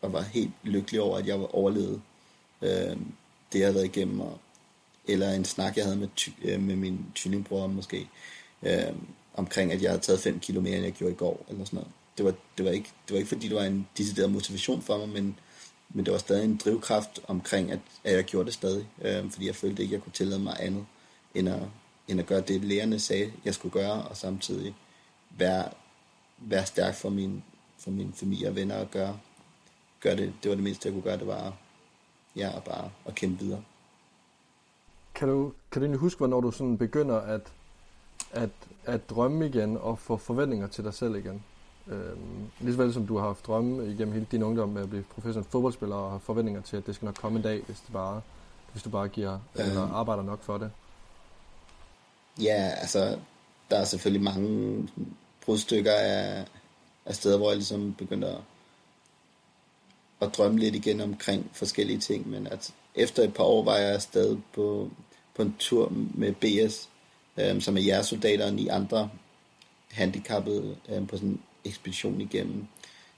og 0.00 0.12
var 0.12 0.22
helt 0.22 0.52
lykkelig 0.62 1.00
over, 1.00 1.18
at 1.18 1.26
jeg 1.26 1.40
var 1.40 1.54
overlevet 1.54 2.02
øh, 2.62 2.96
det, 3.52 3.58
jeg 3.58 3.66
havde 3.66 3.74
været 3.74 3.96
igennem. 3.96 4.20
Og, 4.20 4.38
eller 5.06 5.32
en 5.32 5.44
snak, 5.44 5.76
jeg 5.76 5.84
havde 5.84 5.96
med, 5.96 6.08
ty, 6.16 6.28
øh, 6.42 6.62
med 6.62 6.76
min 6.76 7.06
tvillingbror 7.14 7.66
måske, 7.66 8.08
øh, 8.62 8.94
omkring, 9.34 9.72
at 9.72 9.82
jeg 9.82 9.90
havde 9.90 10.02
taget 10.02 10.20
5 10.20 10.40
km 10.40 10.62
mere, 10.62 10.76
end 10.76 10.84
jeg 10.84 10.92
gjorde 10.92 11.12
i 11.12 11.16
går, 11.16 11.46
eller 11.48 11.64
sådan 11.64 11.76
noget. 11.76 11.90
Det 12.16 12.24
var, 12.24 12.34
det 12.58 12.64
var, 12.64 12.70
ikke, 12.70 12.90
det 13.08 13.12
var 13.12 13.18
ikke, 13.18 13.28
fordi 13.28 13.48
det 13.48 13.56
var 13.56 13.64
en 13.64 13.88
decideret 13.98 14.32
motivation 14.32 14.82
for 14.82 14.98
mig, 14.98 15.08
men, 15.08 15.38
men 15.94 16.04
det 16.04 16.12
var 16.12 16.18
stadig 16.18 16.44
en 16.44 16.56
drivkraft 16.56 17.20
omkring, 17.28 17.70
at, 17.72 17.78
at 18.04 18.14
jeg 18.14 18.24
gjorde 18.24 18.46
det 18.46 18.54
stadig, 18.54 18.88
øh, 19.02 19.30
fordi 19.30 19.46
jeg 19.46 19.54
følte 19.54 19.82
ikke, 19.82 19.94
jeg 19.94 20.02
kunne 20.02 20.12
tillade 20.12 20.40
mig 20.40 20.56
andet, 20.60 20.86
end 21.34 21.48
at, 21.48 21.62
end 22.08 22.20
at 22.20 22.26
gøre 22.26 22.40
det, 22.40 22.64
lærerne 22.64 22.98
sagde, 22.98 23.32
jeg 23.44 23.54
skulle 23.54 23.72
gøre, 23.72 24.02
og 24.02 24.16
samtidig 24.16 24.74
være, 25.30 25.68
være 26.38 26.66
stærk 26.66 26.94
for 26.94 27.08
min, 27.08 27.44
for 27.78 27.90
min 27.90 28.12
familie 28.12 28.48
og 28.48 28.56
venner 28.56 28.76
og 28.76 28.90
gøre, 28.90 29.18
gøre 30.00 30.16
det. 30.16 30.32
Det 30.42 30.48
var 30.48 30.54
det 30.54 30.64
mindste, 30.64 30.86
jeg 30.86 30.92
kunne 30.92 31.02
gøre, 31.02 31.18
det 31.18 31.26
var 31.26 31.56
ja, 32.36 32.60
bare 32.64 32.90
at 33.06 33.14
kæmpe 33.14 33.44
videre. 33.44 33.62
Kan 35.14 35.28
du, 35.28 35.52
kan 35.72 35.80
du 35.80 35.84
egentlig 35.84 36.00
huske, 36.00 36.18
hvornår 36.18 36.40
du 36.40 36.50
sådan 36.50 36.78
begynder 36.78 37.20
at, 37.20 37.52
at, 38.32 38.50
at 38.84 39.10
drømme 39.10 39.46
igen 39.46 39.76
og 39.76 39.98
få 39.98 40.16
forventninger 40.16 40.66
til 40.66 40.84
dig 40.84 40.94
selv 40.94 41.16
igen? 41.16 41.44
Øhm, 41.88 42.50
lige 42.60 42.92
som 42.92 43.06
du 43.06 43.18
har 43.18 43.26
haft 43.26 43.46
drømme 43.46 43.92
igennem 43.92 44.12
hele 44.12 44.26
din 44.30 44.42
ungdom 44.42 44.68
med 44.68 44.82
at 44.82 44.90
blive 44.90 45.04
professionel 45.14 45.50
fodboldspiller 45.50 45.96
og 45.96 46.10
har 46.10 46.18
forventninger 46.18 46.62
til, 46.62 46.76
at 46.76 46.86
det 46.86 46.94
skal 46.94 47.06
nok 47.06 47.14
komme 47.14 47.36
en 47.36 47.42
dag, 47.42 47.62
hvis, 47.66 47.80
det 47.80 47.92
bare, 47.92 48.20
hvis 48.72 48.82
du 48.82 48.90
bare 48.90 49.08
giver 49.08 49.32
Øhm. 49.32 49.68
eller 49.68 49.88
arbejder 49.92 50.22
nok 50.22 50.42
for 50.42 50.58
det. 50.58 50.70
Ja, 52.42 52.72
altså, 52.76 53.18
der 53.70 53.76
er 53.76 53.84
selvfølgelig 53.84 54.22
mange 54.24 54.88
brudstykker 55.44 55.92
af, 55.92 56.44
af 57.06 57.14
steder, 57.14 57.36
hvor 57.36 57.48
jeg 57.48 57.56
ligesom 57.56 57.94
begyndte 57.94 58.26
at, 58.28 58.38
at 60.20 60.36
drømme 60.36 60.58
lidt 60.58 60.74
igen 60.74 61.00
omkring 61.00 61.50
forskellige 61.52 61.98
ting, 61.98 62.28
men 62.28 62.46
at 62.46 62.74
efter 62.94 63.22
et 63.22 63.34
par 63.34 63.44
år 63.44 63.64
var 63.64 63.76
jeg 63.76 64.02
stadig 64.02 64.42
på, 64.54 64.90
på 65.34 65.42
en 65.42 65.56
tur 65.58 65.92
med 66.14 66.32
BS, 66.32 66.88
øh, 67.36 67.60
som 67.60 67.76
er 67.76 67.80
jeres 67.80 68.06
soldater 68.06 68.46
og 68.46 68.54
ni 68.54 68.68
andre 68.68 69.10
handicappede 69.90 70.76
øh, 70.88 71.08
på 71.08 71.16
sådan 71.16 71.40
ekspedition 71.64 72.20
igennem, 72.20 72.66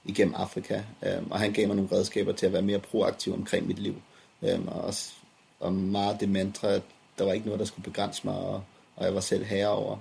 igennem 0.04 0.34
Afrika. 0.34 0.82
Øh, 1.06 1.22
og 1.30 1.40
han 1.40 1.52
gav 1.52 1.66
mig 1.66 1.76
nogle 1.76 1.92
redskaber 1.92 2.32
til 2.32 2.46
at 2.46 2.52
være 2.52 2.62
mere 2.62 2.78
proaktiv 2.78 3.32
omkring 3.32 3.66
mit 3.66 3.78
liv. 3.78 3.94
Øh, 4.42 4.66
og, 4.66 4.80
også, 4.80 5.12
og 5.60 5.72
meget 5.72 6.20
det 6.20 6.28
mantra, 6.28 6.68
at 6.68 6.82
der 7.18 7.24
var 7.24 7.32
ikke 7.32 7.46
noget, 7.46 7.60
der 7.60 7.66
skulle 7.66 7.84
begrænse 7.84 8.20
mig, 8.24 8.34
og, 8.34 8.62
og 8.96 9.04
jeg 9.04 9.14
var 9.14 9.20
selv 9.20 9.44
herre 9.44 9.68
over, 9.68 9.96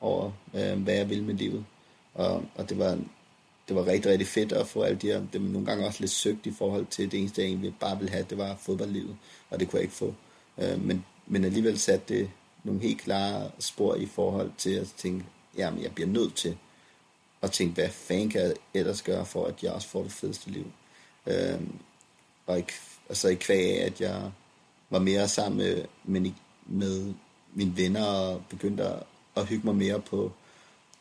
over 0.00 0.30
øh, 0.54 0.82
hvad 0.82 0.94
jeg 0.94 1.08
ville 1.10 1.24
med 1.24 1.34
livet. 1.34 1.64
Og, 2.14 2.44
og 2.54 2.68
det 2.68 2.78
var 2.78 2.98
det 3.68 3.76
var 3.76 3.86
rigtig, 3.86 4.12
rigtig 4.12 4.28
fedt 4.28 4.52
at 4.52 4.66
få 4.66 4.82
alle 4.82 4.98
de 4.98 5.06
her, 5.06 5.22
det 5.32 5.42
var 5.42 5.48
nogle 5.48 5.66
gange 5.66 5.86
også 5.86 6.00
lidt 6.00 6.10
søgt 6.10 6.46
i 6.46 6.52
forhold 6.52 6.86
til 6.86 7.10
det 7.12 7.20
eneste, 7.20 7.42
jeg 7.42 7.48
egentlig 7.48 7.74
bare 7.80 7.98
ville 7.98 8.12
have, 8.12 8.26
det 8.30 8.38
var 8.38 8.56
fodboldlivet, 8.56 9.16
og 9.50 9.60
det 9.60 9.68
kunne 9.68 9.76
jeg 9.76 9.82
ikke 9.82 9.94
få. 9.94 10.14
Øh, 10.58 10.84
men, 10.84 11.04
men 11.26 11.44
alligevel 11.44 11.78
satte 11.78 12.14
det 12.14 12.30
nogle 12.64 12.80
helt 12.80 13.00
klare 13.00 13.50
spor 13.58 13.94
i 13.94 14.06
forhold 14.06 14.52
til 14.58 14.70
at 14.70 14.86
tænke, 14.96 15.24
jamen 15.58 15.82
jeg 15.82 15.92
bliver 15.92 16.08
nødt 16.08 16.34
til 16.34 16.56
at 17.42 17.52
tænke, 17.52 17.74
hvad 17.74 17.88
fanden 17.90 18.30
kan 18.30 18.40
jeg 18.40 18.54
ellers 18.74 19.02
gøre, 19.02 19.26
for 19.26 19.44
at 19.44 19.62
jeg 19.62 19.72
også 19.72 19.88
får 19.88 20.02
det 20.02 20.12
fedeste 20.12 20.50
liv. 20.50 20.72
Øhm, 21.26 21.78
og, 22.46 22.58
i, 22.58 22.64
og 23.08 23.16
så 23.16 23.28
i 23.28 23.34
kvæg 23.34 23.80
af, 23.80 23.86
at 23.86 24.00
jeg 24.00 24.32
var 24.90 24.98
mere 24.98 25.28
sammen 25.28 25.58
med, 25.58 25.84
med, 26.04 26.32
med 26.66 27.14
mine 27.54 27.76
venner 27.76 28.04
og 28.04 28.42
begyndte 28.48 28.84
at, 28.84 29.02
at 29.36 29.46
hygge 29.46 29.66
mig 29.66 29.76
mere 29.76 30.00
på, 30.00 30.32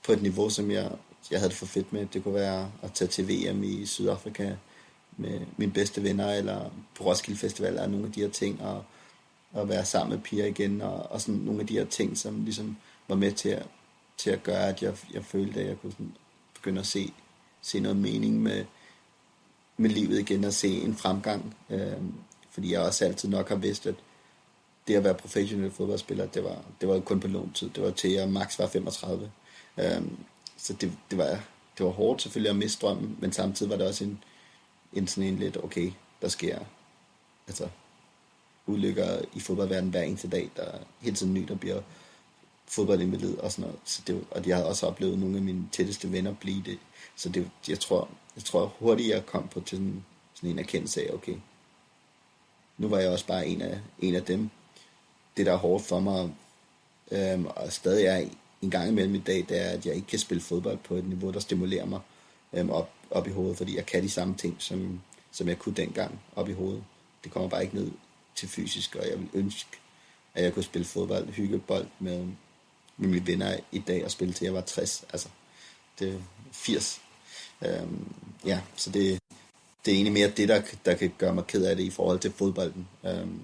på 0.06 0.12
et 0.12 0.21
niveau, 0.21 0.50
som 0.50 0.71
jeg, 0.71 0.91
jeg 1.32 1.39
havde 1.39 1.50
det 1.50 1.58
for 1.58 1.65
fedt 1.65 1.93
med. 1.93 2.06
Det 2.06 2.23
kunne 2.23 2.34
være 2.34 2.71
at 2.82 2.93
tage 2.93 3.08
til 3.08 3.28
VM 3.30 3.63
i 3.63 3.86
Sydafrika 3.86 4.56
med 5.17 5.39
mine 5.58 5.71
bedste 5.71 6.04
venner, 6.04 6.34
eller 6.34 6.69
på 6.95 7.04
Roskilde 7.04 7.39
Festival, 7.39 7.69
eller 7.69 7.88
nogle 7.88 8.06
af 8.06 8.12
de 8.12 8.21
her 8.21 8.30
ting, 8.30 8.62
og, 8.62 8.84
og 9.52 9.69
være 9.69 9.86
sammen 9.86 10.15
med 10.15 10.23
piger 10.23 10.45
igen, 10.45 10.82
og, 10.82 11.12
og 11.12 11.21
sådan 11.21 11.36
nogle 11.36 11.62
af 11.62 11.67
de 11.67 11.78
her 11.78 11.86
ting, 11.86 12.17
som 12.17 12.43
ligesom 12.43 12.78
var 13.08 13.15
med 13.15 13.32
til 13.32 13.50
at, 13.50 13.67
til 14.17 14.30
at 14.30 14.43
gøre, 14.43 14.67
at 14.67 14.84
jeg, 14.84 14.97
jeg 15.13 15.26
følte, 15.26 15.60
at 15.60 15.67
jeg 15.67 15.82
kunne 15.82 15.91
sådan 15.91 16.15
begynde 16.58 16.80
at 16.80 16.88
se, 16.88 17.13
se 17.62 17.80
noget 17.80 17.98
mening 17.98 18.41
med, 18.41 18.65
med 19.78 19.89
livet 19.89 20.20
igen, 20.20 20.43
og 20.43 20.54
se 20.54 20.82
en 20.82 20.96
fremgang. 20.96 21.56
Øh, 21.70 22.02
fordi 22.52 22.74
jeg 22.74 22.82
også 22.82 23.06
altid 23.06 23.30
nok 23.30 23.50
har 23.50 23.56
vidst, 23.56 23.88
at 23.88 23.96
det 24.88 24.96
at 24.96 25.04
være 25.04 25.13
professionel 25.13 25.72
fodboldspiller, 25.72 26.26
det 26.26 26.43
var, 26.43 26.62
det 26.82 26.89
var 26.89 27.00
kun 27.00 27.20
på 27.20 27.28
låntid. 27.28 27.70
Det 27.70 27.84
var 27.84 27.91
til, 27.91 28.08
at 28.08 28.13
jeg 28.13 28.30
max 28.30 28.60
var 28.60 28.67
35. 28.67 29.32
Øh, 29.78 30.02
så 30.58 30.74
det, 30.74 30.91
det, 31.10 31.17
var, 31.17 31.43
det 31.78 31.86
var 31.86 31.91
hårdt 31.91 32.22
selvfølgelig 32.22 32.50
at 32.50 32.56
miste 32.56 32.82
drømmen, 32.82 33.17
men 33.20 33.32
samtidig 33.32 33.70
var 33.70 33.78
det 33.78 33.88
også 33.88 34.04
en, 34.04 34.24
en 34.93 35.08
sådan 35.08 35.30
en 35.30 35.39
lidt, 35.39 35.58
okay, 35.63 35.91
der 36.22 36.28
sker 36.28 36.60
altså, 37.48 37.70
ulykker 38.67 39.22
i 39.34 39.39
fodboldverdenen 39.39 39.91
hver 39.91 40.02
eneste 40.02 40.28
dag. 40.28 40.50
Der 40.56 40.63
er 40.63 40.78
hele 41.00 41.15
tiden 41.15 41.34
ny, 41.34 41.43
der 41.43 41.56
bliver 41.56 41.82
fodboldinvalid 42.67 43.38
og 43.38 43.51
sådan 43.51 43.62
noget. 43.62 43.80
Så 43.86 44.01
det, 44.08 44.25
og 44.32 44.47
jeg 44.47 44.58
har 44.58 44.63
også 44.63 44.88
oplevet 44.88 45.19
nogle 45.19 45.38
af 45.38 45.41
mine 45.41 45.69
tætteste 45.71 46.12
venner 46.12 46.34
blive 46.34 46.63
det. 46.63 46.80
Så 47.15 47.30
det, 47.30 47.49
jeg 47.67 47.80
tror, 47.80 48.10
jeg 48.36 48.43
tror 48.43 48.73
hurtigt, 48.80 49.10
jeg 49.10 49.25
kom 49.25 49.47
på 49.47 49.60
til 49.60 49.77
sådan, 49.77 50.06
sådan 50.34 50.49
en 50.49 50.60
erkendelse 50.60 51.01
af, 51.01 51.13
okay, 51.13 51.36
nu 52.77 52.88
var 52.88 52.99
jeg 52.99 53.10
også 53.10 53.27
bare 53.27 53.47
en 53.47 53.62
af, 53.62 53.80
en 53.99 54.15
af 54.15 54.23
dem. 54.23 54.49
Det, 55.38 55.45
der 55.45 55.51
er 55.53 55.58
hårdt 55.58 55.84
for 55.84 55.99
mig, 55.99 56.34
øhm, 57.12 57.45
og 57.45 57.73
stadig 57.73 58.06
er 58.06 58.27
en 58.62 58.69
gang 58.71 58.89
imellem 58.89 59.15
i 59.15 59.19
dag, 59.19 59.45
det 59.49 59.65
er, 59.65 59.69
at 59.69 59.86
jeg 59.86 59.95
ikke 59.95 60.08
kan 60.08 60.19
spille 60.19 60.41
fodbold 60.41 60.77
på 60.77 60.95
et 60.95 61.08
niveau, 61.08 61.32
der 61.32 61.39
stimulerer 61.39 61.86
mig 61.86 61.99
øhm, 62.53 62.69
op, 62.69 62.89
op 63.12 63.27
i 63.27 63.32
hovedet, 63.32 63.58
fordi 63.58 63.75
jeg 63.75 63.86
kan 63.86 64.03
de 64.03 64.10
samme 64.10 64.36
ting, 64.36 64.56
som, 64.60 65.01
som 65.32 65.47
jeg 65.47 65.60
kunne 65.60 65.75
dengang 65.75 66.19
op 66.36 66.49
i 66.49 66.53
hovedet. 66.53 66.84
Det 67.23 67.32
kommer 67.32 67.49
bare 67.49 67.63
ikke 67.63 67.75
ned 67.75 67.91
til 68.36 68.49
fysisk, 68.49 68.95
og 68.95 69.10
jeg 69.10 69.19
vil 69.19 69.30
ønske, 69.34 69.69
at 70.34 70.43
jeg 70.43 70.53
kunne 70.53 70.63
spille 70.63 70.86
fodbold, 70.86 71.27
hyggebold 71.27 71.88
med, 71.99 72.27
med 72.97 73.10
mine 73.10 73.27
venner 73.27 73.60
i 73.71 73.79
dag 73.79 74.05
og 74.05 74.12
spille 74.12 74.33
til 74.33 74.45
jeg 74.45 74.53
var 74.53 74.62
60. 74.62 75.05
Altså, 75.10 75.27
det 75.99 76.13
er 76.13 76.19
80. 76.51 77.01
Øhm, 77.65 78.13
ja, 78.45 78.62
så 78.75 78.89
det, 78.89 79.19
det 79.86 79.91
er 79.91 79.95
egentlig 79.95 80.13
mere 80.13 80.29
det, 80.29 80.49
der, 80.49 80.62
der 80.86 80.93
kan 80.93 81.13
gøre 81.17 81.33
mig 81.33 81.47
ked 81.47 81.65
af 81.65 81.75
det 81.75 81.83
i 81.83 81.89
forhold 81.89 82.19
til 82.19 82.31
fodbolden. 82.31 82.88
Øhm, 83.05 83.41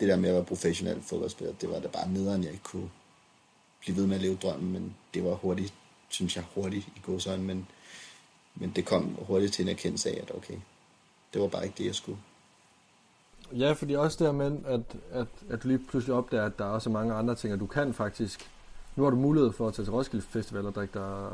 det 0.00 0.08
der 0.08 0.16
med 0.16 0.28
at 0.28 0.34
være 0.34 0.44
professionel 0.44 1.02
fodboldspiller, 1.02 1.54
det 1.54 1.70
var 1.70 1.80
da 1.80 1.88
bare 1.88 2.08
nederen, 2.08 2.44
jeg 2.44 2.52
ikke 2.52 2.64
kunne, 2.64 2.90
blive 3.80 3.96
ved 3.96 4.06
med 4.06 4.16
at 4.16 4.22
leve 4.22 4.36
drømmen, 4.42 4.72
men 4.72 4.94
det 5.14 5.24
var 5.24 5.34
hurtigt, 5.34 5.74
synes 6.08 6.36
jeg, 6.36 6.44
hurtigt 6.54 6.86
i 6.86 7.00
godsøjne, 7.02 7.42
men, 7.42 7.66
men 8.54 8.72
det 8.76 8.84
kom 8.84 9.16
hurtigt 9.18 9.52
til 9.52 9.62
en 9.62 9.68
erkendelse 9.68 10.10
af, 10.10 10.20
at 10.22 10.34
okay, 10.34 10.54
det 11.32 11.40
var 11.40 11.48
bare 11.48 11.64
ikke 11.64 11.78
det, 11.78 11.86
jeg 11.86 11.94
skulle. 11.94 12.18
Ja, 13.58 13.72
fordi 13.72 13.94
også 13.94 14.24
det 14.24 14.34
med, 14.34 14.52
at, 14.66 14.80
at, 15.12 15.26
at 15.50 15.62
du 15.62 15.68
lige 15.68 15.80
pludselig 15.90 16.14
opdager, 16.14 16.44
at 16.44 16.58
der 16.58 16.64
er 16.64 16.68
også 16.68 16.90
mange 16.90 17.14
andre 17.14 17.34
ting, 17.34 17.54
og 17.54 17.60
du 17.60 17.66
kan 17.66 17.94
faktisk, 17.94 18.50
nu 18.96 19.02
har 19.02 19.10
du 19.10 19.16
mulighed 19.16 19.52
for 19.52 19.68
at 19.68 19.74
tage 19.74 19.86
til 19.86 19.92
Roskilde 19.92 20.24
Festival 20.30 20.66
og 20.66 20.74
drikke 20.74 20.94
dig 20.94 21.28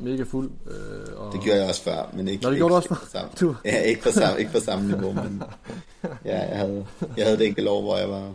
mega 0.00 0.22
fuld. 0.22 0.50
Øh, 0.66 1.16
og... 1.16 1.32
Det 1.32 1.40
gjorde 1.40 1.60
jeg 1.60 1.68
også 1.68 1.82
før, 1.82 2.10
men 2.12 2.28
ikke, 2.28 2.44
Nå, 2.44 2.50
det 2.50 2.58
gjorde 2.58 2.72
du 2.72 2.76
også 2.76 2.88
før? 2.88 3.06
Samme, 3.12 3.30
du... 3.40 3.56
Ja, 3.64 3.78
ikke 3.80 4.02
på 4.02 4.10
samme, 4.10 4.38
ikke 4.38 4.52
på 4.52 4.60
samme 4.60 4.86
niveau, 4.88 5.12
men 5.12 5.42
ja, 6.24 6.48
jeg 6.48 6.58
havde, 6.58 6.86
jeg 7.16 7.24
havde 7.24 7.38
det 7.38 7.46
enkelt 7.46 7.68
år, 7.68 7.82
hvor 7.82 7.96
jeg 7.96 8.10
var, 8.10 8.32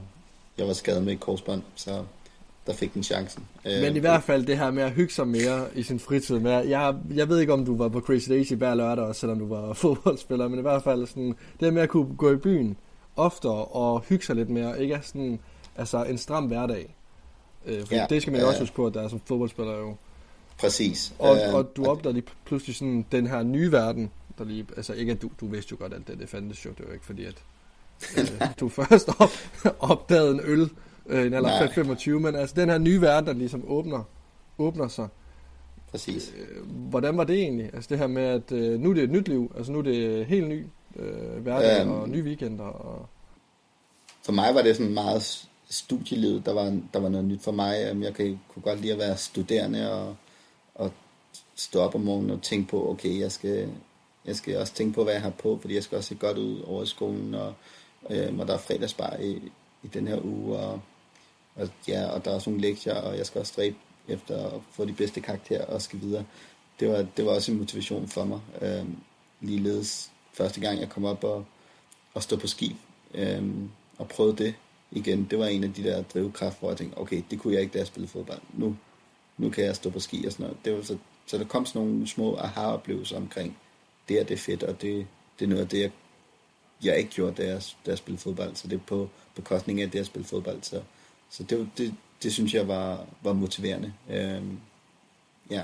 jeg 0.58 0.68
var 0.68 0.74
skadet 0.74 1.04
med 1.04 1.14
et 1.14 1.20
korsbånd, 1.20 1.62
så 1.76 2.04
der 2.68 2.74
fik 2.74 2.94
den 2.94 3.04
chancen. 3.04 3.44
Men 3.66 3.94
i 3.94 3.96
øh, 3.96 4.00
hvert 4.00 4.24
fald 4.24 4.46
det 4.46 4.58
her 4.58 4.72
med 4.72 4.84
at 4.84 4.92
hygge 4.92 5.14
sig 5.14 5.28
mere 5.28 5.66
i 5.76 5.84
sin 5.84 6.00
fritid. 6.00 6.40
Med, 6.40 6.52
jeg, 6.52 6.96
jeg 7.14 7.30
ved 7.30 7.40
ikke, 7.40 7.54
om 7.54 7.66
du 7.66 7.78
var 7.78 7.90
på 7.90 8.00
Crazy 8.00 8.30
Daisy 8.30 8.54
hver 8.54 8.76
lørdag, 8.76 9.06
også 9.06 9.20
selvom 9.20 9.40
du 9.40 9.48
var 9.48 9.74
fodboldspiller, 9.84 10.48
men 10.48 10.60
i 10.60 10.62
hvert 10.62 10.84
fald 10.84 11.08
sådan, 11.08 11.28
det 11.28 11.62
her 11.62 11.72
med 11.72 11.82
at 11.82 11.90
kunne 11.90 12.16
gå 12.16 12.32
i 12.32 12.36
byen 12.36 12.78
oftere 13.16 13.66
og 13.66 14.02
hygge 14.02 14.26
sig 14.26 14.36
lidt 14.36 14.50
mere, 14.50 14.82
ikke 14.82 15.00
sådan, 15.04 15.40
altså 15.76 16.04
en 16.04 16.18
stram 16.18 16.46
hverdag. 16.46 16.96
Øh, 17.66 17.86
for 17.86 17.96
ja, 17.96 18.06
det 18.10 18.22
skal 18.22 18.32
man 18.32 18.42
jo 18.42 18.48
også 18.48 18.60
huske 18.60 18.76
på, 18.76 18.88
at 18.88 18.94
der 18.94 19.02
er 19.02 19.08
som 19.08 19.22
fodboldspiller 19.26 19.78
jo. 19.78 19.96
Præcis. 20.58 21.14
Og, 21.20 21.38
øh, 21.38 21.54
og 21.54 21.76
du 21.76 21.86
opdagede 21.86 22.14
lige 22.14 22.28
pludselig 22.46 22.76
sådan 22.76 23.06
den 23.12 23.28
her 23.28 23.44
nye 23.44 23.72
verden, 23.72 24.12
der 24.38 24.44
lige, 24.44 24.68
altså 24.78 24.94
ikke 24.94 25.12
at 25.12 25.22
du, 25.22 25.30
du 25.40 25.48
vidste 25.48 25.72
jo 25.72 25.78
godt 25.80 25.94
alt 25.94 26.08
det, 26.08 26.20
det 26.20 26.30
fandtes 26.30 26.66
jo, 26.66 26.70
det 26.78 26.88
var 26.88 26.94
ikke 26.94 27.06
fordi, 27.06 27.26
at 27.26 27.44
øh, 28.18 28.42
du 28.60 28.70
først 28.70 29.10
op, 29.20 29.32
opdagede 29.80 30.32
en 30.32 30.42
øl 30.44 30.70
øh, 31.06 31.26
en 31.26 31.34
alder 31.34 31.72
25, 31.72 32.20
men 32.20 32.36
altså 32.36 32.56
den 32.56 32.70
her 32.70 32.78
nye 32.78 33.02
verden, 33.02 33.28
der 33.28 33.34
ligesom 33.34 33.64
åbner, 33.68 34.04
åbner 34.58 34.88
sig. 34.88 35.08
Præcis. 35.92 36.34
Øh, 36.38 36.68
hvordan 36.68 37.18
var 37.18 37.24
det 37.24 37.36
egentlig? 37.36 37.70
Altså 37.74 37.88
det 37.90 37.98
her 37.98 38.08
med, 38.08 38.24
at 38.24 38.52
øh, 38.52 38.80
nu 38.80 38.90
er 38.90 38.94
det 38.94 39.04
et 39.04 39.12
nyt 39.12 39.28
liv, 39.28 39.52
altså 39.58 39.72
nu 39.72 39.80
er 39.80 39.84
det 39.84 40.26
helt 40.26 40.48
ny 40.48 40.66
øh, 40.96 41.42
hverdag 41.42 41.82
øhm, 41.82 41.92
og 41.92 42.10
nye 42.10 42.24
weekender. 42.24 42.66
Og... 42.66 43.06
For 44.24 44.32
mig 44.32 44.56
var 44.56 44.62
det 44.62 44.76
sådan 44.76 44.94
meget 44.94 45.48
studielivet, 45.70 46.46
der 46.46 46.54
var, 46.54 46.80
der 46.94 47.00
var 47.00 47.10
noget 47.10 47.26
nyt 47.26 47.42
for 47.42 47.52
mig. 47.52 47.98
Jeg 48.02 48.14
kan, 48.14 48.40
kunne 48.54 48.64
godt 48.64 48.82
lide 48.82 48.94
at 48.94 49.00
være 49.00 49.18
studerende 49.18 49.94
og, 49.94 50.16
og 50.76 50.92
stå 51.56 51.80
op 51.80 51.96
om 51.96 52.02
morgenen 52.02 52.32
og 52.32 52.42
tænke 52.42 52.70
på, 52.70 52.90
okay, 52.90 53.20
jeg 53.20 53.32
skal, 53.32 53.70
jeg 54.26 54.36
skal 54.36 54.58
også 54.58 54.74
tænke 54.74 54.94
på, 54.94 55.04
hvad 55.04 55.14
jeg 55.14 55.22
har 55.22 55.30
på, 55.30 55.58
fordi 55.62 55.76
jeg 55.76 55.84
skal 55.84 55.98
også 55.98 56.08
se 56.08 56.16
godt 56.16 56.38
ud 56.38 56.62
over 56.62 56.84
i 56.84 56.88
skolen, 56.88 57.36
og, 57.36 57.54
øh, 58.10 58.40
og 58.40 58.48
der 58.48 58.54
er 58.54 58.58
fredagsbar 58.58 59.16
i, 59.16 59.52
i 59.84 59.88
den 59.88 60.08
her 60.08 60.26
uge, 60.26 60.58
og 60.58 60.82
og, 61.56 61.70
ja, 61.88 62.06
og 62.06 62.26
der 62.26 62.32
er 62.32 62.36
også 62.36 62.50
nogle 62.50 62.68
lektier, 62.68 62.96
og 62.96 63.18
jeg 63.18 63.26
skal 63.26 63.40
også 63.40 63.54
stræbe 63.54 63.76
efter 64.08 64.46
at 64.46 64.62
få 64.72 64.86
de 64.86 64.94
bedste 64.94 65.22
karakterer 65.22 65.66
og 65.66 65.82
skal 65.82 66.02
videre. 66.02 66.26
Det 66.80 66.90
var, 66.90 67.06
det 67.18 67.26
var 67.26 67.32
også 67.32 67.52
en 67.52 67.58
motivation 67.58 68.08
for 68.08 68.26
mig. 68.26 68.40
Øhm, 68.62 68.96
ligeledes 69.42 70.12
første 70.38 70.62
gang, 70.62 70.80
jeg 70.80 70.90
kom 70.90 71.06
op 71.06 71.24
og, 71.24 71.46
og 72.14 72.24
stod 72.24 72.38
på 72.38 72.48
ski 72.48 72.76
øhm, 73.14 73.70
og 73.98 74.08
prøvede 74.08 74.44
det 74.44 74.56
igen, 74.92 75.28
det 75.30 75.40
var 75.40 75.46
en 75.46 75.64
af 75.64 75.74
de 75.74 75.84
der 75.84 76.02
drivkræfter, 76.02 76.60
hvor 76.60 76.70
jeg 76.70 76.78
tænkte, 76.78 76.98
okay, 76.98 77.24
det 77.30 77.40
kunne 77.40 77.54
jeg 77.54 77.62
ikke, 77.62 77.74
da 77.74 77.78
jeg 77.78 77.88
spillede 77.88 78.12
fodbold. 78.12 78.42
Nu, 78.54 78.76
nu 79.38 79.50
kan 79.50 79.66
jeg 79.66 79.76
stå 79.76 79.90
på 79.90 80.00
ski 80.00 80.26
og 80.26 80.32
sådan 80.32 80.44
noget. 80.44 80.66
Det 80.66 80.74
var 80.74 80.82
så, 80.82 80.98
så 81.26 81.38
der 81.38 81.46
kom 81.46 81.66
sådan 81.66 81.88
nogle 81.88 82.08
små 82.08 82.36
aha-oplevelser 82.38 83.18
omkring, 83.18 83.58
det 84.10 84.20
er 84.20 84.24
det 84.24 84.40
fedt, 84.40 84.64
og 84.64 84.82
det, 84.82 85.08
det 85.40 85.46
er 85.46 85.50
noget 85.50 85.62
af 85.62 85.70
det, 85.70 85.82
jeg, 85.82 85.92
jeg 86.84 86.98
ikke 86.98 87.10
gjorde, 87.12 87.44
da 87.44 87.48
jeg, 87.48 87.62
da 87.86 87.92
jeg 87.92 87.98
spillede 87.98 88.22
fodbold. 88.22 88.56
Så 88.56 88.68
det 88.68 88.76
er 88.76 88.84
på 88.88 89.10
bekostning 89.36 89.82
af 89.82 89.92
det 89.92 89.98
jeg 89.98 90.06
spille 90.06 90.28
fodbold. 90.28 90.64
Så 90.64 90.82
så 91.30 91.44
det, 91.44 91.70
det, 91.78 91.96
det 92.24 92.34
synes 92.34 92.54
jeg 92.54 92.68
var, 92.68 93.06
var 93.22 93.34
motiverende. 93.34 93.94
Øhm, 94.10 94.60
ja. 95.50 95.64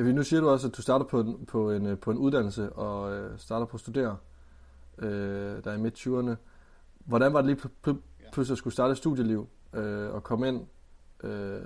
Ja, 0.00 0.12
nu 0.12 0.22
siger 0.22 0.40
du 0.40 0.48
også, 0.48 0.68
at 0.68 0.76
du 0.76 0.82
starter 0.82 1.04
på 1.04 1.20
en, 1.20 1.46
på 1.46 1.70
en, 1.70 1.96
på 1.96 2.10
en 2.10 2.18
uddannelse 2.18 2.72
og 2.72 3.12
øh, 3.12 3.38
starter 3.38 3.66
på 3.66 3.76
at 3.76 3.80
studere, 3.80 4.16
øh, 4.98 5.64
der 5.64 5.70
er 5.70 5.74
i 5.74 5.80
midt-20'erne. 5.80 6.34
Hvordan 6.98 7.32
var 7.32 7.42
det 7.42 7.46
lige 7.46 7.70
pl- 7.86 8.30
pludselig 8.32 8.54
at 8.54 8.58
skulle 8.58 8.74
starte 8.74 8.92
et 8.92 8.98
studieliv 8.98 9.48
øh, 9.72 10.14
og 10.14 10.22
komme 10.22 10.48
ind? 10.48 10.66
Øh, 11.22 11.62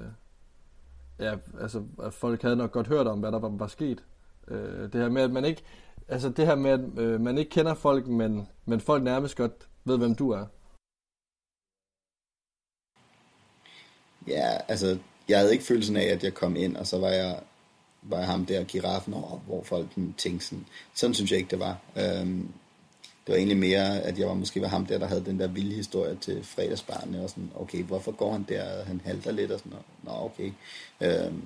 ja, 1.18 1.36
altså, 1.60 1.84
folk 2.10 2.42
havde 2.42 2.56
nok 2.56 2.72
godt 2.72 2.86
hørt 2.86 3.06
om, 3.06 3.20
hvad 3.20 3.32
der 3.32 3.38
var, 3.38 3.48
var 3.48 3.66
sket. 3.66 4.04
Øh, 4.48 4.92
det 4.92 4.94
her 4.94 5.08
med, 5.08 5.22
at 5.22 5.30
man 5.30 5.44
ikke, 5.44 5.62
altså 6.08 6.28
det 6.28 6.46
her 6.46 6.54
med, 6.54 6.70
at 6.70 6.98
øh, 6.98 7.20
man 7.20 7.38
ikke 7.38 7.50
kender 7.50 7.74
folk, 7.74 8.06
men, 8.06 8.48
men 8.64 8.80
folk 8.80 9.02
nærmest 9.02 9.36
godt 9.36 9.68
ved, 9.84 9.98
hvem 9.98 10.14
du 10.14 10.30
er. 10.30 10.46
Ja, 14.26 14.58
altså, 14.68 14.98
jeg 15.28 15.38
havde 15.38 15.52
ikke 15.52 15.64
følelsen 15.64 15.96
af, 15.96 16.04
at 16.04 16.24
jeg 16.24 16.34
kom 16.34 16.56
ind, 16.56 16.76
og 16.76 16.86
så 16.86 16.98
var 16.98 17.08
jeg 17.08 17.42
var 18.04 18.22
ham 18.22 18.46
der 18.46 18.64
giraffen 18.64 19.14
over, 19.14 19.38
hvor 19.46 19.62
folk 19.62 19.88
tænkte 20.18 20.46
sådan, 20.46 20.66
sådan 20.94 21.14
synes 21.14 21.30
jeg 21.30 21.38
ikke, 21.38 21.50
det 21.50 21.58
var. 21.58 21.78
Øhm, 21.96 22.48
det 23.26 23.32
var 23.32 23.36
egentlig 23.36 23.56
mere, 23.56 24.00
at 24.00 24.18
jeg 24.18 24.28
var 24.28 24.34
måske 24.34 24.60
var 24.60 24.68
ham 24.68 24.86
der, 24.86 24.98
der 24.98 25.06
havde 25.06 25.24
den 25.24 25.38
der 25.38 25.46
vilde 25.46 25.74
historie 25.74 26.16
til 26.20 26.44
fredagsbarnet, 26.44 27.22
og 27.22 27.30
sådan, 27.30 27.50
okay, 27.54 27.82
hvorfor 27.82 28.12
går 28.12 28.32
han 28.32 28.46
der, 28.48 28.84
han 28.84 29.00
halter 29.04 29.32
lidt, 29.32 29.50
og 29.50 29.58
sådan. 29.58 29.78
Nå, 30.02 30.10
okay. 30.10 30.52
Øhm, 31.00 31.42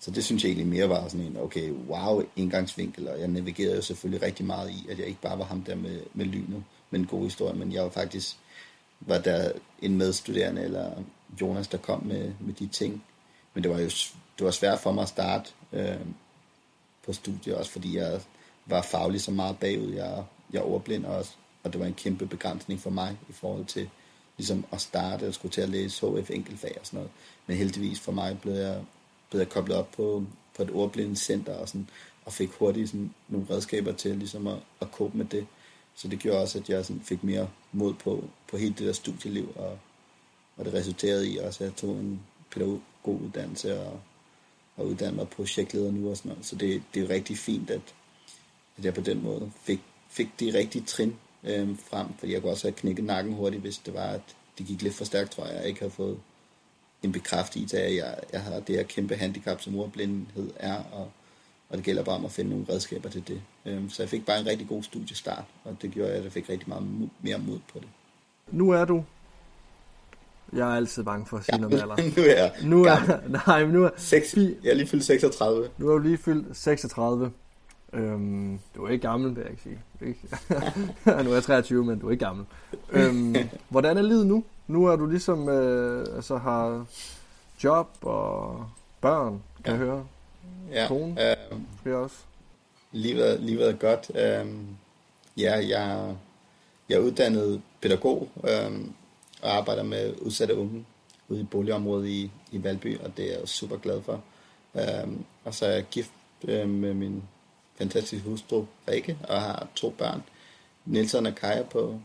så 0.00 0.10
det 0.10 0.24
synes 0.24 0.42
jeg 0.42 0.48
egentlig 0.48 0.66
mere 0.66 0.88
var 0.88 1.08
sådan 1.08 1.26
en, 1.26 1.36
okay, 1.36 1.70
wow, 1.70 2.22
indgangsvinkel, 2.36 3.08
og 3.08 3.20
jeg 3.20 3.28
navigerede 3.28 3.76
jo 3.76 3.82
selvfølgelig 3.82 4.26
rigtig 4.26 4.46
meget 4.46 4.70
i, 4.70 4.86
at 4.90 4.98
jeg 4.98 5.06
ikke 5.06 5.20
bare 5.20 5.38
var 5.38 5.44
ham 5.44 5.62
der 5.62 5.74
med, 5.74 6.00
med 6.14 6.26
lynet, 6.26 6.64
med 6.90 7.00
en 7.00 7.06
god 7.06 7.24
historie, 7.24 7.54
men 7.54 7.72
jeg 7.72 7.82
var 7.82 7.90
faktisk, 7.90 8.36
var 9.00 9.18
der 9.18 9.52
en 9.82 9.96
medstuderende, 9.96 10.62
eller 10.62 10.90
Jonas, 11.40 11.68
der 11.68 11.78
kom 11.78 12.02
med, 12.04 12.32
med 12.40 12.54
de 12.54 12.66
ting. 12.66 13.04
Men 13.54 13.62
det 13.62 13.70
var 13.70 13.78
jo 13.78 13.90
det 14.40 14.44
var 14.44 14.50
svært 14.50 14.80
for 14.80 14.92
mig 14.92 15.02
at 15.02 15.08
starte 15.08 15.52
øh, 15.72 16.06
på 17.04 17.12
studiet, 17.12 17.56
også 17.56 17.70
fordi 17.70 17.96
jeg 17.96 18.20
var 18.66 18.82
faglig 18.82 19.20
så 19.20 19.30
meget 19.30 19.58
bagud. 19.58 19.92
Jeg, 19.92 20.24
jeg 20.52 20.58
er 20.58 20.62
overblind 20.62 21.04
også, 21.04 21.32
og 21.62 21.72
det 21.72 21.80
var 21.80 21.86
en 21.86 21.94
kæmpe 21.94 22.26
begrænsning 22.26 22.80
for 22.80 22.90
mig 22.90 23.18
i 23.28 23.32
forhold 23.32 23.64
til 23.64 23.90
ligesom 24.36 24.64
at 24.72 24.80
starte 24.80 25.28
og 25.28 25.34
skulle 25.34 25.52
til 25.52 25.60
at 25.60 25.68
læse 25.68 26.06
HF 26.06 26.30
enkeltfag 26.30 26.76
og 26.80 26.86
sådan 26.86 26.96
noget. 26.96 27.10
Men 27.46 27.56
heldigvis 27.56 28.00
for 28.00 28.12
mig 28.12 28.38
blev 28.40 28.54
jeg, 28.54 28.84
blev 29.30 29.40
jeg 29.40 29.48
koblet 29.48 29.76
op 29.76 29.90
på, 29.90 30.24
på 30.56 30.62
et 30.62 30.70
ordblindcenter 30.70 31.54
og, 31.54 31.68
sådan, 31.68 31.88
og 32.24 32.32
fik 32.32 32.50
hurtigt 32.50 32.88
sådan, 32.88 33.14
nogle 33.28 33.46
redskaber 33.50 33.92
til 33.92 34.16
ligesom 34.16 34.46
at, 34.46 34.58
at 34.80 34.88
cope 34.92 35.16
med 35.18 35.24
det. 35.24 35.46
Så 35.94 36.08
det 36.08 36.18
gjorde 36.18 36.40
også, 36.40 36.58
at 36.58 36.68
jeg 36.68 36.84
sådan 36.84 37.02
fik 37.02 37.24
mere 37.24 37.48
mod 37.72 37.94
på, 37.94 38.24
på 38.50 38.56
hele 38.56 38.74
det 38.78 38.86
der 38.86 38.92
studieliv, 38.92 39.52
og, 39.56 39.78
og 40.56 40.64
det 40.64 40.74
resulterede 40.74 41.30
i 41.30 41.38
også, 41.38 41.64
at 41.64 41.70
jeg 41.70 41.76
tog 41.76 41.90
en 41.90 42.20
pædagoguddannelse 42.50 43.80
og, 43.80 44.00
og 44.80 44.86
uddanne 44.86 45.16
mig 45.16 45.28
projektleder 45.28 45.92
nu 45.92 46.10
og 46.10 46.16
sådan 46.16 46.28
noget. 46.28 46.46
Så 46.46 46.56
det, 46.56 46.82
det 46.94 47.00
er 47.00 47.04
jo 47.04 47.12
rigtig 47.12 47.38
fint, 47.38 47.70
at, 47.70 47.94
at 48.78 48.84
jeg 48.84 48.94
på 48.94 49.00
den 49.00 49.22
måde 49.22 49.52
fik, 49.62 49.80
fik 50.08 50.28
de 50.40 50.58
rigtige 50.58 50.84
trin 50.84 51.16
øh, 51.44 51.78
frem, 51.90 52.06
fordi 52.18 52.32
jeg 52.32 52.40
kunne 52.40 52.52
også 52.52 52.66
have 52.66 52.76
knækket 52.76 53.04
nakken 53.04 53.34
hurtigt, 53.34 53.62
hvis 53.62 53.78
det 53.78 53.94
var, 53.94 54.06
at 54.06 54.36
det 54.58 54.66
gik 54.66 54.82
lidt 54.82 54.94
for 54.94 55.04
stærkt, 55.04 55.30
tror 55.30 55.46
jeg, 55.46 55.56
jeg 55.56 55.66
ikke 55.66 55.80
havde 55.80 55.92
fået 55.92 56.18
en 57.02 57.12
bekræftelse 57.12 57.78
af, 57.78 57.88
at 57.88 57.96
jeg, 57.96 58.18
jeg 58.32 58.42
har 58.42 58.60
det 58.60 58.76
her 58.76 58.82
kæmpe 58.82 59.14
handicap, 59.14 59.60
som 59.60 59.78
ordblindhed 59.78 60.50
er, 60.56 60.82
og, 60.92 61.10
og 61.68 61.76
det 61.76 61.84
gælder 61.84 62.02
bare 62.02 62.16
om 62.16 62.24
at 62.24 62.32
finde 62.32 62.50
nogle 62.50 62.66
redskaber 62.68 63.08
til 63.08 63.28
det. 63.28 63.42
Øhm, 63.66 63.90
så 63.90 64.02
jeg 64.02 64.10
fik 64.10 64.26
bare 64.26 64.40
en 64.40 64.46
rigtig 64.46 64.68
god 64.68 64.82
studiestart, 64.82 65.44
og 65.64 65.76
det 65.82 65.90
gjorde, 65.90 66.12
at 66.12 66.24
jeg 66.24 66.32
fik 66.32 66.48
rigtig 66.48 66.68
meget 66.68 67.10
mere 67.22 67.38
mod 67.38 67.58
på 67.72 67.78
det. 67.78 67.88
Nu 68.50 68.70
er 68.70 68.84
du 68.84 69.04
jeg 70.52 70.70
er 70.70 70.76
altid 70.76 71.04
bange 71.04 71.26
for 71.26 71.36
at 71.36 71.44
sige 71.44 71.54
ja, 71.54 71.60
noget 71.60 71.72
med 71.72 71.82
alder. 71.82 71.96
nu 72.16 72.22
er 72.22 72.36
jeg 72.36 72.52
nu 72.64 72.84
er, 72.84 73.20
nej, 73.46 73.64
men 73.64 73.74
nu 73.74 73.84
er, 73.84 73.90
6, 73.96 74.36
jeg 74.36 74.70
er 74.70 74.74
lige 74.74 74.86
fyldt 74.86 75.04
36. 75.04 75.68
Nu 75.78 75.88
er 75.88 75.92
du 75.92 75.98
lige 75.98 76.18
fyldt 76.18 76.56
36. 76.56 77.30
Øhm, 77.92 78.58
du 78.76 78.84
er 78.84 78.88
ikke 78.88 79.08
gammel, 79.08 79.36
vil 79.36 79.42
jeg 79.42 79.50
ikke 79.50 79.62
sige. 79.62 79.82
Ikke? 80.00 80.20
nu 81.24 81.30
er 81.30 81.34
jeg 81.34 81.42
23, 81.42 81.84
men 81.84 81.98
du 81.98 82.06
er 82.06 82.10
ikke 82.10 82.24
gammel. 82.24 82.46
Øhm, 82.90 83.36
hvordan 83.68 83.98
er 83.98 84.02
livet 84.02 84.26
nu? 84.26 84.44
Nu 84.66 84.86
er 84.86 84.96
du 84.96 85.06
ligesom 85.06 85.48
øh, 85.48 86.06
altså 86.16 86.36
har 86.36 86.86
job 87.64 87.88
og 88.02 88.66
børn, 89.00 89.42
kan 89.64 89.74
ja. 89.74 89.78
jeg 89.78 89.78
høre. 89.78 90.04
Ja. 90.72 90.86
Kone, 90.88 91.36
øh, 91.86 91.96
også. 92.02 92.16
Livet, 92.92 93.40
livet 93.40 93.68
er 93.68 93.72
godt. 93.72 94.10
Øh, 94.14 94.54
ja, 95.36 95.54
jeg, 95.68 96.16
jeg 96.88 96.96
er 96.96 97.00
uddannet 97.00 97.62
pædagog, 97.82 98.28
øh, 98.44 98.80
og 99.42 99.56
arbejder 99.56 99.82
med 99.82 100.14
udsatte 100.20 100.56
unge 100.56 100.86
ude 101.28 101.40
i 101.40 101.44
boligområdet 101.44 102.08
i, 102.08 102.30
i 102.52 102.62
Valby, 102.62 102.98
og 103.00 103.16
det 103.16 103.34
er 103.34 103.38
jeg 103.38 103.48
super 103.48 103.76
glad 103.76 104.02
for. 104.02 104.22
Øhm, 104.74 105.24
og 105.44 105.54
så 105.54 105.66
er 105.66 105.70
jeg 105.70 105.84
gift 105.90 106.12
øh, 106.44 106.68
med 106.68 106.94
min 106.94 107.22
fantastiske 107.74 108.28
hustru 108.28 108.64
Rikke, 108.88 109.18
og 109.28 109.40
har 109.40 109.68
to 109.74 109.90
børn. 109.90 110.22
Nielsen 110.84 111.26
og 111.26 111.34
Kaja 111.34 111.62
på, 111.62 112.00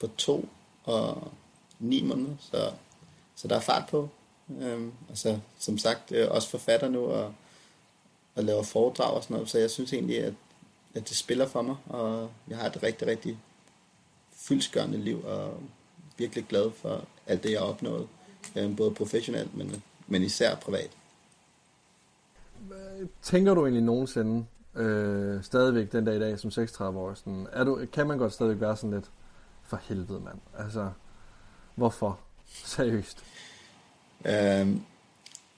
på 0.00 0.06
to 0.06 0.48
og 0.84 1.32
ni 1.78 2.02
måneder, 2.02 2.34
så, 2.40 2.72
så 3.36 3.48
der 3.48 3.56
er 3.56 3.60
fart 3.60 3.88
på. 3.90 4.08
Øhm, 4.60 4.92
og 5.08 5.18
så 5.18 5.38
som 5.58 5.78
sagt 5.78 6.12
øh, 6.12 6.30
også 6.30 6.48
forfatter 6.48 6.88
nu 6.88 7.06
og, 7.06 7.34
og 8.34 8.44
laver 8.44 8.62
foredrag 8.62 9.10
og 9.10 9.22
sådan 9.22 9.34
noget, 9.34 9.50
så 9.50 9.58
jeg 9.58 9.70
synes 9.70 9.92
egentlig, 9.92 10.18
at, 10.18 10.34
at 10.94 11.08
det 11.08 11.16
spiller 11.16 11.46
for 11.46 11.62
mig, 11.62 11.76
og 11.86 12.30
jeg 12.48 12.58
har 12.58 12.66
et 12.66 12.82
rigtig, 12.82 13.08
rigtig 13.08 13.38
fyldsgørende 14.32 14.98
liv, 14.98 15.24
og 15.24 15.60
virkelig 16.20 16.44
glad 16.48 16.70
for 16.70 17.04
alt 17.26 17.42
det, 17.42 17.50
jeg 17.52 17.60
har 17.60 17.66
opnået. 17.66 18.08
Øh, 18.56 18.76
både 18.76 18.90
professionelt, 18.90 19.56
men, 19.56 19.82
men 20.06 20.22
især 20.22 20.54
privat. 20.54 20.90
Tænker 23.22 23.54
du 23.54 23.64
egentlig 23.64 23.82
nogensinde 23.82 24.46
øh, 24.76 25.42
stadigvæk 25.42 25.92
den 25.92 26.04
dag 26.04 26.16
i 26.16 26.18
dag 26.18 26.38
som 26.38 26.50
36 26.50 27.00
år, 27.00 27.14
sådan, 27.14 27.46
er 27.52 27.64
du, 27.64 27.86
kan 27.92 28.06
man 28.06 28.18
godt 28.18 28.32
stadigvæk 28.32 28.60
være 28.60 28.76
sådan 28.76 28.90
lidt, 28.90 29.10
for 29.62 29.80
helvede 29.88 30.20
mand, 30.20 30.38
altså, 30.58 30.90
hvorfor? 31.74 32.20
Seriøst. 32.64 33.24
Øhm, 34.24 34.82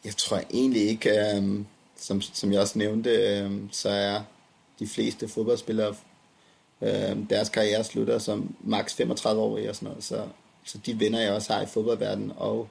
jeg 0.04 0.16
tror 0.16 0.40
egentlig 0.50 0.82
ikke, 0.82 1.36
øhm, 1.36 1.66
som, 1.96 2.20
som 2.20 2.52
jeg 2.52 2.60
også 2.60 2.78
nævnte, 2.78 3.10
øhm, 3.10 3.68
så 3.72 3.88
er 3.88 4.22
de 4.78 4.86
fleste 4.86 5.28
fodboldspillere, 5.28 5.94
øhm, 6.82 7.26
deres 7.26 7.48
karriere 7.48 7.84
slutter 7.84 8.18
som 8.18 8.54
maks 8.60 8.94
35 8.94 9.42
år 9.42 9.68
og 9.68 9.76
sådan 9.76 9.88
noget, 9.88 10.04
så 10.04 10.28
så 10.64 10.78
de 10.86 11.00
venner, 11.00 11.20
jeg 11.20 11.32
også 11.32 11.52
har 11.52 11.62
i 11.62 11.66
fodboldverdenen, 11.66 12.32
og 12.36 12.68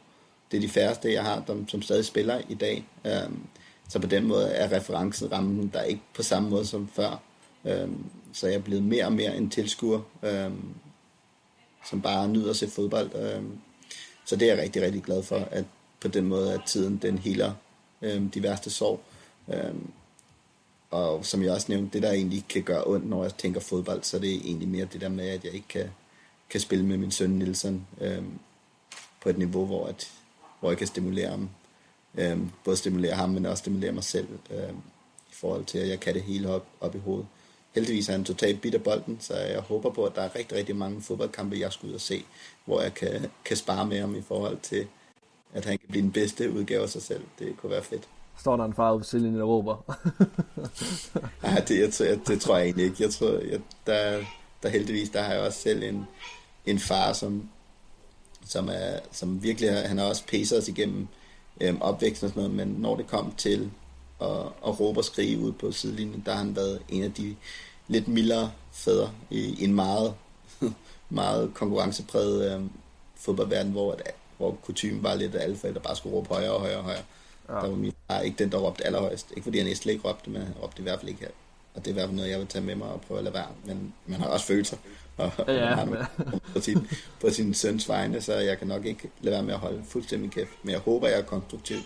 det 0.51 0.57
er 0.57 0.61
de 0.61 0.69
færreste, 0.69 1.13
jeg 1.13 1.23
har, 1.23 1.43
dem, 1.47 1.67
som 1.67 1.81
stadig 1.81 2.05
spiller 2.05 2.41
i 2.49 2.53
dag. 2.53 2.85
Øhm, 3.05 3.39
så 3.89 3.99
på 3.99 4.07
den 4.07 4.25
måde 4.25 4.47
er 4.49 4.75
referencerammen 4.77 5.71
der 5.73 5.83
ikke 5.83 6.01
på 6.15 6.23
samme 6.23 6.49
måde 6.49 6.65
som 6.65 6.87
før. 6.87 7.21
Øhm, 7.65 8.05
så 8.33 8.47
jeg 8.47 8.55
er 8.55 8.61
blevet 8.61 8.83
mere 8.83 9.05
og 9.05 9.13
mere 9.13 9.37
en 9.37 9.49
tilskuer, 9.49 10.01
øhm, 10.23 10.73
som 11.89 12.01
bare 12.01 12.27
nyder 12.27 12.49
at 12.49 12.55
se 12.55 12.69
fodbold. 12.69 13.15
Øhm, 13.15 13.57
så 14.25 14.35
det 14.35 14.49
er 14.49 14.53
jeg 14.55 14.63
rigtig, 14.63 14.81
rigtig 14.81 15.03
glad 15.03 15.23
for, 15.23 15.47
at 15.51 15.65
på 16.01 16.07
den 16.07 16.25
måde, 16.25 16.53
at 16.53 16.61
tiden 16.65 16.97
den 16.97 17.17
healer 17.17 17.53
øhm, 18.01 18.29
de 18.29 18.43
værste 18.43 18.69
sorg. 18.69 19.01
Øhm, 19.53 19.91
og 20.91 21.25
som 21.25 21.43
jeg 21.43 21.51
også 21.51 21.65
nævnte, 21.69 21.93
det 21.93 22.03
der 22.03 22.11
egentlig 22.11 22.45
kan 22.49 22.63
gøre 22.63 22.83
ondt, 22.87 23.09
når 23.09 23.23
jeg 23.23 23.33
tænker 23.33 23.59
fodbold, 23.59 24.03
så 24.03 24.19
det 24.19 24.35
er 24.35 24.39
egentlig 24.43 24.69
mere 24.69 24.85
det 24.93 25.01
der 25.01 25.09
med, 25.09 25.29
at 25.29 25.45
jeg 25.45 25.53
ikke 25.53 25.67
kan 25.67 25.89
kan 26.52 26.60
spille 26.60 26.86
med 26.86 26.97
min 26.97 27.12
søn 27.12 27.30
Nielsen 27.30 27.88
øh, 28.02 28.24
på 29.22 29.30
et 29.30 29.38
niveau, 29.38 29.66
hvor, 29.66 29.88
at, 29.88 30.12
hvor 30.60 30.70
jeg 30.70 30.78
kan 30.78 30.88
stimulere 30.88 31.30
ham. 31.30 31.49
Øh, 32.16 32.39
både 32.64 32.78
stimulere 32.78 33.14
ham, 33.14 33.30
men 33.30 33.45
også 33.45 33.62
stimulere 33.62 33.91
mig 33.91 34.04
selv 34.04 34.28
øh, 34.52 34.70
i 35.32 35.34
forhold 35.34 35.66
til, 35.66 35.78
at 35.78 35.89
jeg 35.89 35.99
kan 35.99 36.14
det 36.14 36.22
hele 36.22 36.49
op, 36.49 36.66
op 36.82 36.95
i 36.95 36.99
hovedet. 36.99 37.28
Heldigvis 37.76 38.10
er 38.10 38.12
han 38.12 38.24
totalt 38.24 38.62
bitter 38.62 38.80
bolden, 38.80 39.18
så 39.20 39.38
jeg 39.38 39.60
håber 39.60 39.89
på, 39.89 40.06
at 40.06 40.16
der 40.16 40.22
er 40.22 40.36
rigtig, 40.36 40.58
rigtig 40.58 40.76
mange 40.76 41.02
fodboldkampe, 41.02 41.60
jeg 41.60 41.74
skal 41.74 41.89
ud 41.89 41.93
og 41.93 42.02
se, 42.02 42.26
hvor 42.66 42.82
jeg 42.82 42.93
kan, 42.93 43.32
kan 43.45 43.58
spare 43.58 43.86
med 43.86 43.99
ham 43.99 44.16
i 44.16 44.22
forhold 44.22 44.58
til, 44.62 44.88
at 45.54 45.66
han 45.66 45.78
kan 45.78 45.88
blive 45.89 46.04
den 46.04 46.12
bedste 46.12 46.52
udgave 46.52 46.84
af 46.84 46.89
sig 46.89 47.02
selv. 47.02 47.24
Det 47.39 47.58
kunne 47.58 47.72
være 47.72 47.84
fedt. 47.84 48.08
Står 48.38 48.58
der 48.58 48.66
en 48.66 48.74
far 48.74 48.91
ude 48.91 48.99
på 48.99 49.04
sidelinjen 49.04 49.39
der 49.39 49.45
råber? 49.45 49.97
Nej, 51.43 51.60
det, 51.68 51.80
jeg, 51.80 52.18
det, 52.18 52.28
det 52.28 52.41
tror 52.41 52.58
jeg 52.58 52.66
egentlig 52.66 52.86
ikke. 52.86 53.04
Jeg 53.04 53.12
tror, 53.12 53.30
jeg, 53.30 53.60
der, 53.88 54.24
der 54.64 54.70
heldigvis, 54.70 55.10
der 55.10 55.22
har 55.22 55.34
jeg 55.34 55.41
også 55.41 55.60
selv 55.60 55.84
en, 55.84 56.08
en 56.66 56.80
far, 56.80 57.14
som, 57.14 57.49
som, 58.45 58.70
er, 58.70 58.99
som 59.12 59.43
virkelig, 59.43 59.72
han 59.72 59.97
har 59.97 60.05
også 60.05 60.24
pacet 60.26 60.57
os 60.57 60.68
igennem 60.68 61.07
øhm, 61.62 61.82
opvæksten 61.82 62.26
og 62.26 62.30
sådan 62.30 62.49
noget, 62.49 62.68
men 62.68 62.82
når 62.82 62.95
det 62.95 63.07
kom 63.07 63.34
til 63.38 63.72
at, 64.22 64.45
at 64.68 64.80
råbe 64.80 64.99
og 64.99 65.05
skrige 65.05 65.39
ud 65.39 65.51
på 65.51 65.72
sidelinjen, 65.72 66.24
der 66.26 66.32
har 66.32 66.38
han 66.38 66.55
været 66.55 66.82
en 66.89 67.03
af 67.03 67.14
de 67.14 67.36
lidt 67.88 68.07
mildere 68.07 68.51
fædre 68.72 69.12
i 69.30 69.64
en 69.64 69.74
meget, 69.74 70.14
meget 71.09 71.51
konkurrencepræget 71.53 72.53
øhm, 72.53 72.70
fodboldverden, 73.16 73.72
hvor, 73.72 73.91
at, 73.91 74.16
hvor 74.38 74.57
kutumen 74.64 75.03
var 75.03 75.16
lidt, 75.16 75.36
at 75.36 75.41
alle 75.41 75.57
forældre 75.57 75.82
bare 75.82 75.95
skulle 75.95 76.16
råbe 76.16 76.30
højere 76.30 76.51
og 76.51 76.59
højere 76.59 76.78
og 76.78 76.84
højere. 76.84 77.03
Ja. 77.49 77.53
Der 77.53 77.68
var 77.68 77.76
min 77.76 77.93
far 78.07 78.20
ikke 78.20 78.43
den, 78.43 78.51
der 78.51 78.57
råbte 78.57 78.86
allerhøjst. 78.86 79.32
Ikke 79.32 79.43
fordi 79.43 79.57
han 79.57 79.68
næsten 79.68 79.89
ikke 79.89 80.07
råbte, 80.09 80.30
men 80.30 80.41
han 80.41 80.53
råbte 80.64 80.80
i 80.80 80.84
hvert 80.84 80.99
fald 80.99 81.09
ikke 81.09 81.22
her. 81.22 81.30
Og 81.76 81.86
det 81.86 81.88
er 81.88 81.91
i 81.91 81.93
hvert 81.93 82.07
fald 82.07 82.15
noget, 82.15 82.32
jeg 82.32 82.39
vil 82.39 82.47
tage 82.47 82.65
med 82.65 82.76
mig 82.76 82.88
og 82.88 83.01
prøve 83.01 83.17
at 83.17 83.24
lade 83.24 83.36
være. 83.36 83.47
Men 83.65 83.93
man 84.05 84.19
har 84.19 84.28
også 84.28 84.45
følelser 84.45 84.78
og, 85.17 85.32
ja, 85.47 85.82
og 85.82 85.88
på, 86.53 86.59
sin, 86.59 86.88
på 87.22 87.30
sin 87.30 87.53
søns 87.53 87.89
vegne, 87.89 88.22
så 88.22 88.34
jeg 88.34 88.57
kan 88.57 88.67
nok 88.67 88.86
ikke 88.86 89.11
lade 89.22 89.34
være 89.34 89.43
med 89.43 89.53
at 89.53 89.59
holde 89.59 89.84
fuldstændig 89.84 90.32
kæft. 90.32 90.51
Men 90.63 90.72
jeg 90.72 90.80
håber, 90.80 91.07
jeg 91.07 91.19
er 91.19 91.24
konstruktiv, 91.24 91.78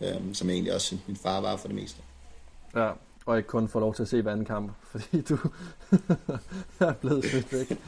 øhm, 0.00 0.34
som 0.34 0.48
jeg 0.48 0.54
egentlig 0.54 0.74
også 0.74 0.86
synes, 0.86 1.02
min 1.06 1.16
far 1.16 1.40
var 1.40 1.56
for 1.56 1.68
det 1.68 1.74
meste. 1.76 2.02
Ja, 2.74 2.90
og 3.26 3.36
ikke 3.36 3.46
kun 3.46 3.68
få 3.68 3.80
lov 3.80 3.94
til 3.94 4.02
at 4.02 4.08
se 4.08 4.22
hver 4.22 4.32
anden 4.32 4.46
kamp, 4.46 4.72
fordi 4.92 5.20
du 5.20 5.38
er 6.80 6.92
blevet 6.92 7.24
smidt 7.24 7.52
væk. 7.52 7.78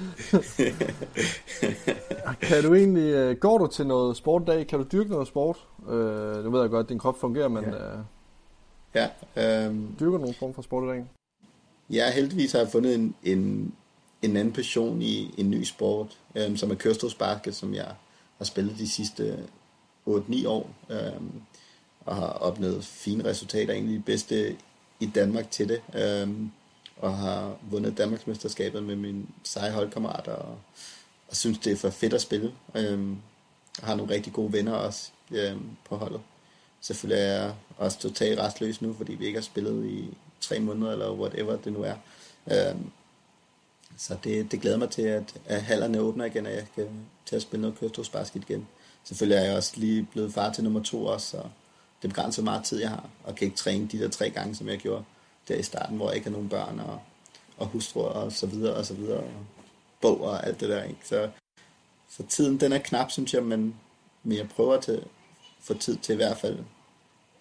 kan 2.49 2.63
du 2.63 2.75
egentlig, 2.75 3.15
øh, 3.15 3.37
går 3.37 3.59
du 3.59 3.67
til 3.67 3.87
noget 3.87 4.17
sport 4.17 4.43
i 4.43 4.45
dag? 4.45 4.67
Kan 4.67 4.79
du 4.79 4.87
dyrke 4.93 5.11
noget 5.11 5.29
sport? 5.29 5.67
Øh, 5.89 6.45
nu 6.45 6.51
ved 6.51 6.61
jeg 6.61 6.71
godt, 6.71 6.85
at 6.85 6.89
din 6.89 6.99
krop 6.99 7.21
fungerer, 7.21 7.49
men 7.49 7.65
ja. 7.65 7.93
Øh, 7.93 7.99
ja 8.95 9.67
øh, 9.67 9.75
dyrker 10.01 10.17
du 10.17 10.19
nogen 10.19 10.35
form 10.35 10.55
for 10.55 10.63
sport 10.63 10.85
i 10.85 10.87
dag? 10.87 11.07
Jeg 11.91 12.13
heldigvis 12.13 12.53
har 12.53 12.67
fundet 12.67 12.95
en, 12.95 13.15
en, 13.25 13.75
en 14.23 14.37
anden 14.37 14.53
passion 14.53 15.03
i 15.03 15.35
en 15.37 15.51
ny 15.51 15.65
sport, 15.65 16.19
øhm, 16.35 16.57
som 16.57 16.71
er 16.71 16.75
kørestolsbasket, 16.75 17.55
som 17.55 17.75
jeg 17.75 17.95
har 18.39 18.45
spillet 18.45 18.79
de 18.79 18.89
sidste 18.89 19.39
8-9 20.09 20.49
år, 20.49 20.71
øhm, 20.91 21.33
og 22.01 22.17
har 22.17 22.27
opnået 22.27 22.85
fine 22.85 23.25
resultater. 23.25 23.75
Egentlig 23.75 23.99
de 23.99 24.03
bedste 24.03 24.57
i 25.01 25.07
Danmark 25.07 25.51
til 25.51 25.69
det, 25.69 25.83
øhm, 25.95 26.51
og 26.97 27.17
har 27.17 27.57
vundet 27.71 27.99
Danmarksmesterskabet 27.99 28.83
med 28.83 28.97
min 28.97 29.29
seje 29.45 29.73
holdkammerat, 29.73 30.29
og, 30.29 30.59
og 31.29 31.37
synes, 31.37 31.59
det 31.59 31.73
er 31.73 31.77
for 31.77 31.91
fedt 31.91 32.15
at 32.15 32.21
spille. 32.21 32.53
Øhm, 32.75 33.17
jeg 33.81 33.89
har 33.89 33.95
nogle 33.95 34.15
rigtig 34.15 34.33
gode 34.33 34.53
venner 34.53 34.73
også 34.73 35.11
øhm, 35.31 35.71
på 35.89 35.97
holdet. 35.97 36.21
Selvfølgelig 36.81 37.23
er 37.23 37.43
jeg 37.43 37.55
også 37.77 37.99
totalt 37.99 38.39
restløs 38.39 38.83
nu, 38.83 38.95
fordi 38.95 39.15
vi 39.15 39.27
ikke 39.27 39.39
har 39.39 39.43
spillet 39.43 39.87
i 39.87 40.15
tre 40.41 40.61
måneder, 40.61 40.93
eller 40.93 41.13
whatever 41.13 41.57
det 41.57 41.73
nu 41.73 41.83
er. 41.83 41.95
Øh, 42.51 42.77
så 43.99 44.17
det, 44.25 44.53
det 44.53 44.61
glæder 44.61 44.77
mig 44.77 44.91
til, 44.91 45.03
at, 45.03 45.35
at 45.47 45.63
hallerne 45.63 46.01
åbner 46.01 46.25
igen, 46.25 46.47
og 46.47 46.53
jeg 46.53 46.67
kan 46.75 46.89
til 47.27 47.37
at 47.37 47.43
spille 47.43 47.61
noget 47.61 47.79
kørestolsbasket 47.79 48.43
igen. 48.49 48.69
Selvfølgelig 49.05 49.37
er 49.37 49.45
jeg 49.45 49.57
også 49.57 49.73
lige 49.77 50.09
blevet 50.13 50.33
far 50.33 50.53
til 50.53 50.65
nummer 50.65 50.83
to 50.83 51.07
også, 51.07 51.27
så 51.27 51.43
det 52.03 52.11
begrænser 52.11 52.43
meget 52.43 52.65
tid, 52.65 52.81
jeg 52.81 52.91
har, 52.91 53.09
og 53.25 53.35
kan 53.35 53.45
ikke 53.45 53.57
træne 53.57 53.89
de 53.89 53.99
der 53.99 54.09
tre 54.09 54.31
gange, 54.31 54.55
som 54.55 54.69
jeg 54.69 54.79
gjorde 54.79 55.05
der 55.49 55.57
i 55.57 55.63
starten, 55.63 55.97
hvor 55.97 56.09
jeg 56.09 56.17
ikke 56.17 56.27
har 56.27 56.33
nogen 56.33 56.49
børn 56.49 56.81
og, 56.81 57.01
og 57.57 57.67
hustru 57.67 58.01
og 58.01 58.33
så 58.33 58.47
videre 58.47 58.75
og 58.75 58.87
så 58.87 58.95
videre, 58.95 59.19
og 59.19 59.31
bog 60.01 60.21
og 60.21 60.47
alt 60.47 60.61
det 60.61 60.69
der, 60.69 60.83
ikke? 60.83 61.01
Så, 61.05 61.31
så 62.11 62.23
tiden, 62.29 62.61
den 62.61 62.73
er 62.73 62.79
knap, 62.79 63.11
synes 63.11 63.35
jeg, 63.35 63.43
men, 63.43 63.77
men 64.23 64.39
jeg 64.39 64.49
prøver 64.49 64.75
at 64.75 64.91
få 65.61 65.75
tid 65.75 65.97
til 65.97 66.13
i 66.13 66.17
hvert 66.17 66.39
fald 66.39 66.59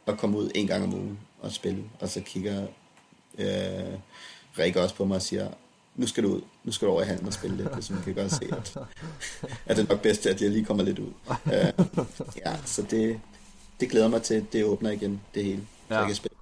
at 0.06 0.18
komme 0.18 0.38
ud 0.38 0.52
en 0.56 0.68
gang 0.68 0.84
om 0.84 0.94
ugen 0.94 1.20
og 1.42 1.52
spille, 1.52 1.84
og 2.00 2.10
så 2.10 2.22
kigger 2.22 2.68
øh, 3.38 4.00
Rikke 4.60 4.82
også 4.82 4.96
på 4.96 5.06
mig 5.06 5.16
og 5.16 5.22
siger, 5.22 5.50
nu 5.96 6.08
skal 6.08 6.24
du 6.24 6.34
ud, 6.34 6.42
nu 6.64 6.72
skal 6.72 6.88
du 6.88 6.92
over 6.92 7.02
i 7.02 7.06
handen 7.06 7.28
og 7.28 7.34
spille 7.34 7.58
lidt, 7.58 7.74
hvis 7.74 7.90
man 7.90 8.04
kan 8.04 8.14
godt 8.14 8.32
se, 8.32 8.46
at, 8.52 8.78
at 9.66 9.78
det 9.78 9.84
er 9.84 9.90
nok 9.90 10.02
bedst, 10.02 10.26
at 10.26 10.42
jeg 10.42 10.50
lige 10.50 10.66
kommer 10.66 10.84
lidt 10.84 11.00
ud. 11.00 11.12
Uh, 11.46 12.06
ja, 12.46 12.58
så 12.66 12.82
det, 12.82 13.22
det 13.80 13.90
glæder 13.90 14.08
mig 14.08 14.24
til, 14.24 14.46
det 14.54 14.66
åbner 14.66 14.92
igen, 14.92 15.22
det 15.34 15.44
hele, 15.44 15.68
ja. 15.90 15.96
så 15.96 16.00
jeg 16.00 16.08
kan 16.08 16.16
spille. 16.16 16.36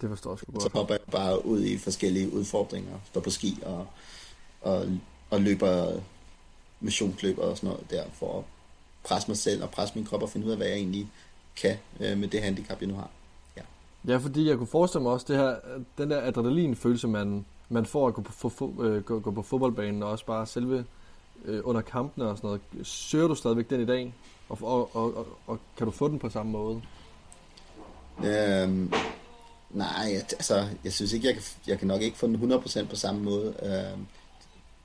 Det 0.00 0.08
forstår 0.08 0.30
jeg 0.30 0.38
sgu 0.38 0.52
godt. 0.52 0.62
Så 0.62 0.68
hopper 0.72 0.94
jeg 0.94 1.00
bare 1.10 1.46
ud 1.46 1.64
i 1.64 1.78
forskellige 1.78 2.32
udfordringer, 2.32 2.98
står 3.06 3.20
på 3.20 3.30
ski 3.30 3.58
og, 3.62 3.86
og, 4.60 4.86
og 5.30 5.40
løber 5.40 6.00
missionsløb 6.80 7.38
og 7.38 7.56
sådan 7.56 7.68
noget 7.70 7.90
der, 7.90 8.04
for 8.12 8.38
at 8.38 8.44
presse 9.04 9.28
mig 9.28 9.36
selv 9.36 9.62
og 9.62 9.70
presse 9.70 9.94
min 9.94 10.04
krop 10.04 10.22
og 10.22 10.30
finde 10.30 10.46
ud 10.46 10.50
af, 10.50 10.56
hvad 10.56 10.66
jeg 10.66 10.76
egentlig 10.76 11.08
kan 11.56 11.76
øh, 12.00 12.18
med 12.18 12.28
det 12.28 12.42
handicap, 12.42 12.80
jeg 12.80 12.88
nu 12.88 12.94
har. 12.94 13.10
Ja. 14.08 14.16
fordi 14.16 14.48
jeg 14.48 14.56
kunne 14.56 14.66
forestille 14.66 15.02
mig 15.02 15.12
også, 15.12 15.26
det 15.28 15.36
her, 15.36 15.56
den 15.98 16.10
der 16.10 16.22
adrenalinfølelse, 16.22 17.08
man, 17.08 17.44
man 17.68 17.86
får 17.86 18.08
at 18.08 18.14
gå 18.14 18.22
på, 18.22 18.32
for, 18.32 18.82
øh, 18.82 19.02
gå, 19.02 19.20
gå 19.20 19.30
på 19.30 19.42
fodboldbanen, 19.42 20.02
og 20.02 20.10
også 20.10 20.26
bare 20.26 20.46
selve 20.46 20.84
øh, 21.44 21.60
under 21.64 21.80
kampene 21.80 22.28
og 22.30 22.36
sådan 22.36 22.48
noget. 22.48 22.86
Søger 22.86 23.28
du 23.28 23.34
stadigvæk 23.34 23.70
den 23.70 23.80
i 23.80 23.86
dag? 23.86 24.14
Og, 24.48 24.58
og, 24.62 24.96
og, 24.96 25.16
og, 25.16 25.26
og 25.46 25.58
kan 25.76 25.84
du 25.84 25.90
få 25.90 26.08
den 26.08 26.18
på 26.18 26.28
samme 26.28 26.52
måde? 26.52 26.82
Øhm, 28.24 28.92
nej, 29.70 30.12
altså, 30.14 30.66
jeg 30.84 30.92
synes 30.92 31.12
ikke, 31.12 31.26
jeg 31.26 31.34
kan, 31.34 31.42
jeg 31.66 31.78
kan 31.78 31.88
nok 31.88 32.02
ikke 32.02 32.18
få 32.18 32.26
den 32.26 32.52
100% 32.52 32.86
på 32.86 32.96
samme 32.96 33.22
måde. 33.22 33.54
Øhm, 33.62 34.06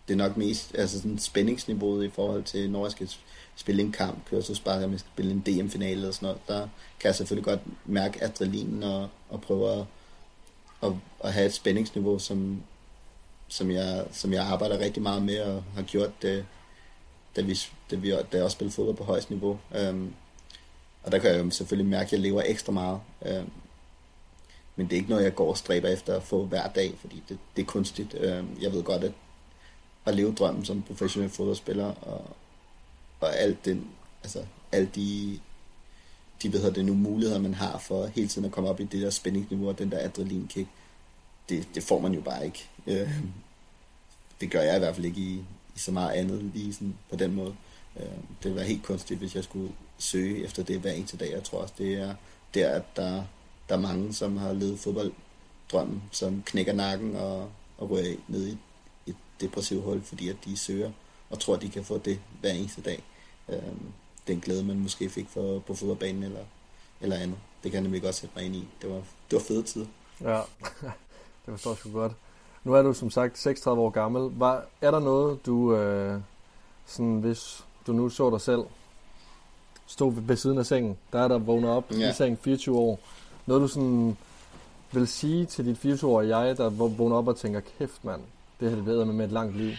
det 0.07 0.13
er 0.13 0.17
nok 0.17 0.37
mest 0.37 0.75
altså 0.75 0.97
sådan 1.01 1.19
spændingsniveauet 1.19 2.05
i 2.05 2.09
forhold 2.09 2.43
til, 2.43 2.71
når 2.71 2.85
jeg 2.85 2.91
skal 2.91 3.09
spille 3.55 3.81
en 3.81 3.91
kamp, 3.91 4.25
køre 4.29 4.41
så 4.41 4.61
bare, 4.65 4.75
at 4.83 4.91
jeg 4.91 4.99
skal 4.99 5.11
spille 5.13 5.31
en 5.31 5.39
DM-finale 5.39 5.91
eller 5.91 6.11
sådan 6.11 6.25
noget. 6.25 6.47
Der 6.47 6.59
kan 6.99 7.07
jeg 7.07 7.15
selvfølgelig 7.15 7.45
godt 7.45 7.59
mærke 7.85 8.23
adrenalinen 8.23 8.83
og, 8.83 9.09
og 9.29 9.41
prøve 9.41 9.71
at, 9.71 9.85
at, 10.83 10.91
at 11.23 11.33
have 11.33 11.45
et 11.45 11.53
spændingsniveau, 11.53 12.19
som, 12.19 12.63
som 13.47 13.71
jeg, 13.71 14.05
som 14.11 14.33
jeg 14.33 14.45
arbejder 14.45 14.79
rigtig 14.79 15.03
meget 15.03 15.23
med 15.23 15.39
og 15.39 15.63
har 15.75 15.81
gjort 15.81 16.21
det, 16.21 16.45
da, 17.35 17.41
vi, 17.41 17.59
da, 17.91 17.95
vi, 17.95 18.09
da 18.09 18.23
jeg 18.31 18.43
også 18.43 18.55
spillede 18.55 18.75
fodbold 18.75 18.97
på 18.97 19.03
højst 19.03 19.29
niveau. 19.29 19.59
Øhm, 19.75 20.13
og 21.03 21.11
der 21.11 21.17
kan 21.17 21.31
jeg 21.31 21.45
jo 21.45 21.49
selvfølgelig 21.49 21.89
mærke, 21.89 22.05
at 22.05 22.11
jeg 22.11 22.19
lever 22.19 22.43
ekstra 22.45 22.71
meget. 22.71 22.99
Øhm, 23.25 23.51
men 24.75 24.85
det 24.85 24.93
er 24.93 24.97
ikke 24.97 25.09
noget, 25.09 25.23
jeg 25.23 25.35
går 25.35 25.49
og 25.49 25.57
stræber 25.57 25.87
efter 25.87 26.15
at 26.15 26.23
få 26.23 26.45
hver 26.45 26.67
dag, 26.67 26.93
fordi 26.99 27.23
det, 27.29 27.37
det 27.55 27.61
er 27.61 27.65
kunstigt. 27.65 28.15
Øhm, 28.19 28.57
jeg 28.61 28.73
ved 28.73 28.83
godt, 28.83 29.03
at 29.03 29.11
at 30.05 30.15
leve 30.15 30.33
drømmen 30.33 30.65
som 30.65 30.81
professionel 30.81 31.29
fodboldspiller, 31.29 31.93
og, 32.01 32.35
og 33.19 33.37
alt 33.37 33.65
den, 33.65 33.87
altså, 34.23 34.45
alle 34.71 34.89
de, 34.95 35.39
de 36.43 36.53
ved 36.53 36.71
det 36.71 36.85
nu, 36.85 36.93
muligheder, 36.93 37.39
man 37.39 37.53
har 37.53 37.77
for 37.77 38.05
hele 38.05 38.27
tiden 38.27 38.45
at 38.45 38.51
komme 38.51 38.69
op 38.69 38.79
i 38.79 38.83
det 38.83 39.01
der 39.01 39.09
spændingsniveau 39.09 39.69
og 39.69 39.79
den 39.79 39.91
der 39.91 39.99
adrenalinkick, 39.99 40.67
det, 41.49 41.67
det 41.75 41.83
får 41.83 41.99
man 41.99 42.13
jo 42.13 42.21
bare 42.21 42.45
ikke. 42.45 42.69
Øh, 42.87 43.09
det 44.41 44.51
gør 44.51 44.61
jeg 44.61 44.75
i 44.75 44.79
hvert 44.79 44.95
fald 44.95 45.05
ikke 45.05 45.21
i, 45.21 45.33
i 45.75 45.79
så 45.79 45.91
meget 45.91 46.11
andet 46.11 46.43
lige 46.43 46.73
sådan 46.73 46.95
på 47.09 47.15
den 47.15 47.33
måde. 47.33 47.55
Øh, 47.95 48.05
det 48.05 48.43
ville 48.43 48.55
være 48.55 48.67
helt 48.67 48.83
kunstigt, 48.83 49.19
hvis 49.19 49.35
jeg 49.35 49.43
skulle 49.43 49.71
søge 49.97 50.43
efter 50.43 50.63
det 50.63 50.79
hver 50.79 50.91
eneste 50.91 51.17
dag. 51.17 51.31
Jeg 51.31 51.43
tror 51.43 51.61
også, 51.61 51.73
det 51.77 51.93
er 51.93 52.15
der, 52.53 52.69
at 52.69 52.83
der, 52.95 53.23
der 53.69 53.75
er 53.75 53.79
mange, 53.79 54.13
som 54.13 54.37
har 54.37 54.53
levet 54.53 54.79
fodbolddrømmen, 54.79 56.03
som 56.11 56.43
knækker 56.45 56.73
nakken 56.73 57.15
og, 57.15 57.49
og 57.77 57.89
rører 57.89 58.15
ned 58.27 58.47
i 58.47 58.57
et 59.07 59.15
depressivt 59.41 59.83
hul, 59.83 60.01
fordi 60.01 60.29
at 60.29 60.35
de 60.45 60.57
søger 60.57 60.91
og 61.29 61.39
tror, 61.39 61.55
de 61.55 61.69
kan 61.69 61.83
få 61.83 61.97
det 61.97 62.19
hver 62.41 62.51
eneste 62.51 62.81
dag. 62.81 63.03
Øh, 63.49 63.59
den 64.27 64.39
glæde, 64.39 64.63
man 64.63 64.79
måske 64.79 65.09
fik 65.09 65.29
for, 65.29 65.59
på 65.59 65.75
fodboldbanen 65.75 66.23
eller, 66.23 66.39
eller 67.01 67.15
andet. 67.15 67.37
Det 67.63 67.71
kan 67.71 67.73
jeg 67.73 67.83
nemlig 67.83 68.01
godt 68.01 68.15
sætte 68.15 68.35
mig 68.35 68.45
ind 68.45 68.55
i. 68.55 68.67
Det 68.81 68.89
var, 68.89 68.95
det 68.95 69.33
var 69.33 69.39
fede 69.39 69.63
tid. 69.63 69.85
Ja, 70.21 70.41
det 71.45 71.47
forstår 71.47 71.71
jeg 71.71 71.77
sgu 71.77 71.91
godt. 71.91 72.13
Nu 72.63 72.73
er 72.73 72.81
du 72.81 72.93
som 72.93 73.09
sagt 73.09 73.37
36 73.37 73.81
år 73.81 73.89
gammel. 73.89 74.39
Var, 74.39 74.65
er 74.81 74.91
der 74.91 74.99
noget, 74.99 75.45
du, 75.45 75.75
øh, 75.75 76.21
sådan, 76.85 77.19
hvis 77.19 77.65
du 77.87 77.93
nu 77.93 78.09
så 78.09 78.29
dig 78.29 78.41
selv, 78.41 78.61
stå 79.87 80.09
ved 80.09 80.35
siden 80.35 80.57
af 80.57 80.65
sengen, 80.65 80.97
der 81.13 81.19
er 81.19 81.27
der 81.27 81.37
vågnet 81.37 81.69
op 81.69 81.91
ja. 81.91 82.09
i 82.09 82.13
sengen 82.13 82.37
24 82.37 82.77
år, 82.77 82.99
noget 83.45 83.61
du 83.61 83.67
sådan 83.67 84.17
vil 84.91 85.07
sige 85.07 85.45
til 85.45 85.65
dit 85.65 85.85
24-årige 85.85 86.37
jeg, 86.37 86.57
der 86.57 86.69
vågner 86.69 87.15
op 87.15 87.27
og 87.27 87.37
tænker, 87.37 87.59
kæft 87.59 88.05
mand, 88.05 88.21
det 88.59 88.69
har 88.69 88.75
det 88.75 88.85
været 88.85 89.07
med, 89.07 89.15
med 89.15 89.25
et 89.25 89.31
langt 89.31 89.57
liv? 89.57 89.71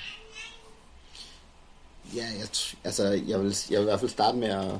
Ja, 2.14 2.24
jeg, 2.38 2.48
altså, 2.84 3.22
jeg 3.28 3.40
vil, 3.40 3.57
jeg 3.70 3.78
vil 3.78 3.84
i 3.84 3.88
hvert 3.88 4.00
fald 4.00 4.11
starte 4.11 4.38
med 4.38 4.48
at, 4.48 4.72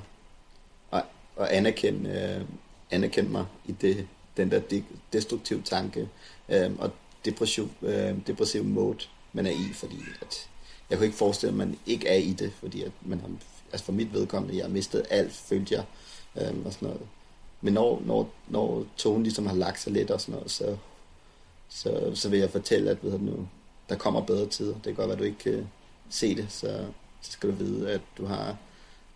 at, 0.92 1.04
at 1.36 1.48
anerkende, 1.48 2.10
øh, 2.10 2.46
anerkende 2.90 3.30
mig 3.30 3.46
i 3.66 3.72
det, 3.72 4.08
den 4.36 4.50
der 4.50 4.60
de, 4.60 4.84
destruktive 5.12 5.62
tanke 5.62 6.08
øh, 6.48 6.70
og 6.78 6.90
depressiv, 7.24 7.70
øh, 7.82 8.14
depressiv 8.26 8.64
mode, 8.64 8.98
man 9.32 9.46
er 9.46 9.50
i, 9.50 9.72
fordi 9.74 9.98
at, 10.22 10.48
jeg 10.90 10.98
kunne 10.98 11.06
ikke 11.06 11.18
forestille, 11.18 11.50
at 11.50 11.58
man 11.58 11.78
ikke 11.86 12.08
er 12.08 12.16
i 12.16 12.32
det, 12.32 12.52
fordi 12.60 12.82
at 12.82 12.92
man 13.02 13.20
har, 13.20 13.30
altså 13.72 13.84
for 13.84 13.92
mit 13.92 14.12
vedkommende, 14.12 14.56
jeg 14.56 14.64
har 14.64 14.70
mistet 14.70 15.06
alt, 15.10 15.32
følte 15.32 15.74
jeg, 15.74 15.84
øh, 16.36 16.66
og 16.66 16.72
sådan 16.72 16.88
noget. 16.88 17.06
Men 17.60 17.74
når, 17.74 18.02
når, 18.04 18.30
når 18.48 18.84
tonen 18.96 19.22
ligesom 19.22 19.46
har 19.46 19.54
lagt 19.54 19.80
sig 19.80 19.92
lidt 19.92 20.10
og 20.10 20.20
sådan 20.20 20.34
noget, 20.34 20.50
så, 20.50 20.76
så, 21.68 22.12
så 22.14 22.28
vil 22.28 22.38
jeg 22.38 22.50
fortælle, 22.50 22.90
at 22.90 23.04
ved 23.04 23.12
du, 23.12 23.18
nu, 23.18 23.48
der 23.88 23.96
kommer 23.96 24.20
bedre 24.20 24.46
tider. 24.46 24.74
Det 24.74 24.82
kan 24.84 24.94
godt 24.94 25.08
være, 25.08 25.12
at 25.12 25.18
du 25.18 25.24
ikke 25.24 25.38
kan 25.38 25.68
se 26.10 26.36
det, 26.36 26.46
så 26.48 26.86
skal 27.32 27.50
du 27.50 27.54
vide, 27.54 27.90
at 27.90 28.00
du 28.18 28.26
har 28.26 28.56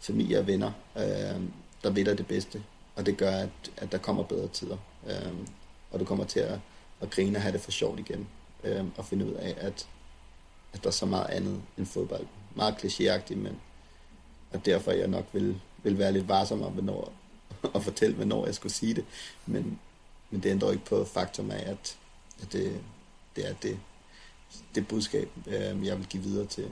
familie 0.01 0.39
og 0.39 0.47
venner, 0.47 0.73
øh, 0.97 1.43
der 1.83 1.91
ved 1.91 2.05
dig 2.05 2.19
det 2.19 2.27
bedste. 2.27 2.63
Og 2.97 3.07
det 3.07 3.17
gør, 3.17 3.31
at, 3.31 3.51
at 3.77 3.93
der 3.93 3.99
kommer 3.99 4.23
bedre 4.23 4.49
tider. 4.49 4.77
Øh, 5.07 5.33
og 5.91 6.01
du 6.01 6.05
kommer 6.05 6.25
til 6.25 6.41
at, 6.41 6.59
at 7.01 7.11
grine 7.11 7.39
og 7.39 7.43
have 7.43 7.53
det 7.53 7.61
for 7.61 7.71
sjovt 7.71 7.99
igen. 7.99 8.29
Øh, 8.65 8.85
og 8.97 9.05
finde 9.05 9.27
ud 9.27 9.33
af, 9.33 9.55
at, 9.59 9.89
at 10.73 10.83
der 10.83 10.89
er 10.89 10.93
så 10.93 11.07
meget 11.07 11.27
andet 11.27 11.63
end 11.79 11.87
fodbold. 11.87 12.27
Meget 12.55 12.75
klichéagtigt, 12.75 13.37
men 13.37 13.61
og 14.53 14.67
derfor 14.67 14.93
jeg 14.93 15.09
nok 15.09 15.27
vil, 15.33 15.61
vil 15.83 15.99
være 15.99 16.13
lidt 16.13 16.29
varsom 16.29 16.63
om, 16.63 16.73
hvornår, 16.73 17.13
at 17.75 17.83
fortælle, 17.83 18.17
hvornår 18.17 18.47
jeg 18.47 18.55
skulle 18.55 18.73
sige 18.73 18.95
det. 18.95 19.05
Men, 19.47 19.79
men 20.31 20.43
det 20.43 20.51
ændrer 20.51 20.71
ikke 20.71 20.85
på 20.85 21.05
faktum 21.05 21.51
af, 21.51 21.71
at, 21.71 21.99
at 22.43 22.53
det, 22.53 22.81
det 23.37 23.49
er 23.49 23.55
det, 23.55 23.79
det 24.75 24.89
budskab, 24.89 25.31
øh, 25.47 25.87
jeg 25.87 25.99
vil 25.99 26.07
give 26.07 26.23
videre 26.23 26.47
til, 26.47 26.71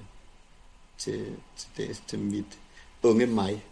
til, 0.99 1.37
til, 1.57 1.69
det, 1.77 2.03
til 2.07 2.19
mit 2.19 2.59
unge 3.03 3.27
mig. 3.27 3.65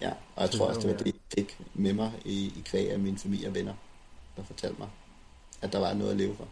Ja, 0.00 0.10
og 0.36 0.42
jeg 0.42 0.50
tror 0.50 0.66
også, 0.66 0.80
det 0.80 0.90
var 0.90 0.96
det, 0.96 1.06
jeg 1.06 1.14
fik 1.34 1.58
med 1.74 1.92
mig 1.92 2.12
i, 2.24 2.46
i 2.46 2.62
kvæg 2.64 2.90
af 2.90 2.98
min 2.98 3.18
familie 3.18 3.48
og 3.48 3.54
venner, 3.54 3.74
der 4.36 4.42
fortalte 4.44 4.78
mig, 4.78 4.88
at 5.62 5.72
der 5.72 5.78
var 5.78 5.94
noget 5.94 6.10
at 6.10 6.16
leve 6.16 6.36
for. 6.36 6.48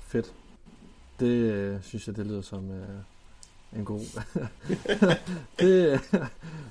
Fedt. 0.00 0.32
Det 1.20 1.26
øh, 1.26 1.82
synes 1.82 2.06
jeg, 2.06 2.16
det 2.16 2.26
lyder 2.26 2.42
som 2.42 2.70
øh, 2.70 2.88
en 3.76 3.84
god... 3.84 4.00
det 5.60 6.00
øh, 6.12 6.26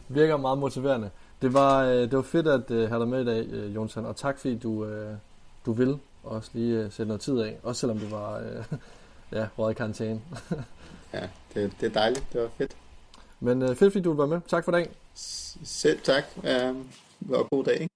virker 0.07 0.37
meget 0.37 0.57
motiverende. 0.57 1.09
Det 1.41 1.53
var, 1.53 1.83
øh, 1.83 2.01
det 2.01 2.15
var 2.15 2.21
fedt 2.21 2.47
at 2.47 2.71
øh, 2.71 2.89
have 2.89 2.99
dig 2.99 3.07
med 3.07 3.21
i 3.21 3.25
dag, 3.25 3.47
øh, 3.47 3.75
Jonsson, 3.75 4.05
og 4.05 4.15
tak 4.15 4.39
fordi 4.39 4.57
du, 4.57 4.85
øh, 4.85 5.15
du 5.65 5.71
vil 5.71 5.97
også 6.23 6.49
lige 6.53 6.77
øh, 6.77 6.91
sætte 6.91 7.07
noget 7.07 7.21
tid 7.21 7.39
af, 7.39 7.57
også 7.63 7.79
selvom 7.79 7.99
det 7.99 8.11
var 8.11 8.37
øh, 8.37 8.63
ja, 9.39 9.47
råd 9.59 9.71
i 9.71 9.73
karantæne. 9.73 10.21
ja, 11.13 11.27
det, 11.53 11.71
det 11.81 11.85
er 11.89 11.93
dejligt. 11.93 12.33
Det 12.33 12.41
var 12.41 12.49
fedt. 12.57 12.71
Men 13.39 13.61
øh, 13.61 13.75
fedt, 13.75 13.93
fordi 13.93 14.03
du 14.03 14.13
var 14.13 14.25
med. 14.25 14.41
Tak 14.47 14.65
for 14.65 14.71
dagen. 14.71 14.89
Selv 15.63 15.99
tak. 16.03 16.23
Det 17.19 17.29
var 17.29 17.39
en 17.39 17.47
god 17.51 17.63
dag. 17.63 17.73
Ikke? 17.73 17.89